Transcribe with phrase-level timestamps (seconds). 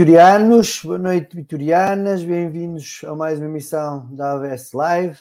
[0.00, 5.18] vitorianos, boa noite, vitorianas, bem-vindos a mais uma emissão da AVS Live.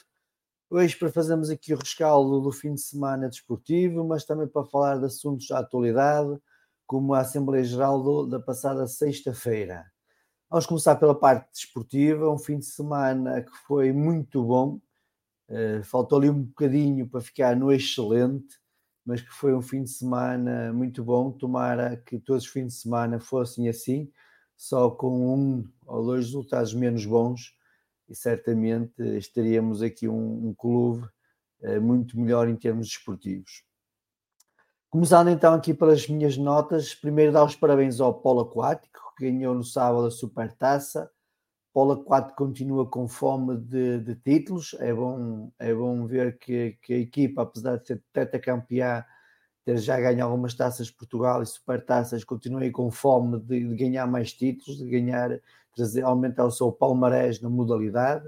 [0.70, 4.98] Hoje para fazermos aqui o rescaldo do fim de semana desportivo, mas também para falar
[4.98, 6.40] de assuntos da atualidade,
[6.88, 9.86] como a Assembleia Geral do, da passada sexta-feira.
[10.50, 14.80] Vamos começar pela parte desportiva, um fim de semana que foi muito bom,
[15.50, 18.58] uh, faltou ali um bocadinho para ficar no excelente,
[19.06, 21.34] mas que foi um fim de semana muito bom.
[21.34, 24.10] Tomara que todos os fins de semana fossem assim,
[24.60, 27.56] só com um ou dois resultados menos bons,
[28.10, 31.08] e certamente estaríamos aqui um, um clube
[31.62, 33.64] uh, muito melhor em termos desportivos.
[34.90, 39.56] Começando então aqui pelas minhas notas, primeiro dar os parabéns ao Polo Aquático, que ganhou
[39.56, 41.10] no sábado a Supertaça.
[41.72, 44.76] Polo Aquático continua com fome de, de, títulos.
[44.80, 49.06] É bom, é bom ver que, que, a equipa, apesar de ser tetracampeã,
[49.70, 53.76] ter já ganho algumas taças de Portugal e supertaças, continua aí com fome de, de,
[53.76, 55.40] ganhar mais títulos, de ganhar,
[55.76, 58.28] trazer, aumentar o seu palmarés na modalidade.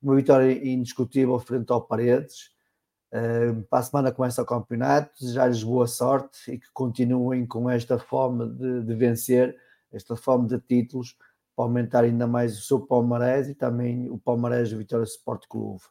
[0.00, 2.54] Uma vitória indiscutível frente ao Paredes.
[3.12, 7.98] Uh, para a semana começa o campeonato, desejar-lhes boa sorte e que continuem com esta
[7.98, 9.56] fome de, de vencer,
[9.92, 11.16] esta fome de títulos
[11.56, 15.82] para aumentar ainda mais o seu palmarés e também o palmarés do Vitória Sport Clube.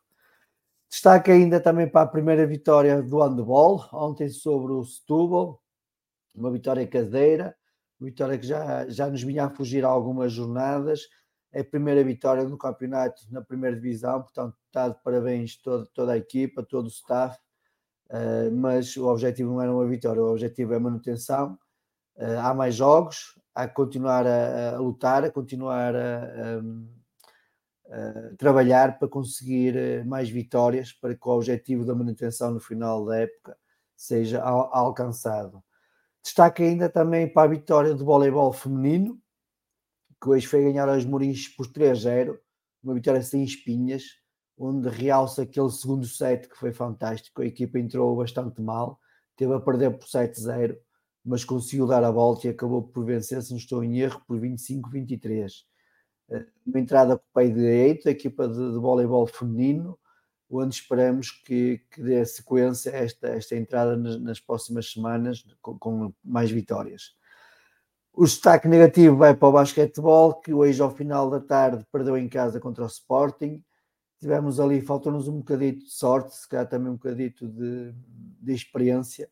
[0.96, 5.62] Destaque ainda também para a primeira vitória do handball, ontem sobre o Setúbal,
[6.34, 7.54] uma vitória caseira,
[8.00, 11.02] uma vitória que já, já nos vinha a fugir a algumas jornadas,
[11.52, 16.14] é a primeira vitória no campeonato na primeira divisão, portanto está de parabéns toda, toda
[16.14, 17.38] a equipa, todo o staff,
[18.12, 21.60] uh, mas o objetivo não era uma vitória, o objetivo é a manutenção,
[22.16, 26.62] uh, há mais jogos, a continuar a, a lutar, a continuar a,
[27.88, 33.20] uh, trabalhar para conseguir mais vitórias, para que o objetivo da manutenção no final da
[33.20, 33.58] época
[33.96, 35.64] seja al alcançado.
[36.24, 39.20] Destaque ainda também para a vitória do voleibol feminino,
[40.22, 42.38] que hoje foi ganhar aos Mourinhos por 3-0,
[42.84, 44.04] uma vitória sem espinhas,
[44.58, 47.42] onde realça aquele segundo set que foi fantástico.
[47.42, 49.00] A equipa entrou bastante mal,
[49.36, 50.78] teve a perder por 7-0,
[51.24, 54.40] mas conseguiu dar a volta e acabou por vencer, se não estou em erro, por
[54.40, 55.52] 25-23.
[56.66, 59.98] Uma entrada com o pé direito, a equipa de, de voleibol feminino,
[60.50, 65.78] onde esperamos que, que dê sequência a esta, esta entrada nas, nas próximas semanas com,
[65.78, 67.16] com, mais vitórias.
[68.14, 72.30] O destaque negativo vai para o basquetebol, que hoje ao final da tarde perdeu em
[72.30, 73.62] casa contra o Sporting.
[74.20, 77.94] Tivemos ali, faltou-nos um bocadito de sorte, se calhar também um bocadito de,
[78.42, 79.30] de experiência,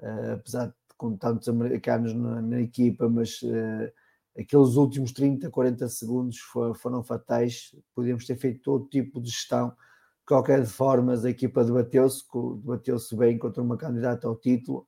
[0.00, 3.92] uh, apesar de com tantos americanos na, na equipa, mas uh,
[4.38, 7.74] aqueles últimos 30, 40 segundos foram, fatais.
[7.94, 9.70] Podíamos ter feito todo tipo de gestão.
[9.70, 12.24] De qualquer forma, a equipa debateu-se,
[12.62, 14.86] debateu-se bem contra uma candidata ao título.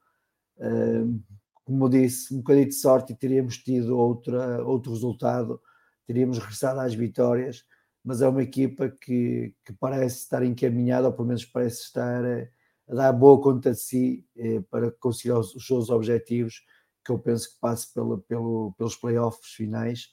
[1.66, 5.60] Como disse, um bocadinho de sorte e teríamos tido outra, outro resultado,
[6.06, 7.64] teríamos regressado às vitórias,
[8.04, 12.48] mas é uma equipa que, que parece estar encaminhada, ou pelo menos parece estar a,
[12.88, 16.62] a dar boa conta de si eh, para conseguir os, os, seus objetivos,
[17.06, 20.10] que eu penso que passe pelo, pelo, pelos playoffs finais,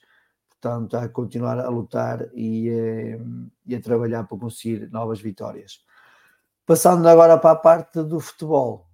[0.48, 3.18] portanto, a continuar a lutar e, eh,
[3.66, 5.84] e a trabalhar para conseguir novas vitórias.
[6.64, 8.88] Passando agora para a parte do futebol,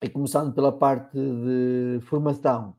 [0.00, 2.76] e começando pela parte de formação,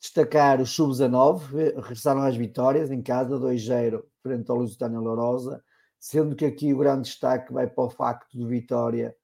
[0.00, 5.62] destacar os sub-19, regressaram às vitórias em casa, 2-0 frente ao Lusitânia Lourosa,
[5.98, 9.16] sendo que aqui o grande destaque vai para o facto de Vitória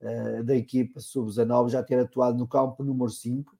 [0.00, 3.57] uh, da equipa sub-19 já ter atuado no campo número 5.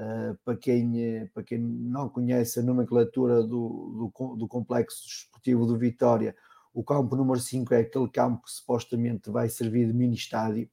[0.00, 5.66] Uh, eh, para, quem, para quem não conhece a nomenclatura do, do, do complexo desportivo
[5.66, 6.34] do Vitória,
[6.72, 10.70] o campo número 5 é aquele campo que supostamente vai servir de mini estádio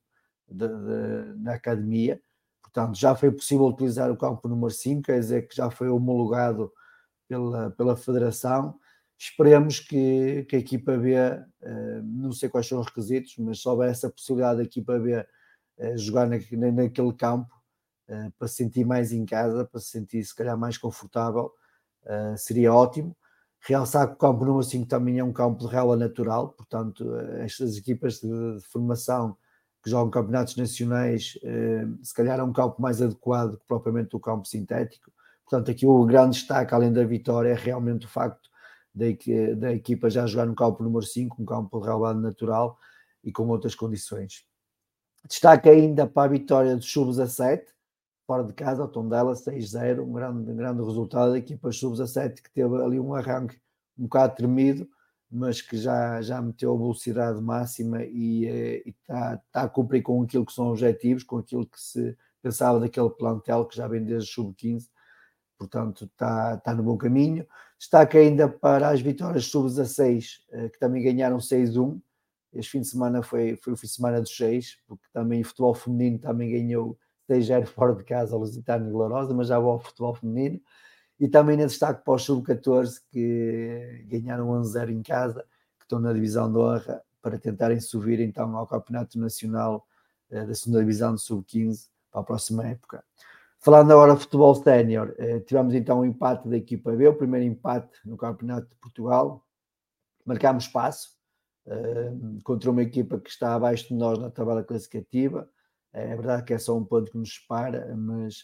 [0.48, 2.22] de, de, na academia.
[2.62, 6.72] Portanto, já foi possível utilizar o campo número 5, quer dizer que já foi homologado
[7.28, 8.78] pela, pela Federação.
[9.18, 13.68] Esperemos que, que a equipa B, eh, não sei quais são os requisitos, mas se
[13.68, 15.26] houver essa possibilidade da equipa B
[15.80, 16.38] eh, jogar na,
[16.72, 17.52] naquele campo,
[18.08, 21.52] eh, para se sentir mais em casa, para se sentir se calhar mais confortável,
[22.38, 23.16] seria ótimo.
[23.60, 27.76] Realçar que o campo número 5 também é um campo de rela natural, portanto, estas
[27.76, 29.36] equipas de, de formação
[29.88, 34.20] que jogam campeonatos nacionais, eh, se calhar é um campo mais adequado que propriamente o
[34.20, 35.12] campo sintético.
[35.46, 38.50] Portanto, aqui o grande destaque, além da vitória, é realmente o facto
[38.94, 42.78] de, da equipa já jogar no campo número 5, um campo de relevado natural
[43.24, 44.46] e com outras condições.
[45.28, 47.66] Destaque ainda para a vitória dos a 7,
[48.28, 52.06] fora de casa, o Tondela 6-0, um grande, um grande resultado da equipa Subs a
[52.06, 53.58] 7 que teve ali um arranque
[53.98, 54.88] um bocado tremido,
[55.32, 60.46] mas que já, já meteu a velocidade máxima e está tá a cumprir com aquilo
[60.46, 64.90] que são objetivos, com aquilo que se pensava daquele plantel que já vem desde sub-15,
[65.58, 67.48] portanto está, está no bom caminho.
[67.80, 72.00] Destaca ainda para as vitórias sub-16, eh, que também ganharam 6-1.
[72.54, 75.46] Este fim de semana foi, foi o fim de semana dos 6, porque também o
[75.46, 76.98] futebol feminino também ganhou
[77.30, 80.60] 6-0 fora de casa a Lusitano e Glorosa, mas já vou ao futebol feminino.
[81.20, 85.44] E também em destaque para os sub-14 que ganharam 11-0 em casa,
[85.78, 89.86] que estão na divisão de honra para tentarem subir então ao Campeonato Nacional
[90.30, 93.04] eh, da segunda divisão de sub-15 para a próxima época.
[93.60, 97.16] Falando agora de futebol sénior, eh, tivemos então o um empate da equipa B, o
[97.16, 99.44] primeiro empate no Campeonato de Portugal.
[100.26, 101.18] Marcámos espaço
[101.66, 102.12] eh,
[102.44, 105.50] contra uma equipa que está abaixo de nós na tabela classificativa.
[106.00, 108.42] É verdade que é só um ponto que nos separa, mas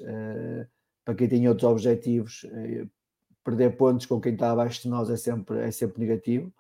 [1.04, 2.88] para quem tem outros objetivos, eh,
[3.44, 6.54] perder pontos com quem está abaixo de nós é sempre, é sempre negativo.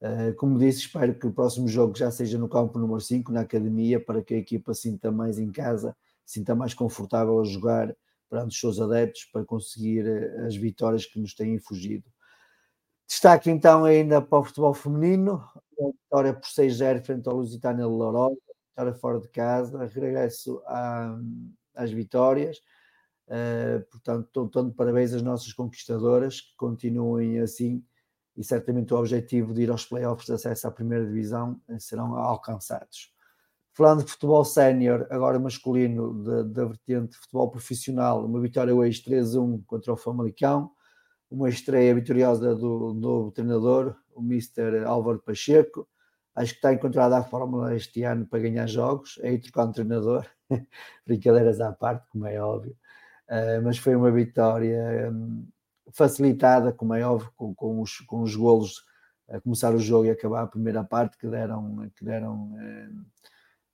[0.00, 3.40] Eh, como disse, espero que o próximo jogo já seja no campo número 5, na
[3.42, 5.96] academia, para que a equipa sinta mais em casa,
[6.26, 7.94] sinta mais confortável a jogar
[8.28, 10.06] perante os seus adeptos, para conseguir
[10.46, 12.04] as vitórias que nos têm fugido.
[13.08, 15.42] Destaque então ainda para o futebol feminino,
[15.80, 18.36] a vitória por 6-0 frente ao Lusitânia de Lourosa,
[18.70, 21.18] vitória fora de casa, regresso à,
[21.74, 22.60] às vitórias
[23.30, 27.80] Uh, portanto, estou dando parabéns às nossas conquistadoras que continuem assim
[28.36, 32.16] e certamente o objetivo de ir aos playoffs de acesso à primeira divisão uh, serão
[32.16, 33.14] alcançados.
[33.72, 39.62] Falando de futebol sénior, agora masculino, da vertente de futebol profissional, uma vitória hoje 3-1
[39.64, 40.72] contra o Famalicão,
[41.30, 44.84] uma estreia vitoriosa do novo treinador, o Mr.
[44.84, 45.88] Álvaro Pacheco.
[46.40, 49.72] Acho que está encontrada a fórmula este ano para ganhar jogos, é ir trocar um
[49.72, 50.26] treinador,
[51.06, 52.76] brincadeiras à parte, como é óbvio.
[53.28, 55.46] Uh, mas foi uma vitória um,
[55.92, 58.84] facilitada, como é óbvio, com, com, os, com os golos
[59.28, 62.56] a começar o jogo e acabar a primeira parte, que deram, que deram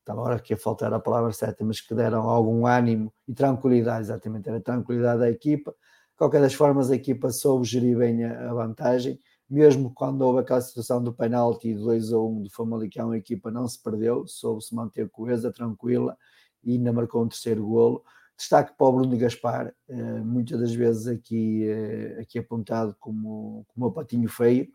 [0.06, 4.02] estava agora aqui a faltar a palavra certa, mas que deram algum ânimo e tranquilidade,
[4.02, 5.73] exatamente, era tranquilidade à equipa.
[5.73, 10.60] De qualquer das formas, a equipa soube gerir bem a, vantagem, mesmo quando houve aquela
[10.60, 15.08] situação do penalti 2 a 1 do Famalicão, a equipa não se perdeu, soube-se manter
[15.10, 16.16] coesa, tranquila
[16.64, 18.04] e ainda marcou um terceiro golo.
[18.36, 23.86] Destaque para o Bruno Gaspar, eh, muitas das vezes aqui, eh, aqui apontado como, como
[23.86, 24.68] o patinho feio,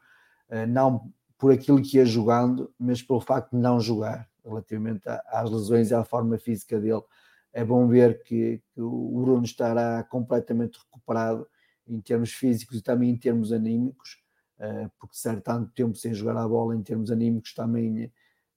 [0.49, 5.49] eh, não por aquilo que ia jogando, mas pelo facto de não jogar relativamente às
[5.49, 7.03] lesões e à forma física dele.
[7.53, 11.47] É bom ver que, que o Bruno estará completamente recuperado
[11.87, 14.20] em termos físicos e também em termos anímicos,
[14.99, 18.11] porque ser tanto tempo sem jogar a bola em termos anímicos também,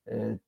[0.07, 0.39] eh,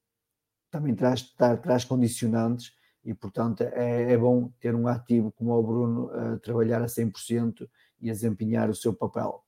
[0.70, 1.22] também traz,
[1.62, 2.72] traz condicionantes
[3.04, 7.68] e, portanto, é, é, bom ter um ativo como o Bruno a trabalhar a 100%
[8.00, 9.42] e a desempenhar o seu papel.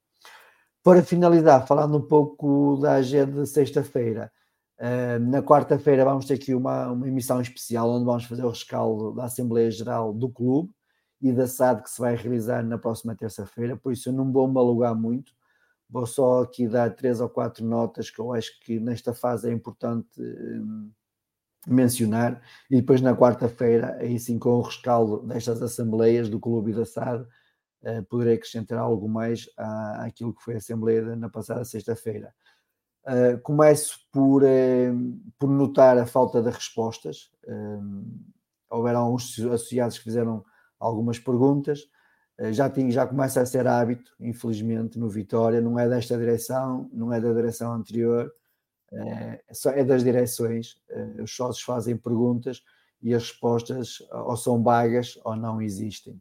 [0.82, 4.32] Para finalizar, falando um pouco da agenda de sexta-feira,
[5.20, 9.24] na quarta-feira vamos ter aqui uma, uma emissão especial onde vamos fazer o rescaldo da
[9.24, 10.70] Assembleia Geral do Clube
[11.20, 14.46] e da SAD que se vai realizar na próxima terça-feira, por isso eu não vou
[14.46, 15.32] me alugar muito,
[15.88, 19.52] vou só aqui dar três ou quatro notas que eu acho que nesta fase é
[19.52, 20.90] importante um,
[21.66, 22.40] mencionar,
[22.70, 27.22] e depois na quarta-feira, aí sim com o rescaldo destas assembleias do Clube da SAD,
[27.22, 32.34] uh, poderei acrescentar algo mais à, àquilo que foi a Assembleia na passada sexta-feira.
[33.04, 34.42] Uh, começo por,
[35.38, 37.30] por notar a falta de respostas.
[37.46, 38.04] Uh,
[38.70, 40.44] houveram alguns associados que fizeram
[40.78, 41.88] algumas perguntas.
[42.52, 45.60] Já, tinha, já começa a ser hábito, infelizmente, no Vitória.
[45.60, 48.32] Não é desta direção, não é da direção anterior,
[48.92, 49.42] é,
[49.74, 50.80] é das direções.
[51.22, 52.62] os sócios fazem perguntas
[53.02, 56.20] e as respostas ou são vagas ou não existem.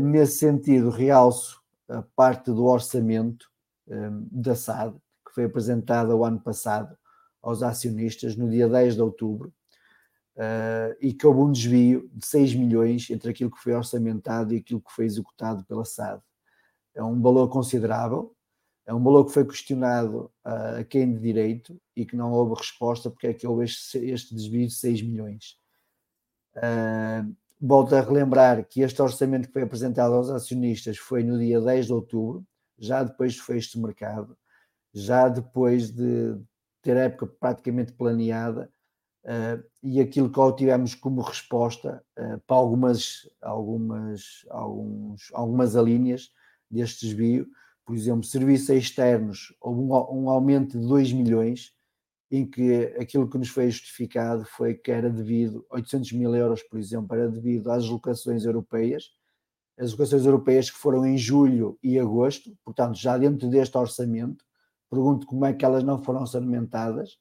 [0.00, 3.50] nesse sentido, realço a parte do orçamento
[4.32, 4.96] da SAD,
[5.34, 6.96] foi apresentada o ano passado
[7.42, 9.52] aos acionistas no dia 10 de outubro
[10.36, 14.58] uh, e que houve um desvio de 6 milhões entre aquilo que foi orçamentado e
[14.58, 16.22] aquilo que foi executado pela SAD.
[16.94, 18.34] É um valor considerável,
[18.86, 22.54] é um valor que foi questionado uh, a quem de direito e que não houve
[22.60, 25.56] resposta porque é que houve este, este desvio de 6 milhões.
[26.56, 31.60] Uh, volto a relembrar que este orçamento que foi apresentado aos acionistas foi no dia
[31.60, 32.46] 10 de outubro,
[32.78, 34.36] já depois do fecho de mercado,
[34.92, 36.36] já depois de
[36.82, 38.70] ter a época praticamente planeada
[39.24, 46.30] uh, e aquilo que obtivemos como resposta uh, para algumas, algumas, alguns, algumas alíneas
[46.70, 47.46] deste desvio,
[47.84, 51.72] por exemplo, serviços externos, houve um, um aumento de 2 milhões,
[52.30, 56.78] em que aquilo que nos foi justificado foi que era devido, 800 mil euros, por
[56.78, 59.10] exemplo, era devido às locações europeias,
[59.78, 64.44] as locações europeias que foram em julho e agosto, portanto, já dentro deste orçamento,
[64.90, 67.18] pergunto como é que elas não foram orçamentadas,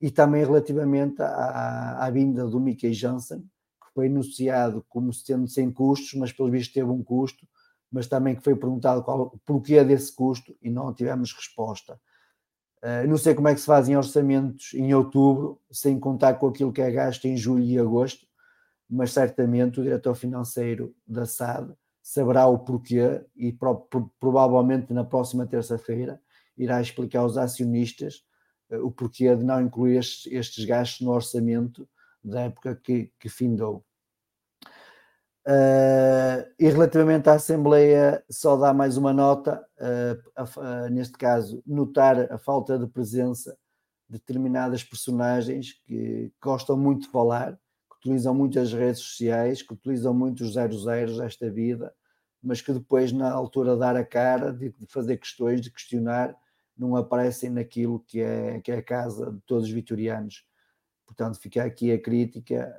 [0.00, 5.70] e também relativamente à, à vinda do Mickey Johnson, que foi anunciado como tendo sem
[5.72, 7.46] custos, mas pelo visto teve um custo,
[7.90, 11.98] mas também que foi perguntado qual, porquê desse custo e não tivemos resposta.
[12.82, 16.72] Uh, não sei como é que se fazem orçamentos em outubro, sem contar com aquilo
[16.72, 18.26] que é gasto em julho e agosto,
[18.88, 25.04] mas certamente o diretor financeiro da SAD saberá o porquê e pro, pro, provavelmente na
[25.04, 26.20] próxima terça-feira
[26.56, 28.22] irá explicar aos acionistas
[28.70, 31.88] o porquê de não incluir estes, estes, gastos no orçamento
[32.22, 33.84] da época que, que findou.
[35.46, 41.62] Uh, e relativamente à Assembleia, só dá mais uma nota, uh, a, a, neste caso,
[41.66, 43.56] notar a falta de presença
[44.08, 49.72] de determinadas personagens que gostam muito de falar, que utilizam muito as redes sociais, que
[49.72, 51.94] utilizam muito os zero zeros desta vida,
[52.42, 56.36] mas que depois, na altura de dar a cara, de, de fazer questões, de questionar,
[56.78, 60.44] não aparecem naquilo que é, que é a casa de todos os vitorianos.
[61.04, 62.76] Portanto, fica aqui a crítica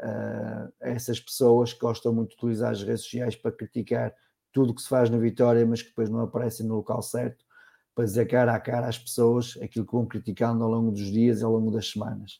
[0.79, 4.13] a essas pessoas que gostam muito de utilizar as redes sociais para criticar
[4.51, 7.43] tudo o que se faz na Vitória, mas que depois não aparecem no local certo,
[7.95, 11.41] para dizer cara a cara às pessoas aquilo que vão criticando ao longo dos dias
[11.41, 12.39] e ao longo das semanas.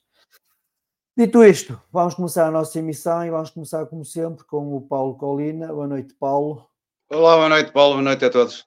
[1.17, 5.15] Dito isto, vamos começar a nossa emissão e vamos começar, como sempre, com o Paulo
[5.17, 5.67] Colina.
[5.67, 6.69] Boa noite, Paulo.
[7.09, 7.95] Olá, boa noite, Paulo.
[7.95, 8.65] Boa noite a todos.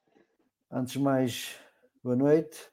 [0.71, 1.57] Antes de mais,
[2.03, 2.72] boa noite.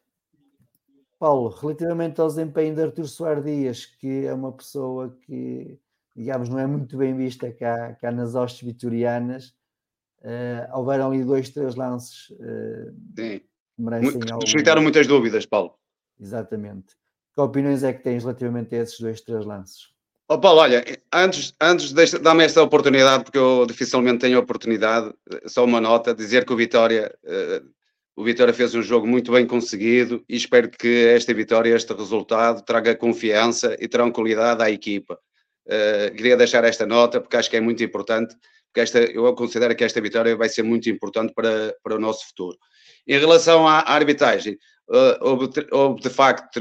[1.20, 5.78] Paulo, relativamente ao desempenho de Artur Soares Dias, que é uma pessoa que,
[6.16, 9.54] digamos, não é muito bem vista cá, cá nas hostes vitorianas,
[10.22, 13.40] uh, houveram ali dois, três lances uh, Sim.
[13.40, 13.46] que
[13.78, 14.22] merecem.
[14.46, 15.76] Suscitaram muitas dúvidas, Paulo.
[16.18, 16.96] Exatamente.
[17.36, 19.90] Que opiniões é que tens relativamente a esses dois, três lances?
[20.30, 25.14] Oh, Paulo, olha, antes, antes de dar-me esta oportunidade, porque eu dificilmente tenho oportunidade,
[25.48, 27.68] só uma nota, dizer que o Vitória uh,
[28.20, 32.62] o Vitória fez um jogo muito bem conseguido e espero que esta vitória, este resultado,
[32.66, 35.18] traga confiança e tranquilidade à equipa.
[35.66, 38.36] Uh, queria deixar esta nota porque acho que é muito importante,
[38.66, 42.28] porque esta, eu considero que esta vitória vai ser muito importante para, para o nosso
[42.28, 42.58] futuro.
[43.08, 44.58] Em relação à, arbitragem,
[44.90, 46.60] uh, houve, houve, de facto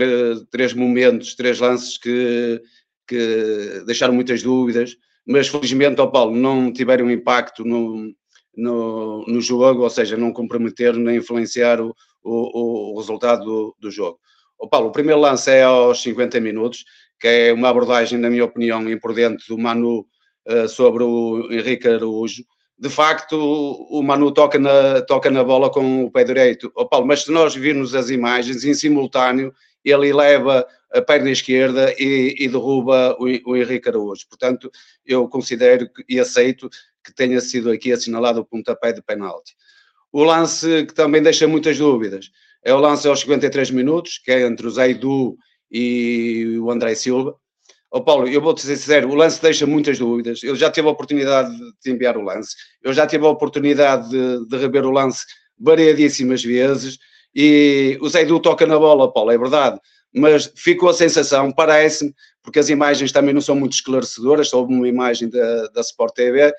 [0.52, 2.62] três momentos, três lances que,
[3.04, 4.94] que deixaram muitas dúvidas,
[5.26, 8.14] mas felizmente, ao Paulo, não tiveram impacto no,
[8.56, 13.90] no, no jogo, ou seja, não comprometer nem influenciar o, o, o resultado do, do
[13.90, 14.18] jogo.
[14.58, 16.84] O Paulo, o primeiro lance é aos 50 minutos,
[17.20, 20.06] que é uma abordagem, na minha opinião, imprudente do Manu
[20.46, 22.44] uh, sobre o Henrique Araújo.
[22.76, 26.70] De facto, o Manu toca na, toca na bola com o pé direito.
[26.76, 29.52] Oh, Paulo, mas se nós virmos as imagens, em simultâneo,
[29.84, 34.26] ele leva a perna esquerda e, e derruba o, o Henrique Araújo.
[34.28, 34.70] Portanto,
[35.04, 36.68] eu considero e aceito
[37.08, 39.54] que tenha sido aqui assinalado o pontapé de penalti.
[40.12, 42.30] O lance que também deixa muitas dúvidas
[42.62, 45.36] é o lance aos 53 minutos, que é entre o Zaidu
[45.70, 47.34] e o André Silva.
[47.90, 50.42] Oh, Paulo, eu vou-te ser sincero, o lance deixa muitas dúvidas.
[50.42, 51.50] Eu já tive a oportunidade
[51.82, 55.24] de enviar o lance, eu já tive a oportunidade de, de rever o lance
[55.58, 56.98] variadíssimas vezes
[57.34, 59.80] e o Zaidu toca na bola, Paulo, é verdade,
[60.14, 64.88] mas ficou a sensação, parece-me, porque as imagens também não são muito esclarecedoras, só uma
[64.88, 66.52] imagem da, da Sport TV,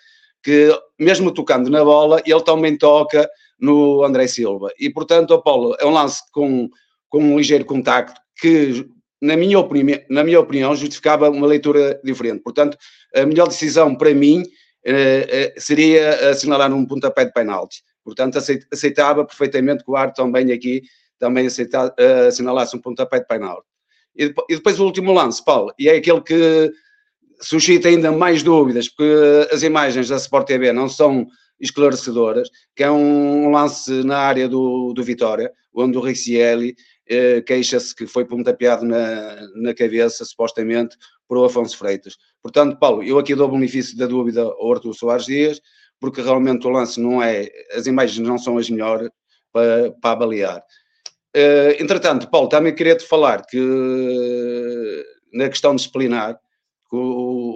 [0.44, 3.30] que mesmo tocando na bola, ele também toca
[3.60, 4.70] no André Silva.
[4.80, 6.70] E, portanto, Paulo, é um lance com,
[7.10, 8.86] com um ligeiro contacto que,
[9.22, 12.42] na minha, opinião, na minha opinião, justificava uma leitura diferente.
[12.42, 12.78] Portanto,
[13.14, 14.44] a melhor decisão para mim
[14.86, 17.84] eh, eh, seria assinalar um pontapé de penalti.
[18.04, 18.40] Portanto,
[18.72, 20.82] aceitava perfeitamente que o Arte também aqui
[21.20, 23.68] também aceita, eh, assinalasse um pontapé de penalti.
[24.16, 26.72] E depois o último lance, Paulo, e é aquele que
[27.42, 31.28] suscita ainda mais dúvidas, porque as imagens da Sport TV não são
[31.60, 36.76] esclarecedoras, que é um lance na área do, do Vitória, onde o Riccielli
[37.08, 40.96] eh, queixa-se que foi pontapeado na, na cabeça, supostamente,
[41.28, 42.18] por o Afonso Freitas.
[42.42, 45.62] Portanto, Paulo, eu aqui dou benefício da dúvida ao Artur Soares Dias,
[46.00, 49.10] porque realmente o lance não é, as imagens não são as melhores
[49.52, 50.64] para, para avaliar.
[51.36, 56.40] Uh, entretanto, Paulo, também queria te falar que na questão disciplinar,
[56.92, 56.98] o,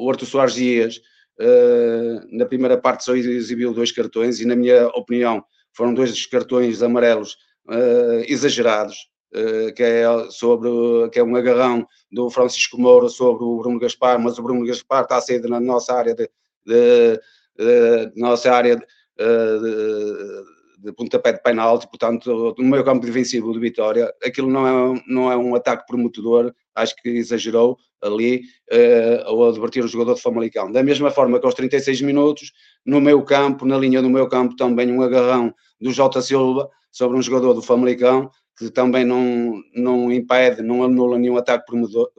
[0.04, 1.02] o Arthur Soares Dias,
[1.39, 6.82] uh, na primeira parte, só exibiu dois cartões e, na minha opinião, foram dois cartões
[6.82, 7.38] amarelos
[7.68, 8.96] uh, exagerados,
[9.34, 10.70] uh, que, é sobre,
[11.12, 15.04] que é um agarrão do Francisco Moura sobre o Bruno Gaspar, mas o Bruno Gaspar
[15.04, 16.30] está a sair na nossa área de,
[16.66, 17.20] de,
[17.58, 18.86] de nossa área de,
[20.84, 25.04] de de pontapé de penalti, portanto, no meio campo defensivo do Vitória, aquilo não é,
[25.08, 28.41] não é um ataque prometedor, acho que exagerou ali
[28.72, 30.72] uh, ao advertir o jogador de Famalicão.
[30.72, 32.52] Da mesma forma que aos 36 minutos,
[32.86, 37.17] no meio campo, na linha do meio campo, também um agarrão do Jota Silva sobre
[37.17, 41.65] um jogador do Famalicão, que também não, não impede, não anula nenhum ataque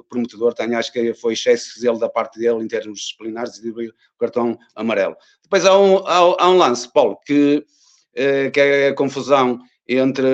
[0.08, 3.92] prometedor, tenho, acho que foi excesso zelo da parte dele em termos disciplinares e o
[4.18, 5.14] cartão amarelo.
[5.44, 7.64] Depois há um, há, há um lance, Paulo, que
[8.14, 10.26] eh, que é a confusão entre,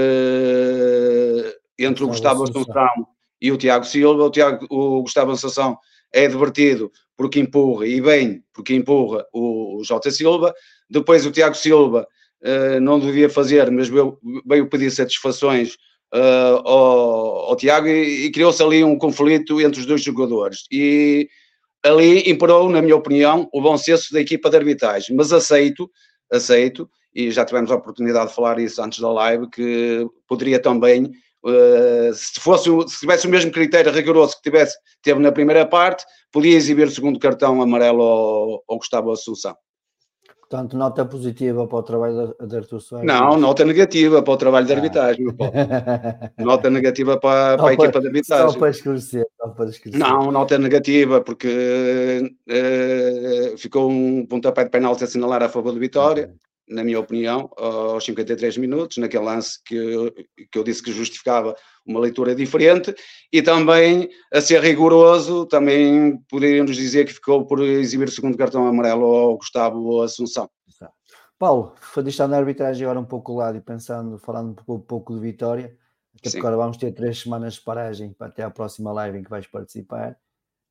[1.79, 3.07] entre o Gustavo Assunção
[3.40, 4.25] e o Tiago Silva.
[4.25, 5.79] O, Tiago, o Gustavo Assunção
[6.12, 10.55] é divertido porque empurra, e bem, porque empurra o, o Jota Silva.
[10.88, 12.07] Depois o Tiago Silva
[12.43, 15.75] uh, não devia fazer, mas veio, veio pedir satisfações
[16.14, 20.64] uh, ao, ao, Tiago e, e criou-se ali um conflito entre os dois jogadores.
[20.73, 21.29] E
[21.83, 25.14] ali imperou, na minha opinião, o bom senso da equipa de arbitragem.
[25.14, 25.90] Mas aceito,
[26.33, 31.05] aceito e já tivemos a oportunidade de falar isso antes da live, que poderia também,
[31.05, 36.05] uh, se, fosse, se tivesse o mesmo critério rigoroso que tivesse, teve na primeira parte,
[36.33, 39.57] podia exibir o segundo cartão amarelo ao, ao Gustavo Assunção.
[40.51, 43.07] Portanto, nota positiva para o trabalho de Artur Soares?
[43.07, 44.77] Não, nota negativa para o trabalho de ah.
[44.77, 45.27] arbitragem.
[45.29, 46.31] Ah.
[46.42, 48.51] nota negativa para, para a equipa de arbitragem.
[48.51, 49.27] Só para esclarecer.
[49.40, 50.09] Só para esclarecer.
[50.09, 55.79] Não, nota negativa, porque uh, ficou um pontapé de penalti a assinalar a favor do
[55.79, 56.35] Vitória
[56.70, 61.54] na minha opinião, aos 53 minutos, naquele lance que eu, que eu disse que justificava
[61.85, 62.94] uma leitura diferente,
[63.33, 68.66] e também, a ser rigoroso, também poderíamos dizer que ficou por exibir o segundo cartão
[68.66, 70.48] amarelo ao Gustavo Assunção.
[71.40, 74.80] Paulo, deixando a arbitragem agora um pouco ao lado e pensando, falando um pouco, um
[74.80, 75.74] pouco de Vitória,
[76.14, 79.22] até porque agora vamos ter três semanas de paragem para até a próxima live em
[79.22, 80.18] que vais participar.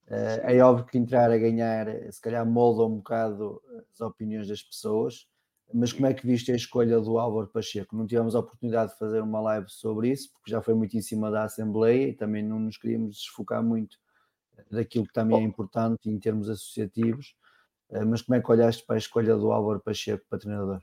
[0.07, 3.59] Uh, é óbvio que entrar a ganhar, se calhar molda um bocado
[3.91, 5.27] as opiniões das pessoas,
[5.73, 7.95] mas como é que viste a escolha do Álvaro Pacheco?
[7.95, 11.01] Não tivemos a oportunidade de fazer uma live sobre isso, porque já foi muito em
[11.01, 13.97] cima da Assembleia e também não nos queríamos desfocar muito
[14.71, 17.36] daquilo que também é importante em termos associativos.
[17.91, 20.82] Eh, mas como é que olhaste para a escolha do Álvaro Pacheco para treinador?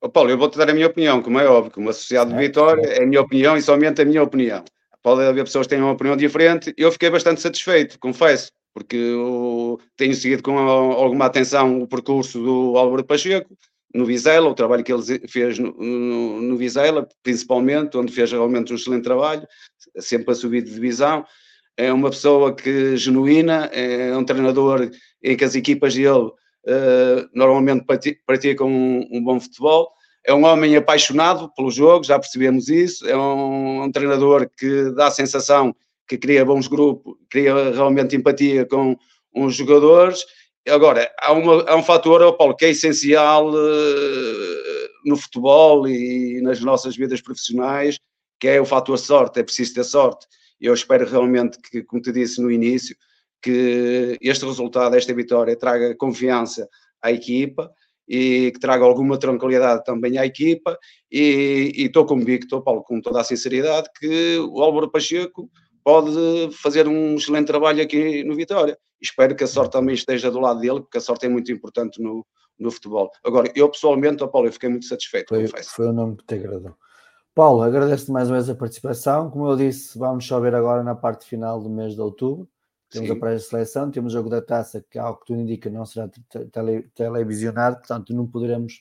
[0.00, 2.86] Oh, Paulo, eu vou-te dar a minha opinião, como é óbvio, como associado de Vitória,
[2.86, 4.64] é a minha opinião e somente a minha opinião.
[5.02, 6.74] Pode haver pessoas que tenham uma opinião diferente.
[6.76, 9.14] Eu fiquei bastante satisfeito, confesso, porque
[9.96, 13.54] tenho seguido com alguma atenção o percurso do Álvaro Pacheco
[13.94, 18.72] no Vizela, o trabalho que ele fez no, no, no Vizela, principalmente, onde fez realmente
[18.72, 19.46] um excelente trabalho,
[19.98, 21.24] sempre a subir de divisão.
[21.76, 24.90] É uma pessoa que genuína, é um treinador
[25.22, 27.84] em que as equipas dele uh, normalmente
[28.26, 29.92] praticam um, um, bom futebol.
[30.26, 33.06] É um homem apaixonado pelo jogo, já percebemos isso.
[33.08, 35.74] É um, um treinador que dá a sensação
[36.08, 38.96] que cria bons grupos, cria realmente empatia com
[39.34, 40.24] os jogadores.
[40.68, 46.60] Agora, há, uma, há um fator, Paulo, que é essencial uh, no futebol e nas
[46.60, 47.98] nossas vidas profissionais,
[48.40, 49.40] que é o fator sorte.
[49.40, 50.26] É preciso ter sorte.
[50.58, 52.96] Eu espero realmente que, como te disse no início,
[53.42, 56.66] que este resultado, esta vitória, traga confiança
[57.02, 57.70] à equipa
[58.08, 60.78] e que traga alguma tranquilidade também à equipa
[61.10, 65.50] e estou convicto, Paulo, com toda a sinceridade, que o Álvaro Pacheco
[65.84, 68.76] pode fazer um excelente trabalho aqui no Vitória.
[69.00, 72.02] Espero que a sorte também esteja do lado dele, porque a sorte é muito importante
[72.02, 72.26] no,
[72.58, 73.10] no futebol.
[73.22, 75.28] Agora, eu pessoalmente, oh Paulo, eu fiquei muito satisfeito.
[75.28, 76.74] Foi, foi o nome que te agradou.
[77.34, 79.30] Paulo, agradeço-te mais uma vez a participação.
[79.30, 82.48] Como eu disse, vamos só ver agora na parte final do mês de outubro.
[82.88, 83.16] Temos Sim.
[83.16, 86.08] a pré-seleção, temos o jogo da taça, que ao que tu indica não será
[86.52, 88.80] tele, televisionado, portanto não poderemos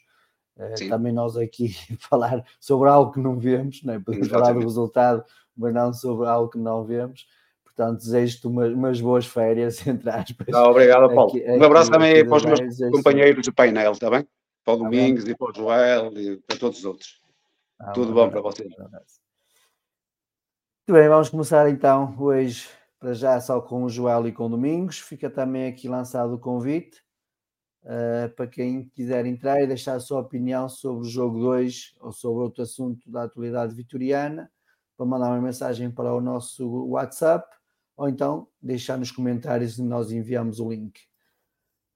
[0.56, 4.00] eh, também nós aqui falar sobre algo que não vemos, né?
[4.00, 5.24] podemos falar do resultado,
[5.56, 7.26] mas não sobre algo que não vemos.
[7.64, 10.48] Portanto, desejo-te umas, umas, boas férias, entre aspas.
[10.50, 11.32] Não, obrigado, Paulo.
[11.32, 14.28] Aqui, um abraço também para os meus companheiros de painel, está bem?
[14.64, 17.22] Para o tá Domingos e para o Joel e para todos os outros.
[17.80, 18.70] Ah, Tudo bom para vocês.
[20.86, 24.50] Muito bem, vamos começar então hoje para já só com o Joel e com o
[24.50, 25.00] Domingos.
[25.00, 27.02] Fica também aqui lançado o convite
[27.84, 32.12] uh, para quem quiser entrar e deixar a sua opinião sobre o jogo 2 ou
[32.14, 34.50] sobre outro assunto da atualidade vitoriana,
[34.96, 37.48] para mandar uma mensagem para o nosso WhatsApp
[37.96, 41.00] ou então deixar nos comentários e nós enviamos o link.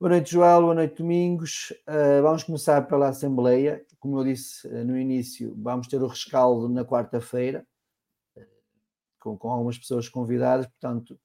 [0.00, 0.62] Boa noite, Joel.
[0.62, 1.72] Boa noite, Domingos.
[1.88, 3.84] Uh, vamos começar pela Assembleia.
[3.98, 7.66] Como eu disse uh, no início, vamos ter o rescaldo na quarta-feira
[9.18, 11.18] com, com algumas pessoas convidadas, portanto,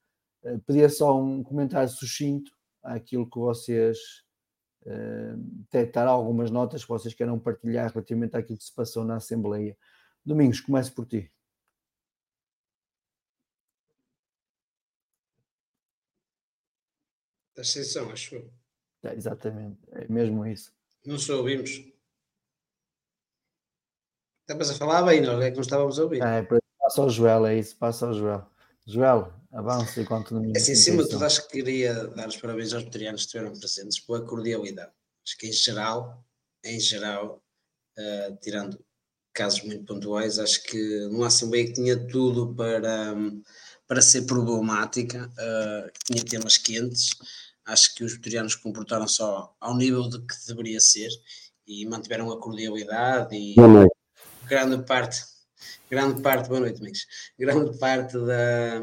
[0.43, 3.97] uh, pedia só um comentário sucinto àquilo que vocês
[4.85, 9.77] uh, detectar algumas notas que vocês queiram partilhar relativamente àquilo que se passou na Assembleia.
[10.25, 11.31] Domingos, começo por ti.
[17.55, 18.53] Da exceção, acho eu.
[19.03, 20.73] É, exatamente, é mesmo isso.
[21.05, 21.83] Não só ouvimos.
[24.41, 26.21] Estavas a falar bem, não é que não estávamos a ouvir.
[26.21, 26.41] É,
[26.83, 28.45] Passa ao Joel, é isso, passa ao Joel.
[28.85, 30.51] Joel, avança enquanto não.
[30.53, 33.99] Assim, acima de tudo, acho que queria dar os parabéns aos veterianos que estiveram presentes
[34.01, 34.91] pela cordialidade.
[35.25, 36.25] Acho que em geral,
[36.61, 37.41] em geral,
[37.97, 38.83] uh, tirando
[39.33, 43.15] casos muito pontuais, acho que numa Assembleia que tinha tudo para,
[43.87, 47.09] para ser problemática, uh, que tinha temas quentes,
[47.65, 51.09] acho que os veterianos comportaram só ao nível de que deveria ser
[51.65, 53.55] e mantiveram a cordialidade e
[54.47, 55.33] grande parte
[55.89, 57.05] grande parte, boa noite, amigos,
[57.37, 58.79] grande parte da,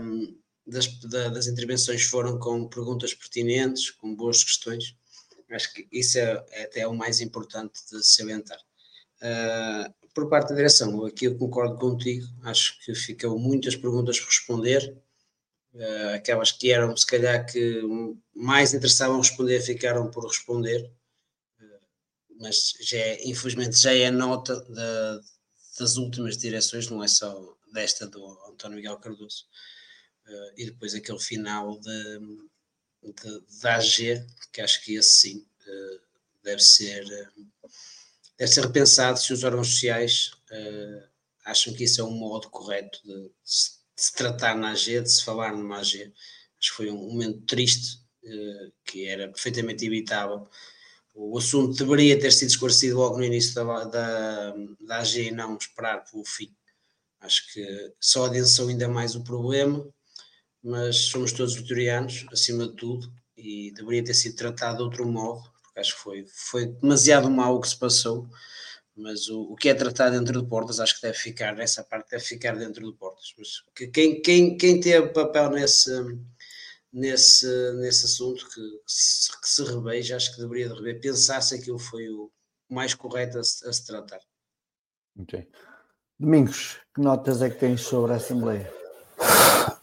[0.66, 4.96] das, da, das intervenções foram com perguntas pertinentes, com boas questões.
[5.50, 8.58] Acho que isso é, é até o mais importante de salientar.
[9.20, 14.26] Uh, por parte da direção, aqui eu concordo contigo, acho que ficam muitas perguntas por
[14.26, 14.96] responder,
[15.74, 17.82] uh, aquelas que eram, se calhar, que
[18.34, 20.90] mais interessavam responder, ficaram por responder,
[21.60, 21.80] uh,
[22.40, 25.20] mas já é, infelizmente já é nota da,
[25.78, 29.46] das últimas direções, não é só desta do António Miguel Cardoso.
[30.26, 32.18] Uh, e depois aquele final de,
[33.02, 35.46] de, da AG, que acho que esse sim
[36.42, 37.04] deve ser
[38.40, 40.32] deve ser repensado se os órgãos sociais
[41.44, 45.52] acham que isso é um modo correto de, se tratar na AG, de se falar
[45.52, 46.12] numa AG.
[46.58, 48.00] Acho que foi um momento triste,
[48.84, 50.48] que era perfeitamente evitável
[51.14, 55.56] o assunto deveria ter sido esclarecido logo no início da, da, da AG e não
[55.56, 56.50] esperar pelo fim.
[57.20, 59.86] Acho que só adensou ainda mais o problema,
[60.62, 65.42] mas somos todos vitorianos, acima de tudo, e deveria ter sido tratado de outro modo,
[65.76, 68.28] acho que foi, foi demasiado mal o que se passou,
[68.96, 72.10] mas o, o que é tratado dentro de portas, acho que deve ficar, nessa parte
[72.10, 73.34] deve ficar dentro de portas.
[73.38, 75.90] Mas que, quem, quem, quem teve papel nesse
[76.92, 81.40] nesse, nesse assunto que, que, se, que se reveja, acho que deveria de rever, pensar
[81.40, 82.30] se aquilo foi o
[82.68, 84.20] mais correto a se, a se tratar.
[85.18, 85.48] Ok.
[86.18, 88.72] Domingos, que notas é que tens sobre a Assembleia?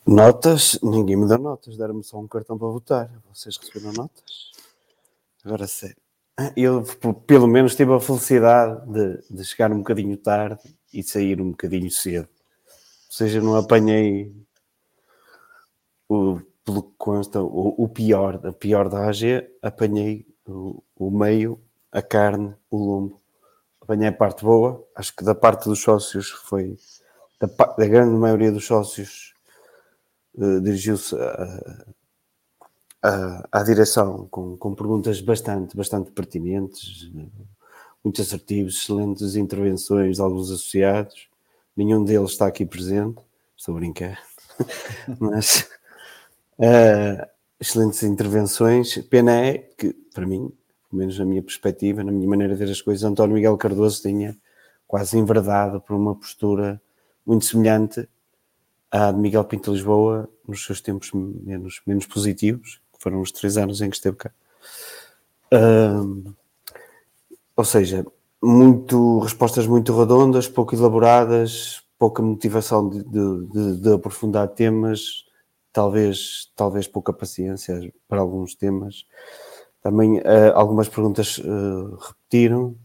[0.06, 0.80] Notas?
[0.82, 3.12] Ninguém me dá notas, deram-me só um cartão para votar.
[3.34, 4.52] Vocês receberam notas?
[5.48, 5.96] Agora sério.
[6.58, 6.84] eu
[7.26, 10.60] pelo menos tive a felicidade de, de, chegar um bocadinho tarde
[10.94, 12.28] e sair um bocadinho cedo.
[12.66, 14.36] Ou seja, não apanhei
[16.10, 21.62] o, pelo que consta, o, o pior, a pior da AG, apanhei o, o meio,
[21.94, 23.22] a carne, o lombo.
[23.80, 26.78] Apanhei a parte boa, acho que da parte dos sócios foi,
[27.40, 29.34] da, da grande maioria dos sócios
[30.36, 31.86] uh, dirigiu-se a,
[33.02, 37.12] à, à direção com, com perguntas bastante, bastante pertinentes,
[38.04, 41.28] muito assertivos, excelentes intervenções de alguns associados.
[41.76, 43.22] Nenhum deles está aqui presente,
[43.56, 44.20] estou a brincar,
[45.20, 45.70] mas
[46.60, 47.28] uh,
[47.60, 48.98] excelentes intervenções.
[49.10, 50.52] Pena é que, para mim,
[50.90, 54.02] pelo menos na minha perspectiva, na minha maneira de ver as coisas, António Miguel Cardoso
[54.02, 54.38] tinha
[54.88, 56.82] quase enverdado por uma postura
[57.26, 58.08] muito semelhante
[58.90, 63.82] à de Miguel Pinto Lisboa nos seus tempos menos, menos positivos, foram os três anos
[63.82, 64.32] em que esteve cá.
[65.54, 66.34] Um,
[67.56, 68.06] ou seja,
[68.42, 75.26] muito, respostas muito redondas, pouco elaboradas, pouca motivação de, de, de, aprofundar temas,
[75.74, 79.06] talvez, talvez pouca paciência para alguns temas.
[79.82, 82.76] Também uh, algumas perguntas uh, repetiram,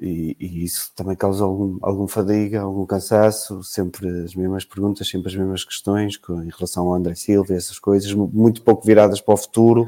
[0.00, 5.28] e, e, isso também causa algum, algum fadiga, algum cansaço, sempre as mesmas perguntas, sempre
[5.28, 9.34] as mesmas questões com, em relação ao André Silva, essas coisas, muito pouco viradas para
[9.34, 9.82] o futuro.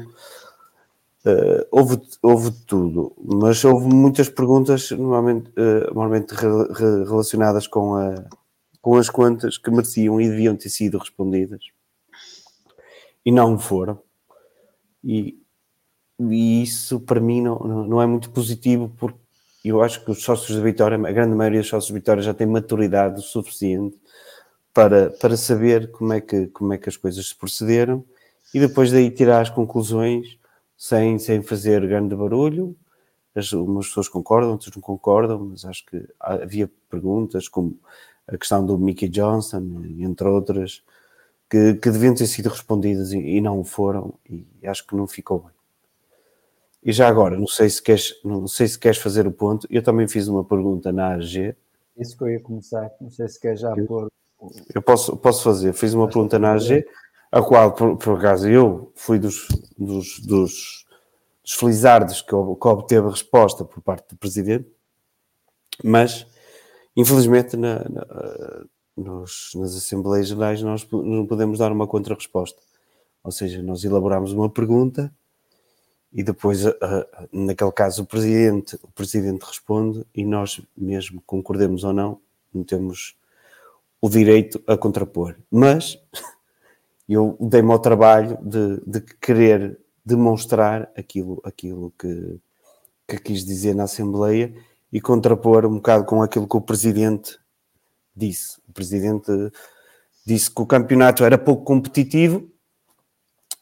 [1.25, 7.95] Uh, houve, houve tudo, mas houve muitas perguntas normalmente, uh, normalmente re, re, relacionadas com,
[7.95, 8.15] a,
[8.81, 11.59] com as contas que mereciam e deviam ter sido respondidas
[13.25, 13.99] e não foram.
[15.03, 15.37] E,
[16.17, 19.26] e isso para mim não, não, não é muito positivo porque
[19.63, 22.33] eu acho que os sócios da Vitória, a grande maioria dos sócios da Vitória já
[22.33, 23.99] tem maturidade suficiente
[24.73, 28.03] para, para saber como é, que, como é que as coisas se procederam
[28.53, 30.37] e depois daí tirar as conclusões
[30.77, 32.75] sem, sem fazer grande barulho.
[33.35, 37.79] As, umas pessoas concordam, outras não concordam, mas acho que havia perguntas como
[38.27, 40.83] a questão do Mickey Johnson, entre outras,
[41.49, 45.39] que, que deviam ter sido respondidas e, e não foram, e acho que não ficou
[45.39, 45.56] bem.
[46.83, 49.67] E já agora, não sei se queres, não sei se queres fazer o ponto.
[49.69, 51.55] Eu também fiz uma pergunta na AG.
[51.97, 54.11] Isso que eu ia começar, não sei se queres já eu, pôr.
[54.73, 55.73] Eu posso, posso fazer.
[55.73, 56.85] Fiz uma pergunta na AG,
[57.31, 60.85] a qual, por, por acaso, eu fui dos, dos, dos,
[61.43, 64.69] dos felizardos que, que obteve a resposta por parte do presidente,
[65.83, 66.25] mas
[66.95, 72.61] infelizmente na, na, nos, nas Assembleias Gerais nós não podemos dar uma contra-resposta.
[73.23, 75.13] Ou seja, nós elaboramos uma pergunta
[76.17, 76.63] e depois,
[77.31, 82.19] naquele caso, o presidente, o presidente responde e nós mesmo, concordemos ou não,
[82.51, 83.15] não temos
[84.01, 85.35] o direito a contrapor.
[85.51, 85.95] Mas
[87.07, 92.39] eu dei-me ao trabalho de, de, querer demonstrar aquilo, aquilo que,
[93.07, 94.51] que quis dizer na Assembleia
[94.91, 97.37] e contrapor um bocado com aquilo que o presidente
[98.15, 98.57] disse.
[98.67, 99.31] O presidente
[100.25, 102.49] disse que o campeonato era pouco competitivo,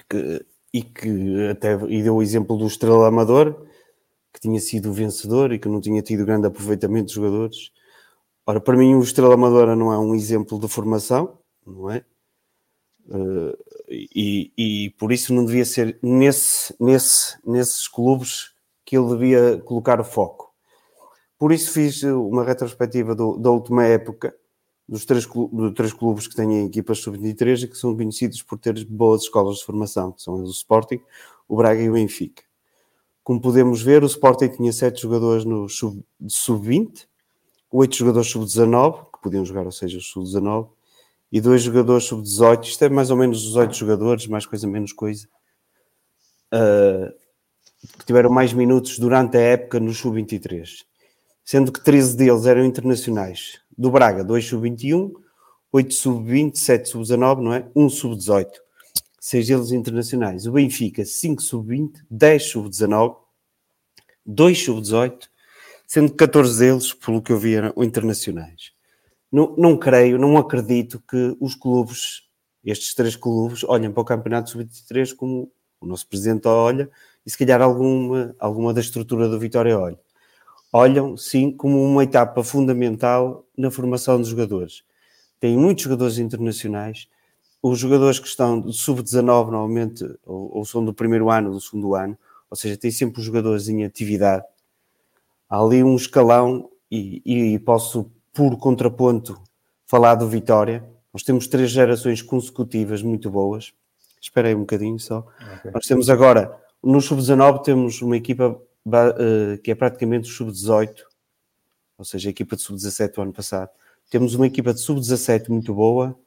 [0.10, 3.66] que e que até e deu o exemplo do Estrela Amador,
[4.34, 7.72] que tinha sido vencedor e que não tinha tido grande aproveitamento de jogadores.
[8.46, 12.04] Ora, para mim, o Estrela Amadora não é um exemplo de formação, não é?
[13.08, 13.58] Uh,
[13.88, 20.02] e, e, por isso não devia ser nesse, nesse, nesses clubes que ele devia colocar
[20.02, 20.54] o foco.
[21.40, 24.36] Por isso fiz uma retrospectiva do, da última época
[24.88, 25.28] dos três,
[25.76, 29.66] três clubes que têm equipas sub-23 e que são conhecidos por ter boas escolas de
[29.66, 31.02] formação, que são o Sporting,
[31.48, 32.44] o Braga e o Benfica.
[33.24, 37.08] Como podemos ver, o Sporting tinha sete jogadores no sub-20,
[37.72, 40.70] oito jogadores sub-19, que podiam jogar, ou seja, sub-19,
[41.32, 45.28] e dois jogadores sub-18, isto é mais ou menos 18 jogadores, mais coisa, menos coisa,
[46.54, 47.12] uh,
[47.98, 50.86] que tiveram mais minutos durante a época no sub-23,
[51.44, 55.12] sendo que 13 deles eram internacionais, do Braga, 2 sub-21,
[55.72, 57.70] 8 sub-20, 7 sub-19, não é?
[57.76, 58.48] 1 sub-18.
[59.20, 60.46] Seis deles internacionais.
[60.46, 63.18] O Benfica, 5 sub-20, 10 sub-19,
[64.26, 65.28] 2 sub-18,
[65.88, 68.72] sendo que 14 deles, pelo que eu vi, eram internacionais.
[69.32, 72.24] Não, não creio, não acredito que os clubes,
[72.64, 76.90] estes três clubes, olhem para o Campeonato Sub-23 como o nosso presidente olha
[77.26, 80.00] e se calhar alguma, alguma da estrutura do Vitória olha
[80.76, 84.84] olham, sim, como uma etapa fundamental na formação dos jogadores.
[85.40, 87.08] Tem muitos jogadores internacionais,
[87.64, 91.62] os jogadores que estão de sub-19 normalmente, ou, ou, são do primeiro ano ou do
[91.62, 92.18] segundo ano,
[92.52, 94.44] ou seja, tem sempre os jogadores em atividade.
[95.50, 99.42] Há ali um escalão e, e posso, por contraponto,
[99.86, 100.84] falar do Vitória.
[101.14, 103.74] Nós temos três gerações consecutivas muito boas.
[104.20, 105.26] Esperei um bocadinho só.
[105.60, 105.72] Okay.
[105.72, 108.60] Nós temos agora, no sub-19 temos uma equipa
[109.64, 111.04] que é praticamente o sub-18,
[111.98, 113.70] ou seja, a equipa de sub-17 do ano passado.
[114.10, 116.18] Temos uma equipa de sub-17 muito boa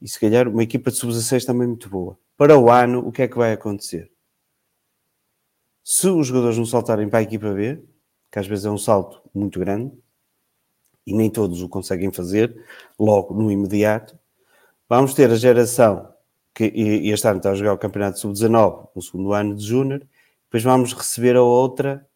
[0.00, 2.18] e se calhar uma equipa de sub-16 também muito boa.
[2.36, 4.10] Para o ano, o que é que vai acontecer?
[5.84, 7.82] Se os jogadores não saltarem para a equipa B,
[8.30, 9.92] que às vezes é um salto muito grande,
[11.06, 12.56] e nem todos o conseguem fazer
[12.98, 14.18] logo no imediato,
[14.88, 16.12] vamos ter a geração
[16.54, 20.06] que este ano está a jogar o Campeonato Sub-19 no segundo ano de Júnior,
[20.52, 22.06] depois vamos receber a outra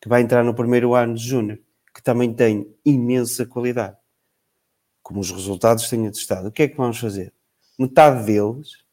[0.00, 1.60] que vai entrar no primeiro ano de Júnior,
[1.94, 3.96] que também tem imensa qualidade.
[5.00, 6.48] Como os resultados têm atestado.
[6.48, 7.32] O que é que vamos fazer?
[7.78, 8.84] Metade deles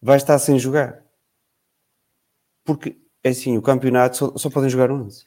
[0.00, 1.04] vai estar sem jogar.
[2.64, 5.26] Porque, é assim, o campeonato só, só podem jogar 11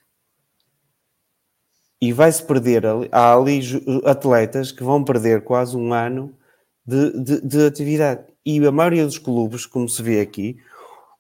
[2.02, 3.62] e vai-se perder ali, há ali
[4.04, 6.36] atletas que vão perder quase um ano
[6.84, 8.26] de, de, de, atividade.
[8.44, 10.58] E a maioria dos clubes, como se vê aqui,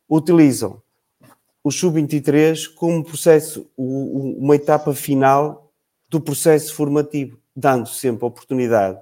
[0.09, 0.81] utilizam
[1.65, 5.73] o sub-23 como processo, uma etapa final
[6.07, 8.99] do processo formativo, dando sempre oportunidade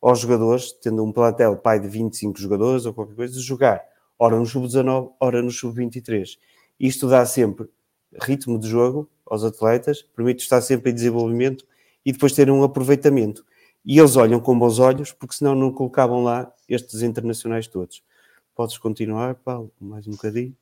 [0.00, 3.82] aos jogadores, tendo um plantel pai de 25 jogadores ou qualquer coisa, de jogar,
[4.16, 6.38] ora no sub-19, ora no sub-23.
[6.78, 7.68] Isto dá sempre
[8.22, 11.66] ritmo de jogo aos atletas, permite estar sempre em desenvolvimento
[12.06, 13.44] e depois ter um aproveitamento.
[13.84, 18.04] E eles olham com bons olhos, porque senão não colocavam lá estes internacionais todos.
[18.54, 20.54] Podes continuar, Paulo, mais um bocadinho.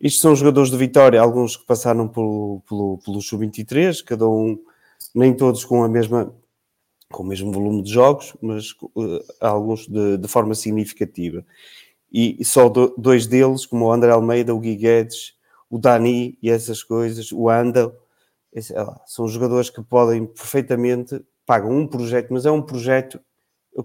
[0.00, 4.58] Estes são jogadores de Vitória, alguns que passaram pelo, pelo, pelo Sub-23, cada um,
[5.14, 6.34] nem todos com a mesma
[7.12, 11.44] com o mesmo volume de jogos, mas uh, alguns de, de, forma significativa.
[12.12, 15.34] E, só do, dois deles, como o André Almeida, o Gui Guedes
[15.70, 17.94] o Dani e essas coisas, o Andal,
[19.06, 23.20] são jogadores que podem perfeitamente, pagam um projeto, mas é um projeto,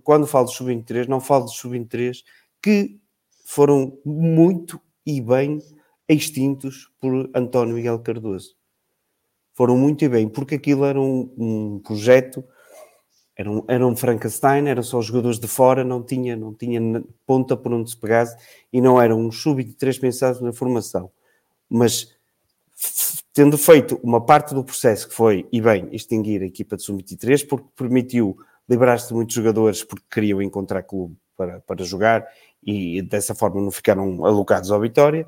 [0.04, 2.24] quando falo de sub-23, não falo de sub-23,
[2.60, 3.00] que
[3.46, 5.62] foram muito e bem
[6.08, 8.56] extintos por António Miguel Cardoso.
[9.54, 12.44] Foram muito bem, porque aquilo era um, um projeto,
[13.38, 17.56] era um, era um Frankenstein, eram só jogadores de fora, não tinha, não tinha ponta
[17.56, 18.36] por onde se pegasse,
[18.72, 21.12] e não eram um sub-23 pensados na formação
[21.70, 22.14] mas
[23.34, 27.48] tendo feito uma parte do processo que foi, e bem, extinguir a equipa de sub-23,
[27.48, 28.38] porque permitiu
[28.68, 32.26] liberar-se de muitos jogadores porque queriam encontrar clube para, para jogar
[32.64, 35.28] e dessa forma não ficaram alocados à vitória.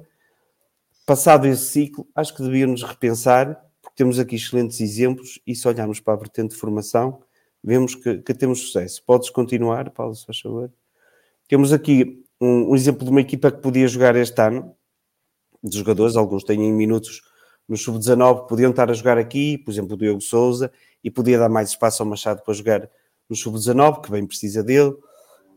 [1.08, 6.02] Passado esse ciclo, acho que devíamos repensar, porque temos aqui excelentes exemplos e se olharmos
[6.02, 7.22] para a vertente de formação,
[7.64, 9.02] vemos que, que temos sucesso.
[9.06, 10.70] Podes continuar, Paulo, se faz favor.
[11.48, 14.76] Temos aqui um, um exemplo de uma equipa que podia jogar este ano,
[15.64, 17.22] de jogadores, alguns têm minutos
[17.70, 20.70] no sub-19, podiam estar a jogar aqui, por exemplo, o Diogo Souza,
[21.02, 22.90] e podia dar mais espaço ao Machado para jogar
[23.30, 24.94] no sub-19, que bem precisa dele.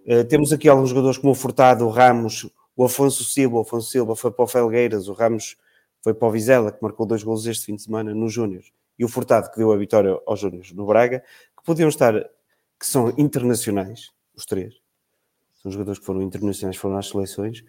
[0.06, 2.48] Uh, temos aqui alguns jogadores como o Furtado, o Ramos,
[2.80, 5.54] o Afonso Silva, o Afonso Silva foi para o Felgueiras, o Ramos
[6.00, 8.62] foi para o Vizela, que marcou dois gols este fim de semana no Júnior,
[8.98, 11.22] e o Furtado, que deu a vitória aos Júniors no Braga,
[11.54, 14.80] que podiam estar, que são internacionais, os três,
[15.62, 17.62] são jogadores que foram internacionais, foram às seleções,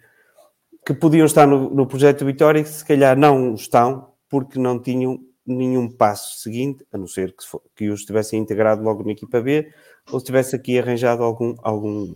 [0.82, 4.80] que podiam estar no, no projeto Vitória e que se calhar não estão porque não
[4.80, 7.44] tinham nenhum passo seguinte, a não ser que,
[7.76, 9.70] que os tivessem integrado logo na equipa B
[10.10, 12.14] ou se tivesse aqui arranjado algum, algum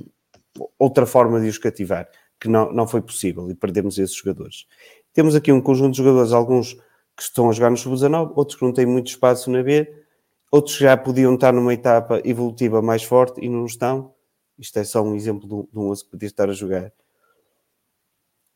[0.78, 2.09] outra forma de os cativar,
[2.40, 4.66] que não, não foi possível e perdemos esses jogadores.
[5.12, 6.75] Temos aqui um conjunto de jogadores, alguns
[7.16, 9.90] que estão a jogar no Sub-19, outros que não têm muito espaço na B,
[10.51, 14.14] outros já podiam estar numa etapa evolutiva mais forte e não estão.
[14.59, 16.92] Isto é só um exemplo de um, de um que podia estar a jogar.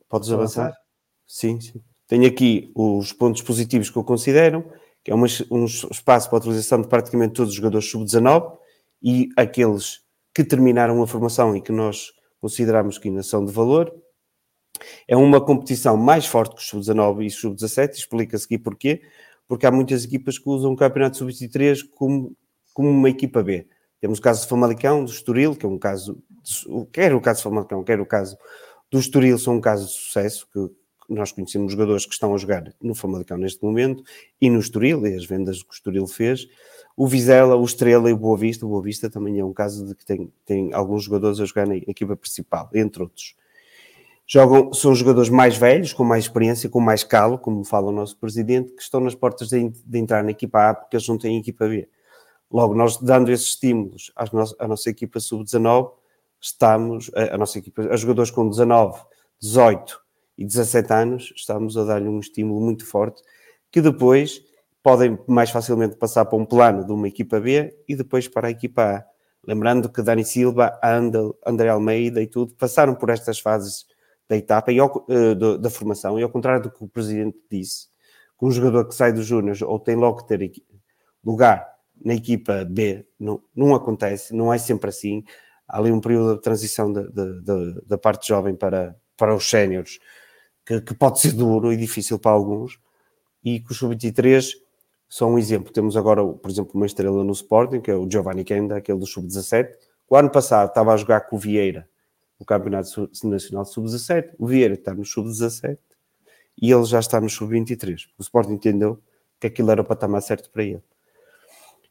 [0.09, 0.65] Podes avançar?
[0.65, 0.81] avançar?
[1.27, 1.83] Sim, sim.
[2.07, 4.71] Tenho aqui os pontos positivos que eu considero,
[5.05, 8.59] que é uma, um espaço para a utilização de praticamente todos os jogadores sub-19
[9.03, 10.01] e aqueles
[10.35, 13.93] que terminaram a formação e que nós consideramos que ainda são de valor.
[15.07, 19.03] É uma competição mais forte que o sub-19 e o sub-17, explica-se aqui porquê,
[19.47, 22.37] porque há muitas equipas que usam o campeonato sub-23 como,
[22.73, 23.67] como uma equipa B.
[24.01, 26.23] Temos o caso de Famalicão, do Estoril, que é um caso,
[26.93, 28.37] quer o caso de Famalicão, quer o caso
[28.91, 30.71] do Estoril são um caso de sucesso, que
[31.09, 34.03] nós conhecemos jogadores que estão a jogar no Famalicão neste momento,
[34.41, 36.47] e no Estoril, e as vendas que o Estoril fez.
[36.97, 38.67] O Vizela, o Estrela e o Boa Vista.
[38.67, 41.67] O Boa Vista também é um caso de que tem, tem alguns jogadores a jogar
[41.67, 43.35] na equipa principal, entre outros.
[44.27, 48.17] Jogam, são jogadores mais velhos, com mais experiência, com mais calo, como fala o nosso
[48.17, 51.39] presidente, que estão nas portas de, de entrar na equipa A porque eles não têm
[51.39, 51.89] equipa B.
[52.49, 55.91] Logo, nós dando esses estímulos à nossa, equipa sub-19,
[56.41, 59.01] estamos, a, a nossa equipa, a jogadores com 19,
[59.41, 60.01] 18
[60.39, 63.23] e 17 anos, estamos a dar-lhe um estímulo muito forte
[63.71, 64.43] que depois
[64.83, 68.51] podem mais facilmente passar para um plano de uma equipa B e depois para a
[68.51, 69.05] equipa A.
[69.47, 73.87] Lembrando que Dani Silva, Andel, André Almeida e tudo passaram por estas fases
[74.29, 77.89] da etapa e ao, uh, da formação, e ao contrário do que o presidente disse,
[78.39, 80.53] que um jogador que sai dos Júniors ou tem logo que ter
[81.25, 81.67] lugar
[82.03, 85.25] na equipa B, não, não acontece, não é sempre assim.
[85.69, 89.99] Há ali um período de transição da parte jovem para, para os séniores
[90.65, 92.79] que, que, pode ser duro e difícil para alguns,
[93.45, 94.53] e que o Sub-23
[95.11, 95.73] são um exemplo.
[95.73, 99.07] Temos agora, por exemplo, uma estrela no Sporting, que é o Giovanni Kenda, aquele do
[99.07, 99.73] Sub-17.
[100.09, 101.89] O ano passado estava a jogar com o Vieira,
[102.39, 104.31] o Campeonato Nacional Sub-17.
[104.39, 105.79] O Vieira está no Sub-17
[106.63, 108.07] e ele já está no Sub-23.
[108.17, 109.01] O Sporting entendeu
[109.41, 110.83] que aquilo era o patamar certo para ele.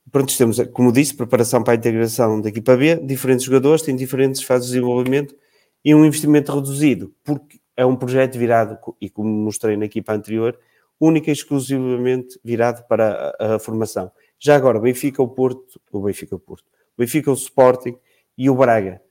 [0.09, 4.41] Pronto, temos, como disse, preparação para a integração da equipa B, diferentes jogadores, têm diferentes
[4.41, 5.35] fases de desenvolvimento
[5.83, 10.57] e um investimento reduzido, porque é um projeto virado, e como mostrei na equipa anterior,
[10.99, 14.11] única e exclusivamente virado para a, a formação.
[14.37, 17.97] Já agora, Benfica, o Porto, o Benfica, o Porto, o Benfica, o Sporting
[18.37, 19.01] e o Braga,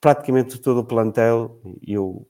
[0.00, 2.26] praticamente todo o plantel, eu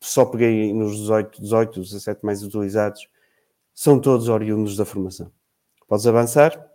[0.00, 3.08] só peguei nos 18, 18, 17 mais utilizados,
[3.74, 5.30] são todos oriundos da formação.
[5.88, 6.70] Podes avançar?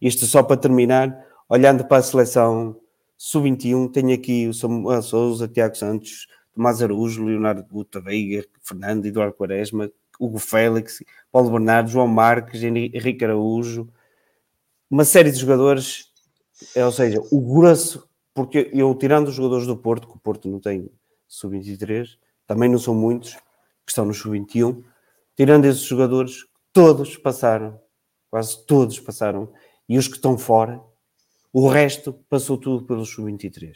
[0.00, 2.80] Isto só para terminar, olhando para a seleção
[3.16, 9.34] sub-21, tenho aqui o Samuel Souza, Tiago Santos, Tomás Araújo, Leonardo Guta Veiga, Fernando, Eduardo
[9.34, 13.88] Quaresma, Hugo Félix, Paulo Bernardo, João Marques, Henrique Araújo,
[14.90, 16.10] uma série de jogadores,
[16.74, 20.48] é, ou seja, o grosso, porque eu tirando os jogadores do Porto, que o Porto
[20.48, 20.90] não tem
[21.26, 22.16] sub-23,
[22.46, 24.82] também não são muitos, que estão no sub-21,
[25.36, 27.80] tirando esses jogadores, todos passaram,
[28.30, 29.52] quase todos passaram
[29.88, 30.80] e os que estão fora,
[31.52, 33.72] o resto passou tudo pelo sub-23.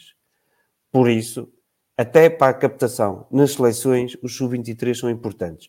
[0.90, 1.53] Por isso,
[1.97, 5.68] até para a captação nas seleções, os sub-23 são importantes.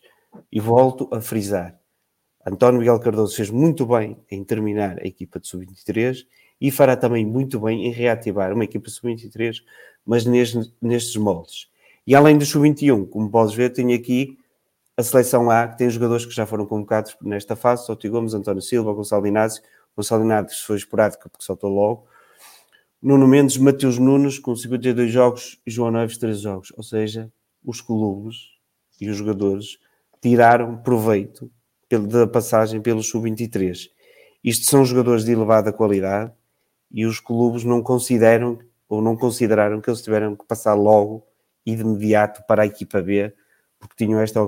[0.50, 1.78] E volto a frisar:
[2.46, 6.26] António Miguel Cardoso fez muito bem em terminar a equipa de sub-23
[6.60, 9.56] e fará também muito bem em reativar uma equipa sub-23,
[10.04, 11.68] mas nestes, nestes moldes.
[12.06, 14.38] E além do sub-21, como podes ver, tenho aqui
[14.96, 18.62] a seleção A, que tem jogadores que já foram convocados nesta fase: Soti Gomes, António
[18.62, 19.62] Silva, Gonçalo Inácio,
[19.96, 22.06] Gonçalo Inácio foi esporádico porque saltou logo.
[23.02, 26.72] Nuno Mendes, Mateus Nunes com 52 jogos e João Neves 13 jogos.
[26.76, 27.30] Ou seja,
[27.62, 28.36] os clubes
[29.00, 29.78] e os jogadores
[30.24, 31.50] tiraram proveito
[31.90, 33.90] da passagem pelo sub-23.
[34.42, 36.32] Isto são jogadores de elevada qualidade
[36.90, 38.58] e os clubes não consideram
[38.88, 41.26] ou não consideraram que eles tiveram que passar logo
[41.66, 43.34] e de imediato para a equipa B
[43.78, 44.40] porque tinham esta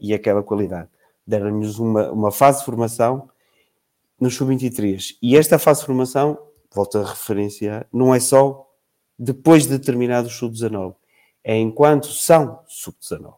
[0.00, 0.88] e aquela qualidade.
[1.26, 3.28] Deram-nos uma, uma fase de formação
[4.18, 5.16] no sub-23.
[5.20, 6.38] E esta fase de formação,
[6.74, 8.66] volto a referenciar, não é só
[9.18, 10.94] depois de terminar o sub-19,
[11.44, 13.37] é enquanto são sub-19.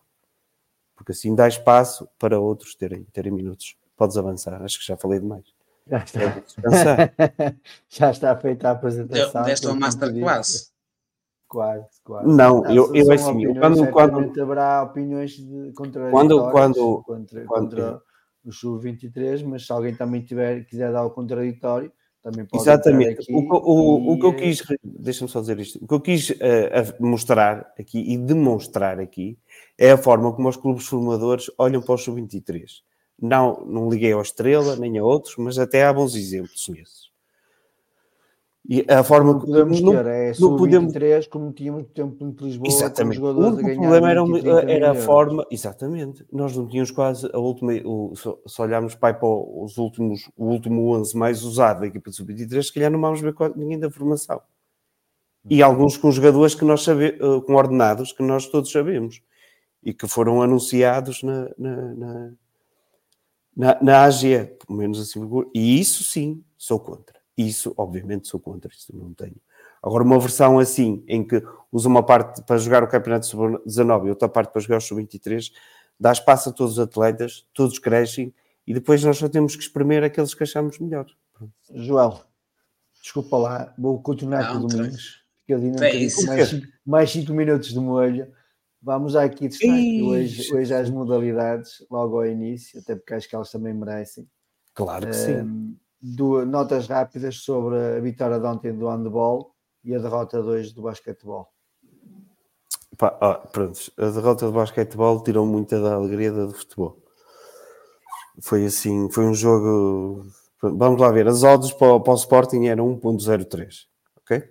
[1.01, 3.75] Porque assim dá espaço para outros terem, terem minutos.
[3.97, 5.47] Podes avançar, acho que já falei demais.
[5.87, 7.13] Já está.
[7.89, 9.43] já está feita a apresentação.
[9.43, 10.71] Deste uma masterclass.
[11.49, 12.29] Quase, quase.
[12.29, 17.71] Não, não eu, eu assim, quando, quando haverá opiniões de contra quando, quando, contra, quando,
[17.71, 18.03] contra
[18.45, 21.91] o sub-23, mas se alguém também tiver, quiser dar o contraditório,
[22.23, 23.23] também pode Exatamente.
[23.23, 26.29] Aqui o, o, o que eu quis, deixa-me só dizer isto, o que eu quis
[26.29, 26.37] uh,
[27.01, 29.39] mostrar aqui e demonstrar aqui
[29.79, 32.83] é a forma como os clubes formadores olham para o sub-23.
[33.21, 37.11] Não, não liguei ao Estrela nem a outros, mas até há bons exemplos nesses.
[38.69, 42.33] E a forma que podemos não, ter é não podemos 3 como tínhamos por exemplo
[42.33, 43.19] de Lisboa exatamente.
[43.19, 48.63] o problema era, era a forma exatamente nós não tínhamos quase a última o, se
[48.63, 52.75] olharmos para, para os últimos o último 11 mais usado da equipa de sub-23 se
[52.75, 54.41] calhar não vamos ver ninguém da formação
[55.49, 55.69] e uhum.
[55.69, 59.23] alguns com jogadores que nós sabemos eh, com ordenados que nós todos sabemos
[59.83, 62.33] e que foram anunciados na na, na,
[63.57, 65.21] na, na AG pelo menos assim
[65.55, 69.37] e isso sim sou contra isso, obviamente, sou contra, isso não tenho.
[69.83, 74.11] Agora, uma versão assim, em que usa uma parte para jogar o Campeonato Sub-19 e
[74.11, 75.51] outra parte para jogar o Sub-23,
[75.99, 78.35] dá espaço a todos os atletas, todos crescem
[78.67, 81.07] e depois nós só temos que espremer aqueles que achamos melhor.
[81.73, 82.21] Joel,
[83.01, 87.71] desculpa lá, vou continuar com o Domingos, porque eu ainda tenho mais, mais cinco minutos
[87.71, 88.31] de molho.
[88.83, 93.51] Vamos aqui destaque hoje, hoje às modalidades, logo ao início, até porque acho que elas
[93.51, 94.27] também merecem.
[94.75, 99.55] Claro que sim do, notas rápidas sobre a vitória de ontem do handball
[99.85, 101.49] e a derrota de hoje do basquetebol.
[102.97, 106.99] Pá, ah, pronto, a derrota do basquetebol tirou muita da alegria do futebol.
[108.43, 110.25] Foi assim, foi um jogo.
[110.63, 114.43] Vamos lá ver, as odds para, para o Sporting eram 1.03, ok?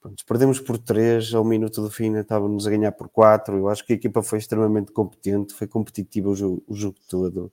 [0.00, 3.56] Pronto, perdemos por 3, ao minuto do fim estávamos a ganhar por 4.
[3.56, 7.52] Eu acho que a equipa foi extremamente competente, foi competitiva o jogo, o jogo todo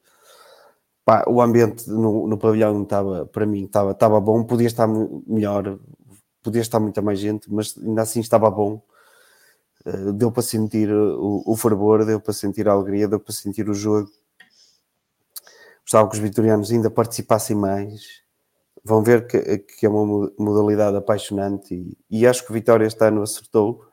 [1.07, 4.85] pá, o ambiente no, no pavilhão estava, para mim, estava, estava bom, podia estar
[5.25, 5.79] melhor,
[6.43, 8.81] podia estar muita mais gente, mas ainda assim estava bom.
[9.85, 13.69] Uh, deu para sentir o, o fervor, deu para sentir a alegria, deu para sentir
[13.69, 14.11] o jogo.
[15.83, 18.21] Gostava que os vitorianos ainda participassem mais.
[18.83, 23.03] Vão ver que, que é uma modalidade apaixonante e, e acho que o Vitória este
[23.03, 23.85] ano acertou,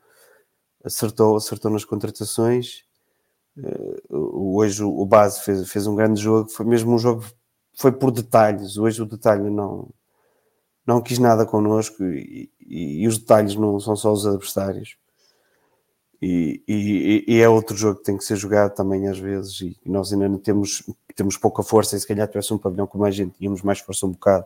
[0.83, 2.83] acertou, acertou nas contratações.
[3.57, 7.25] Uh, hoje o base fez, fez um grande jogo, foi mesmo um jogo,
[7.77, 8.77] foi por detalhes.
[8.77, 9.89] Hoje o detalhe não,
[10.85, 14.97] não quis nada connosco e, e, e os detalhes não são só os adversários.
[16.21, 16.63] E,
[17.27, 20.29] e, é outro jogo que tem que ser jogado também às vezes e nós ainda
[20.29, 20.81] não temos,
[21.13, 24.05] temos pouca força e se calhar tivesse um pavilhão com mais gente tínhamos mais força
[24.05, 24.45] um bocado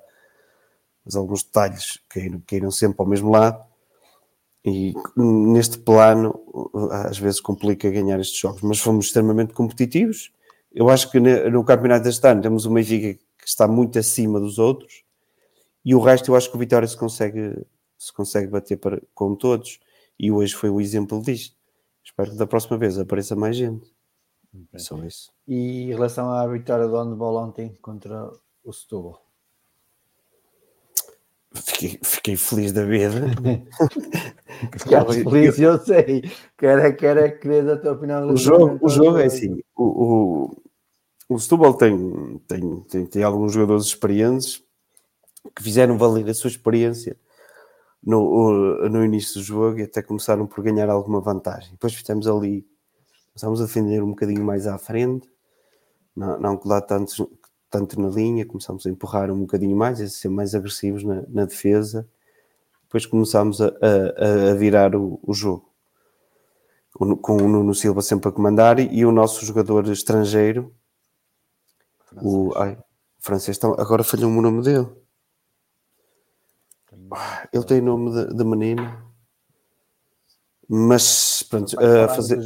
[1.06, 3.64] mas alguns detalhes caíram, caíram sempre ao mesmo lado
[4.66, 6.40] e neste plano
[6.92, 10.32] às vezes complica ganhar estes jogos mas fomos extremamente competitivos
[10.72, 14.60] eu acho que no campeonato deste ano temos uma Benfica que está muito acima dos
[14.60, 15.04] outros
[15.84, 17.56] e o resto eu acho que o Vitória se consegue
[17.98, 19.80] se consegue bater para, com todos
[20.20, 21.60] e hoje foi o exemplo disto
[22.10, 23.94] Espero que da próxima vez apareça mais gente.
[24.52, 24.80] Okay.
[24.80, 25.32] Só isso.
[25.48, 28.32] E em relação à vitória do handball ontem contra
[28.64, 29.24] o Setúbal?
[31.54, 33.22] Fiquei, fiquei feliz da vida.
[34.78, 36.24] Ficaste feliz, eu sei.
[36.58, 38.78] Quero é, quero é querer até o final do o jogo.
[38.82, 40.62] O jogo é assim: o, o,
[41.28, 44.64] o Setúbal tem, tem, tem, tem alguns jogadores experientes
[45.56, 47.18] que fizeram valer a sua experiência
[48.04, 51.72] no, no início do jogo e até começaram por ganhar alguma vantagem.
[51.72, 52.66] Depois fizemos ali,
[53.34, 55.28] começámos a defender um bocadinho mais à frente,
[56.16, 57.32] não, não colar tanto,
[57.70, 61.46] tanto na linha, começámos a empurrar um bocadinho mais, a ser mais agressivos na, na
[61.46, 62.08] defesa.
[62.84, 65.70] Depois começámos a, a, a virar o, o jogo.
[66.92, 70.74] Com o Nuno Silva sempre a comandar e o nosso jogador estrangeiro,
[72.04, 72.34] francês.
[72.34, 72.78] o ai,
[73.20, 74.88] francês, agora falhou-me o nome dele.
[77.54, 79.10] Ele tem nome de, de menino,
[80.68, 82.40] mas pronto, a fazer,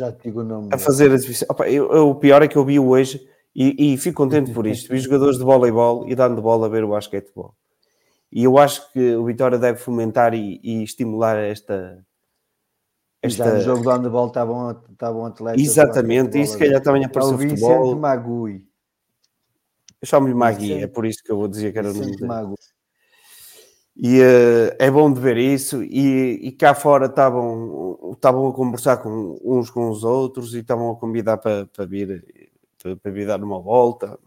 [0.72, 1.52] a fazer a.
[1.52, 4.66] Opa, eu, eu, o pior é que eu vi hoje e, e fico contente por
[4.66, 4.92] isto.
[4.92, 7.56] Vi jogadores de voleibol e dando bola a ver o basquetebol.
[8.32, 12.04] E eu acho que o Vitória deve fomentar e, e estimular esta.
[13.22, 13.46] esta...
[13.46, 15.62] Já no jogo de handball estavam, estavam atletas.
[15.62, 17.84] Exatamente, e se calhar também apareceu o futebol.
[17.84, 18.68] Vicente Magui.
[20.02, 22.26] Eu chamo-lhe Magui, é por isso que eu vou dizer que era o nome dele.
[22.26, 22.56] Magui.
[23.96, 25.84] E uh, é bom de ver isso.
[25.84, 30.90] E, e cá fora estavam, estavam a conversar com uns com os outros e estavam
[30.90, 32.43] a convidar para, para vir
[32.84, 34.20] para, vir dar uma volta.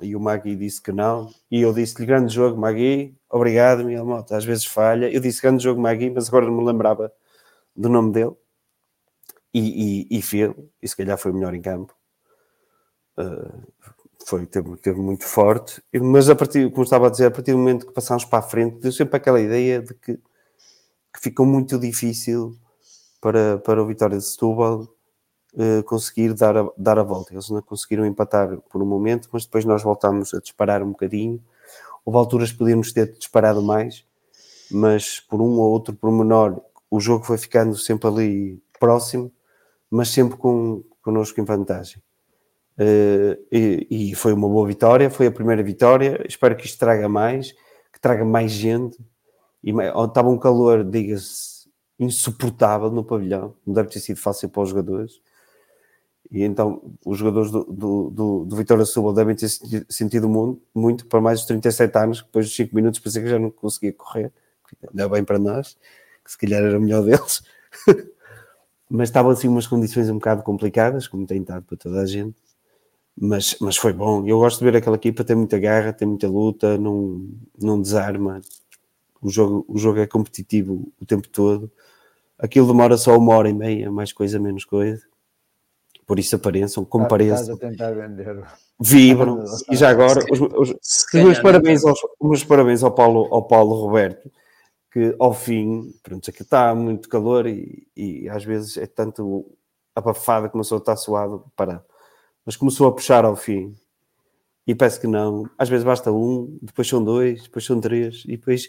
[0.00, 1.32] E o Magui disse que não.
[1.50, 4.36] E eu disse-lhe: grande jogo, Magui, obrigado, Miguel Mota.
[4.36, 5.10] Às vezes falha.
[5.10, 7.12] Eu disse: grande jogo, Magui, mas agora não me lembrava
[7.76, 8.32] do nome dele.
[9.54, 11.94] E, e, e fez, e se calhar foi melhor em campo.
[13.18, 13.62] Uh,
[14.26, 17.58] foi, teve, teve muito forte, mas a partir, como estava a dizer, a partir do
[17.58, 21.78] momento que passámos para a frente, deu sempre aquela ideia de que, que ficou muito
[21.78, 22.56] difícil
[23.20, 24.88] para, para o Vitória de Setúbal
[25.54, 27.32] uh, conseguir dar a, dar a volta.
[27.32, 31.42] Eles não conseguiram empatar por um momento, mas depois nós voltámos a disparar um bocadinho.
[32.04, 34.04] Houve alturas que podíamos ter disparado mais,
[34.70, 39.32] mas por um ou outro pormenor, o jogo foi ficando sempre ali próximo,
[39.90, 42.02] mas sempre com, connosco em vantagem.
[42.78, 46.24] Uh, e, e, foi uma boa vitória, foi a primeira vitória.
[46.26, 47.52] Espero que isto traga mais,
[47.92, 48.98] que traga mais gente.
[49.62, 54.70] E estava um calor, diga-se, insuportável no pavilhão, não deve ter sido fácil para os
[54.70, 55.20] jogadores.
[56.32, 59.48] E então os jogadores do, do, do, do Vitória Setúbal devem ter
[59.88, 63.38] sentido muito, muito para mais de 37 anos, depois de 5 minutos pensei que já
[63.38, 64.32] não conseguia correr.
[64.88, 65.76] Ainda bem para nós,
[66.24, 67.42] que se calhar era melhor deles.
[68.88, 72.42] Mas estavam assim umas condições um bocado complicadas, como tem estado para toda a gente
[73.16, 74.26] mas, mas foi bom.
[74.26, 77.28] Eu gosto de ver aquela equipa, tem muita garra, tem muita luta, não,
[77.60, 78.40] não desarma.
[79.20, 81.70] O jogo, o jogo é competitivo o tempo todo.
[82.38, 85.02] Aquilo demora só uma hora e meia, mais coisa, menos coisa.
[86.06, 87.58] Por isso apareçam, compareçam.
[88.80, 89.44] Vibram.
[89.70, 93.46] e já agora, os, os, os, meus parabéns aos, os meus parabéns ao Paulo, ao
[93.46, 94.30] Paulo Roberto,
[94.90, 99.46] que ao fim, pronto, aqui está muito calor e, e às vezes é tanto
[99.94, 101.84] abafada que uma pessoa está suado para
[102.44, 103.74] mas começou a puxar ao fim.
[104.66, 105.48] E parece que não.
[105.58, 108.68] Às vezes basta um, depois são dois, depois são três, e depois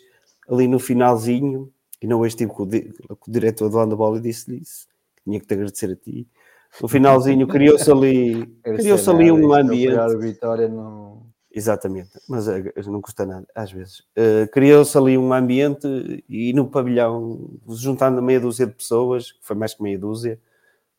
[0.49, 1.71] ali no finalzinho,
[2.01, 4.87] e não hoje estive com o, di com o diretor do handball e disse-lhe isso,
[5.23, 6.27] tinha que te agradecer a ti.
[6.81, 9.97] No finalzinho criou-se ali, criou-se ali um ambiente.
[9.97, 11.23] A vitória não...
[11.55, 13.99] Exatamente, mas uh, não custa nada, às vezes.
[14.17, 15.87] Uh, criou-se ali um ambiente
[16.27, 20.39] e no pavilhão, juntando meia dúzia de pessoas, foi mais que meia dúzia,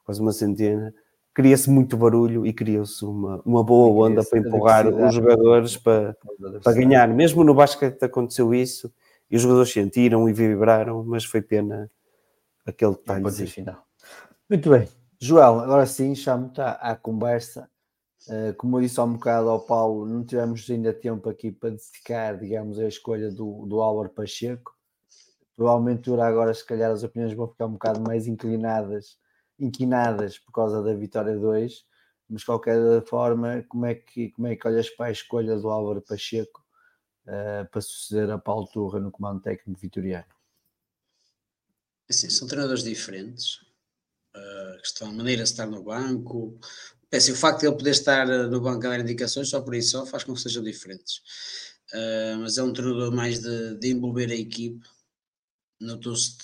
[0.05, 0.95] quase uma centena,
[1.35, 6.17] cria-se muito barulho e cria-se uma, uma boa onda para empurrar os jogadores para,
[6.63, 7.09] para ganhar.
[7.09, 8.93] Mesmo no basquete aconteceu isso
[9.29, 11.91] e os jogadores sentiram e vibraram, mas foi pena
[12.65, 13.25] aquele detalhe.
[14.49, 14.89] Muito bem.
[15.25, 17.71] Joel, agora sim, chamo-te à, à, conversa
[18.27, 21.69] Uh, como eu disse há um bocado ao Paulo, não tivemos ainda tempo aqui para
[21.71, 24.75] dedicar, digamos, a escolha do, do Álvaro Pacheco.
[25.55, 29.19] Provavelmente agora, se calhar, as opiniões vão ficar um bocado mais inclinadas,
[29.59, 31.85] inquinadas por causa da vitória 2,
[32.31, 35.69] mas de qualquer forma, como é que, como é que olhas para a escolha do
[35.69, 36.65] Álvaro Pacheco
[37.27, 40.25] uh, para suceder a Paulo Turra no comando técnico vitoriano?
[42.09, 43.64] Assim, são treinadores diferentes.
[44.37, 46.59] Uh, questão, a maneira de estar no banco,
[47.13, 49.75] assim, o facto de ele poder estar eh, no banco a dar indicações, só por
[49.75, 51.19] isso só faz com que sejam diferentes.
[51.93, 54.85] Uh, mas é um treinador mais de, de envolver a equipe.
[55.81, 56.37] Notou-se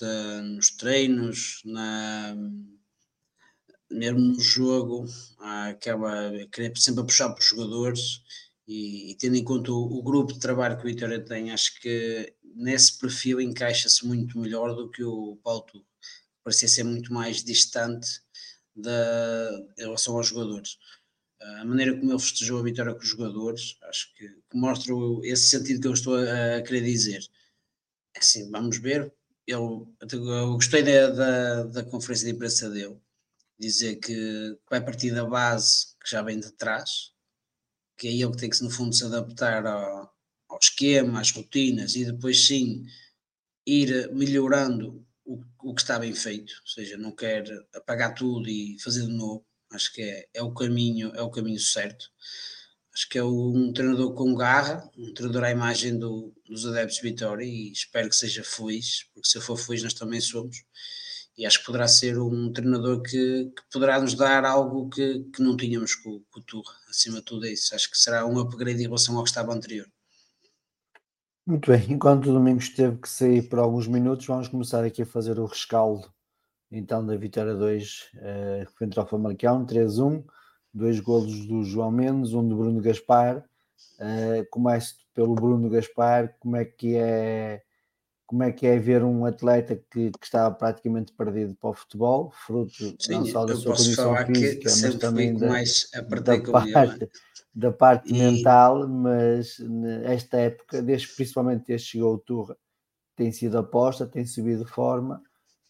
[0.42, 2.36] nos treinos, na,
[3.90, 5.06] mesmo no jogo,
[5.38, 6.30] acaba
[6.76, 8.22] sempre a puxar para os jogadores
[8.66, 11.80] e, e tendo em conta o, o, grupo de trabalho que o Vitória tem, acho
[11.80, 15.86] que nesse perfil encaixa-se muito melhor do que o Paulo Turro.
[16.50, 18.20] Parecia ser muito mais distante
[18.74, 20.78] da, em relação aos jogadores.
[21.40, 24.92] A maneira como ele festejou a vitória com os jogadores, acho que, que mostra
[25.22, 27.24] esse sentido que eu estou a, a querer dizer.
[28.16, 29.14] É assim, vamos ver.
[29.46, 32.98] Eu, eu gostei da, da, da, conferência de imprensa dele,
[33.56, 37.12] dizer que vai partir da base que já vem de trás,
[37.96, 40.12] que é ele que tem que, no fundo, se adaptar ao,
[40.48, 42.84] ao esquema, às rotinas e depois sim
[43.64, 48.76] ir melhorando o, o que está bem feito, ou seja, não quer apagar tudo e
[48.80, 49.46] fazer de novo.
[49.72, 52.10] Acho que é, é o caminho, é o caminho certo.
[52.92, 57.02] Acho que é um treinador com garra, um treinador à imagem do, dos adeptos de
[57.02, 60.64] Vitória e espero que seja feliz, porque se eu for feliz nós também somos.
[61.38, 65.42] E acho que poderá ser um treinador que, que poderá nos dar algo que, que
[65.42, 66.74] não tínhamos com, com o Turra.
[66.88, 67.74] Acima de tudo é isso.
[67.74, 69.86] Acho que será um upgrade em relação ao que estava anterior.
[71.50, 75.06] Muito bem, enquanto o Domingos teve que sair por alguns minutos, vamos começar aqui a
[75.06, 76.08] fazer o rescaldo
[76.70, 80.22] então da vitória 2 uh, frente ao Famalicão, 3-1,
[80.72, 83.44] dois golos do João Mendes, um do Bruno Gaspar.
[83.98, 87.60] Uh, começo pelo Bruno Gaspar, como é que é
[88.30, 92.30] como é que é ver um atleta que, que estava praticamente perdido para o futebol,
[92.30, 97.10] fruto Sim, não só da sua condição física, mas também da, da parte,
[97.52, 98.16] da parte e...
[98.16, 99.56] mental, mas
[100.04, 102.56] esta época, desde, principalmente desde que chegou o Turra,
[103.16, 105.20] tem sido aposta, tem subido forma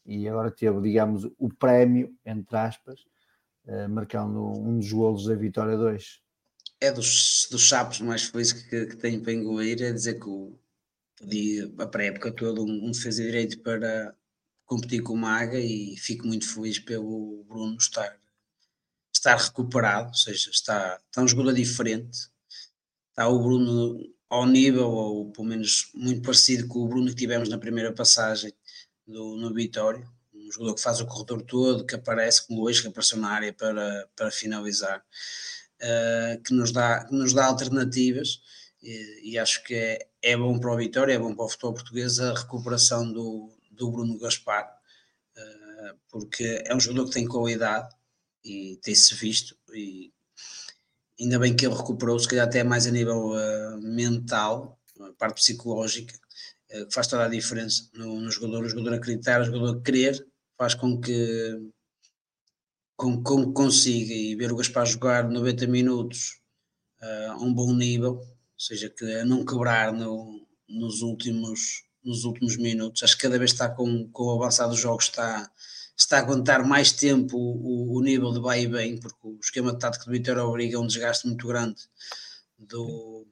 [0.04, 3.00] e agora teve, digamos, o prémio, entre aspas,
[3.68, 6.20] uh, marcando um dos golos da Vitória 2.
[6.78, 10.58] É dos, dos sapos mais felizes que, que tenho para engolir, é dizer que o,
[11.78, 14.14] a pré-época toda um, um defesa direito para
[14.64, 18.20] competir com o Maga e fico muito feliz pelo Bruno estar
[19.12, 22.18] estar recuperado, ou seja, está, está um jogador diferente,
[23.10, 23.98] está o Bruno
[24.28, 28.52] ao nível, ou pelo menos muito parecido com o Bruno que tivemos na primeira passagem
[29.06, 32.88] do, no Vitória, um jogador que faz o corredor todo, que aparece como hoje, que
[32.88, 35.04] apareceu na área para, para finalizar,
[35.82, 38.40] uh, que, nos dá, que nos dá alternativas
[38.82, 41.74] e, e, acho que é, é bom para o Vitória, é bom para o futebol
[41.74, 44.70] português a recuperação do, do Bruno Gaspar,
[45.36, 47.88] uh, porque é um jogador que tem qualidade,
[48.44, 50.12] e tem-se visto e
[51.20, 55.36] ainda bem que ele recuperou, se calhar até mais a nível uh, mental, a parte
[55.36, 56.14] psicológica,
[56.72, 60.26] uh, que faz toda a diferença no, no, jogador, o jogador acreditar, o jogador querer,
[60.56, 61.70] faz com que,
[62.96, 66.38] com, com que consiga e ver o Gaspar jogar 90 minutos
[67.02, 68.20] a um bom nível,
[68.60, 73.52] seja, que a não quebrar no, nos, últimos, nos últimos minutos, acho que cada vez
[73.52, 75.50] está com, com o avançado dos jogos está
[76.00, 79.78] está a aguentar mais tempo o, o, nível de vai e bem, porque o esquema
[79.78, 81.78] tático do Vitória obriga um desgaste muito grande
[82.58, 83.26] do,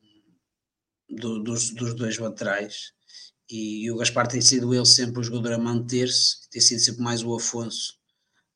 [1.08, 2.92] do, dos, dos, dois laterais.
[3.48, 7.02] E, e, o Gaspar tem sido ele sempre o jogador a manter-se, tem sido sempre
[7.02, 7.94] mais o Afonso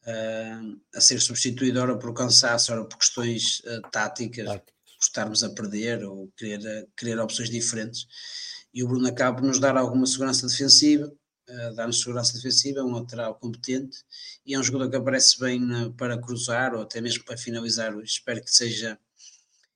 [0.02, 4.60] uh, a ser substituído, ora por cansaço, ora por questões uh, táticas,
[5.02, 8.06] por estarmos a perder ou querer, querer opções diferentes.
[8.72, 11.12] E o Bruno acaba por nos dar alguma segurança defensiva
[11.74, 13.98] dar-nos segurança defensiva, é um lateral competente
[14.46, 17.94] e é um jogador que aparece bem para cruzar ou até mesmo para finalizar.
[18.00, 18.98] Espero que seja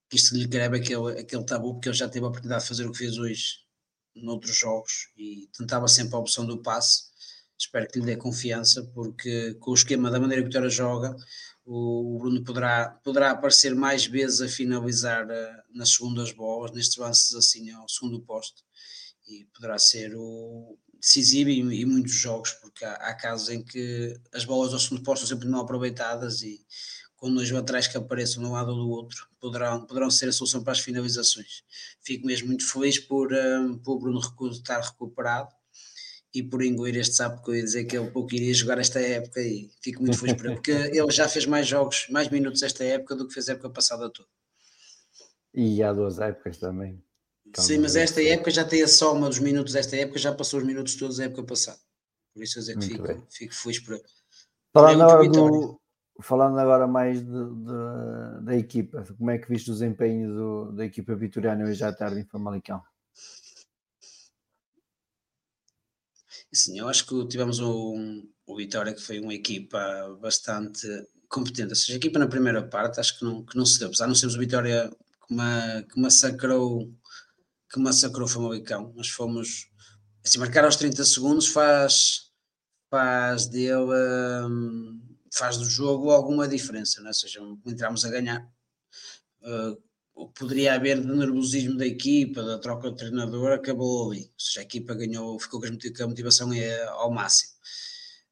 [0.09, 2.87] que isto lhe greve aquele, aquele tabu, porque ele já teve a oportunidade de fazer
[2.87, 3.59] o que fez hoje
[4.14, 7.05] noutros jogos e tentava sempre a opção do passe.
[7.59, 11.16] Espero que lhe dê confiança, porque com o esquema da maneira que o Vitória joga,
[11.67, 17.35] o Bruno poderá, poderá aparecer mais vezes a finalizar uh, nas segundas bolas, nestes lances
[17.35, 18.62] assim ao segundo posto,
[19.27, 24.19] e poderá ser o, decisivo e, e, muitos jogos, porque há, há, casos em que
[24.33, 26.64] as bolas ao segundo posto são sempre não aproveitadas e
[27.17, 30.33] com dois laterais que apareçam de um lado ou do outro poderão, poderão ser a
[30.33, 31.62] solução para as finalizações.
[32.03, 35.49] Fico mesmo muito feliz por, um, por o Bruno estar recuperado
[36.37, 39.01] e por engolir este sapo que eu ia dizer que ele pouco iria jogar esta
[39.01, 42.62] época e fico muito feliz por ele, porque ele já fez mais jogos, mais minutos
[42.62, 44.28] esta época do que fez a época passada toda.
[45.55, 47.03] E há duas épocas também.
[47.57, 50.66] Sim, mas esta época já tem a soma dos minutos desta época, já passou os
[50.66, 51.78] minutos todos da época passada.
[52.34, 53.99] Por isso eu dizer que fico, fico feliz por.
[54.74, 55.80] Falando agora, do,
[56.20, 60.84] falando agora mais de, de, da equipa, como é que viste o desempenho do, da
[60.84, 62.82] equipa vitoriana hoje à tarde em Famalicão?
[66.57, 69.78] Sim, eu acho que tivemos um, o Vitória que foi uma equipa
[70.20, 70.86] bastante
[71.28, 71.68] competente.
[71.68, 74.07] Ou seja, a equipa na primeira parte acho que não, que não se deu, apesar
[74.07, 74.90] de não sermos o Vitória
[75.26, 76.90] que, uma, que massacrou
[77.70, 79.68] que massacrou o Famalicão, mas fomos
[80.24, 82.30] assim, marcar aos 30 segundos faz
[82.88, 83.92] faz dele
[84.46, 85.00] um,
[85.34, 87.11] faz do jogo alguma diferença, não é?
[87.11, 88.48] ou seja, entramos a ganhar
[89.42, 89.82] uh,
[90.35, 94.62] poderia haver de nervosismo da equipa, da troca de treinador, acabou ali, ou seja, a
[94.62, 96.51] equipa ganhou, ficou com a motivação
[96.89, 97.53] ao máximo.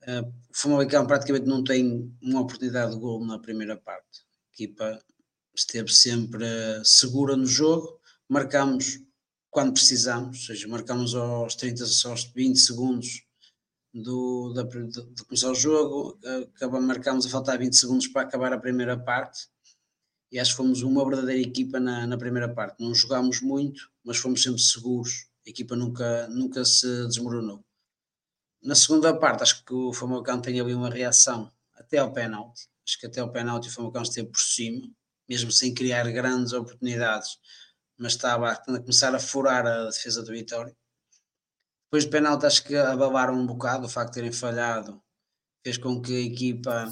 [0.02, 4.20] Uh, o Famalicão praticamente não tem uma oportunidade de gol na primeira parte.
[4.20, 4.98] A equipa
[5.54, 6.44] esteve sempre
[6.84, 9.00] segura no jogo, marcamos
[9.50, 13.22] quando precisamos, ou seja, marcamos aos 30, aos 20 segundos
[13.92, 16.18] do, da, de, de, começar o jogo,
[16.56, 19.53] acabamos, marcamos a faltar 20 segundos para acabar a primeira parte
[20.34, 22.82] e acho que fomos uma verdadeira equipa na, na primeira parte.
[22.82, 27.64] Não jogámos muito, mas fomos sempre seguros, a equipa nunca, nunca se desmoronou.
[28.60, 32.68] Na segunda parte, acho que o Famalicão tem ali uma reação até ao penalti.
[32.84, 34.90] Acho que até ao penalti o Famalicão esteve por cima,
[35.28, 37.38] mesmo sem criar grandes oportunidades,
[37.96, 40.76] mas estava a começar a furar a defesa do Vitória.
[41.84, 45.00] Depois do penalti, acho que abalaram um bocado, o facto de terem falhado
[45.62, 46.88] fez com que a equipa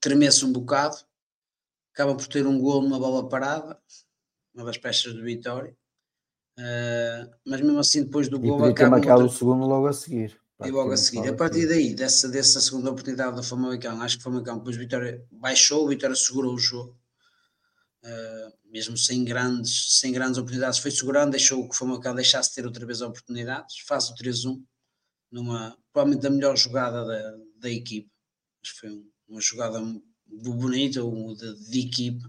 [0.00, 1.09] tremesse um bocado.
[1.92, 3.78] Acaba por ter um gol numa bola parada,
[4.54, 5.76] uma das peças do Vitória.
[6.58, 8.90] Uh, mas mesmo assim, depois do gol, acaba.
[8.90, 9.34] marcado outra...
[9.34, 10.38] o segundo logo a seguir.
[10.62, 14.20] E logo a seguir, a partir daí, dessa, dessa segunda oportunidade do Famalicão, acho que
[14.20, 16.98] o Famalicão depois Vitória baixou, o Vitória segurou o jogo,
[18.04, 22.66] uh, mesmo sem grandes, sem grandes oportunidades, foi segurando, deixou que o Famalicão deixasse ter
[22.66, 24.62] outra vez oportunidades, faz o 3-1,
[25.32, 28.10] numa, provavelmente a melhor jogada da, da equipe,
[28.62, 29.80] que foi uma jogada
[30.30, 32.24] bonita de, de equipe,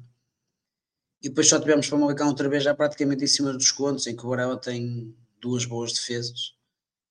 [1.22, 4.26] e depois só tivemos Famalicão outra vez já praticamente em cima dos contos, em que
[4.26, 6.56] o Varela tem duas boas defesas,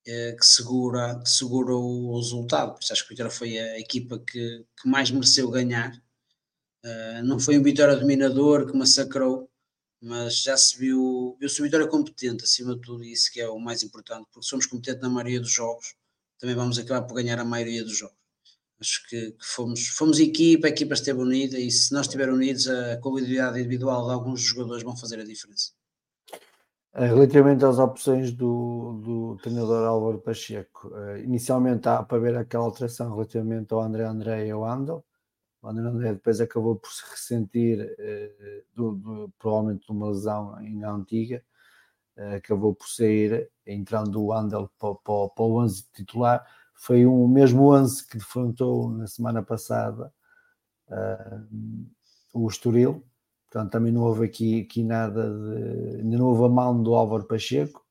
[0.06, 2.74] eh, que segura, que segura o resultado.
[2.74, 5.94] Por acho que o Vitória foi a equipa que, que mais mereceu ganhar.
[6.84, 9.50] Uh, não foi um Vitória dominador que massacrou,
[10.00, 13.48] mas já se viu, viu-se o Vitória competente acima de tudo, e isso que é
[13.48, 15.94] o mais importante, porque somos competentes na maioria dos jogos,
[16.38, 18.16] também vamos acabar por ganhar a maioria dos jogos.
[18.80, 22.66] Acho que, que fomos, fomos equipa, a equipa esteve unida e se nós estivermos unidos,
[22.66, 25.72] a qualidade individual de alguns jogadores vão fazer a diferença.
[26.92, 32.64] Eh, relativamente às opções do, do treinador Álvaro Pacheco, eh, inicialmente há para ver aquela
[32.64, 35.04] alteração relativamente ao André André e ao Andel.
[35.62, 40.54] O André André depois acabou por se ressentir, eh, do, do, provavelmente de uma lesão
[40.56, 41.44] ainda antiga,
[42.36, 46.44] acabou por sair, entrando o Andel para, para, para o 11 titular.
[46.80, 50.12] Foi o mesmo 11 que defrontou na semana passada
[52.32, 53.04] o Estoril,
[53.50, 56.00] Portanto, também não houve aqui, aqui nada de.
[56.02, 57.84] Ainda não houve a mão do Álvaro Pacheco.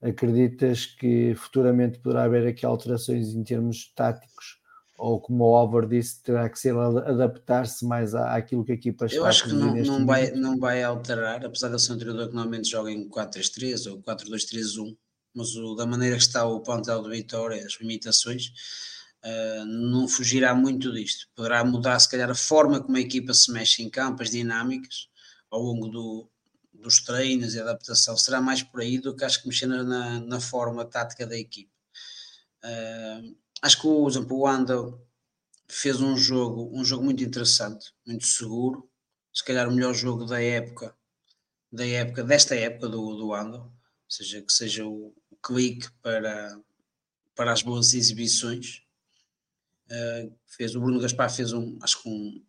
[0.00, 4.60] Acreditas que futuramente poderá haver aqui alterações em termos táticos?
[4.96, 9.06] Ou, como o Álvaro disse, terá que ser adaptar-se mais à, àquilo que a equipa
[9.06, 12.28] está Eu acho que não, não, vai, não vai alterar, apesar de ser um treinador
[12.28, 14.96] que normalmente joga em 4-3-3 ou 4-2-3-1,
[15.34, 18.52] mas o, da maneira que está o plantel de Vitória, as limitações,
[19.22, 21.28] Uh, não fugirá muito disto.
[21.34, 25.08] Poderá mudar, se calhar, a forma como a equipa se mexe em campo, as dinâmicas,
[25.50, 26.30] ao longo do,
[26.72, 28.16] dos treinos e adaptação.
[28.16, 31.72] Será mais por aí do que acho que mexer na, na forma tática da equipa.
[32.64, 35.06] Uh, acho que, por exemplo, o Andel
[35.68, 38.88] fez um jogo, um jogo muito interessante, muito seguro.
[39.32, 40.96] Se calhar o melhor jogo da época,
[41.70, 43.28] da época, desta época do, do.
[43.30, 43.70] Ou
[44.08, 44.84] seja, que seja
[45.42, 46.60] clique para,
[47.34, 48.84] para as boas exibições
[49.90, 52.44] Uh, fez, o Bruno Gaspar fez um, acho que um,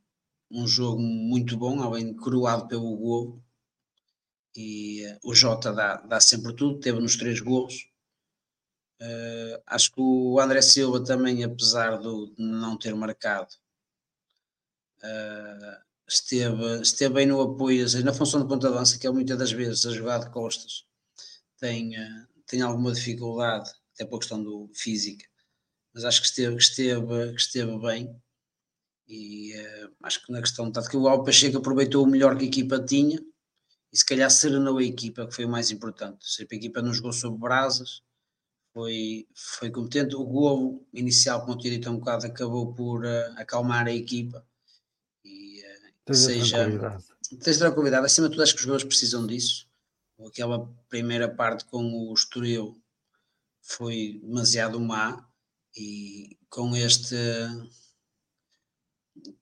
[0.52, 3.44] um jogo muito bom, além coroado pelo gol.
[4.56, 7.90] E uh, o Jota dá, dá sempre tudo, teve nos três gols.
[9.02, 13.50] Uh, acho que o André Silva também, apesar do, de não ter marcado,
[16.08, 19.52] esteve, esteve bem no apoio, na função de ponta de lança, que é muitas das
[19.52, 20.86] vezes a jogar de costas,
[21.60, 21.96] tem,
[22.52, 25.26] tem alguma dificuldade, até por questão do física
[25.94, 28.16] mas acho que esteve, que esteve, que esteve bem.
[29.08, 32.46] E uh, acho que na questão de que o Al Pacheco aproveitou o melhor que
[32.46, 33.20] a equipa tinha
[33.92, 36.26] e se calhar serenou a equipa, que foi o mais importante.
[36.26, 38.02] Se a equipa não jogou sob brasas,
[38.74, 40.16] foi, foi competente.
[40.16, 44.46] O golo inicial, como tinha dito um bocado, acabou por uh, acalmar a equipa
[45.26, 46.98] e uh, que, seja,
[47.44, 48.06] tens tranquilidade.
[48.06, 49.70] Acima de tudo, acho que os jogadores precisam disso.
[50.28, 52.82] Aquela primeira parte com o Estoril
[53.62, 55.28] foi demasiado má
[55.76, 57.16] e com este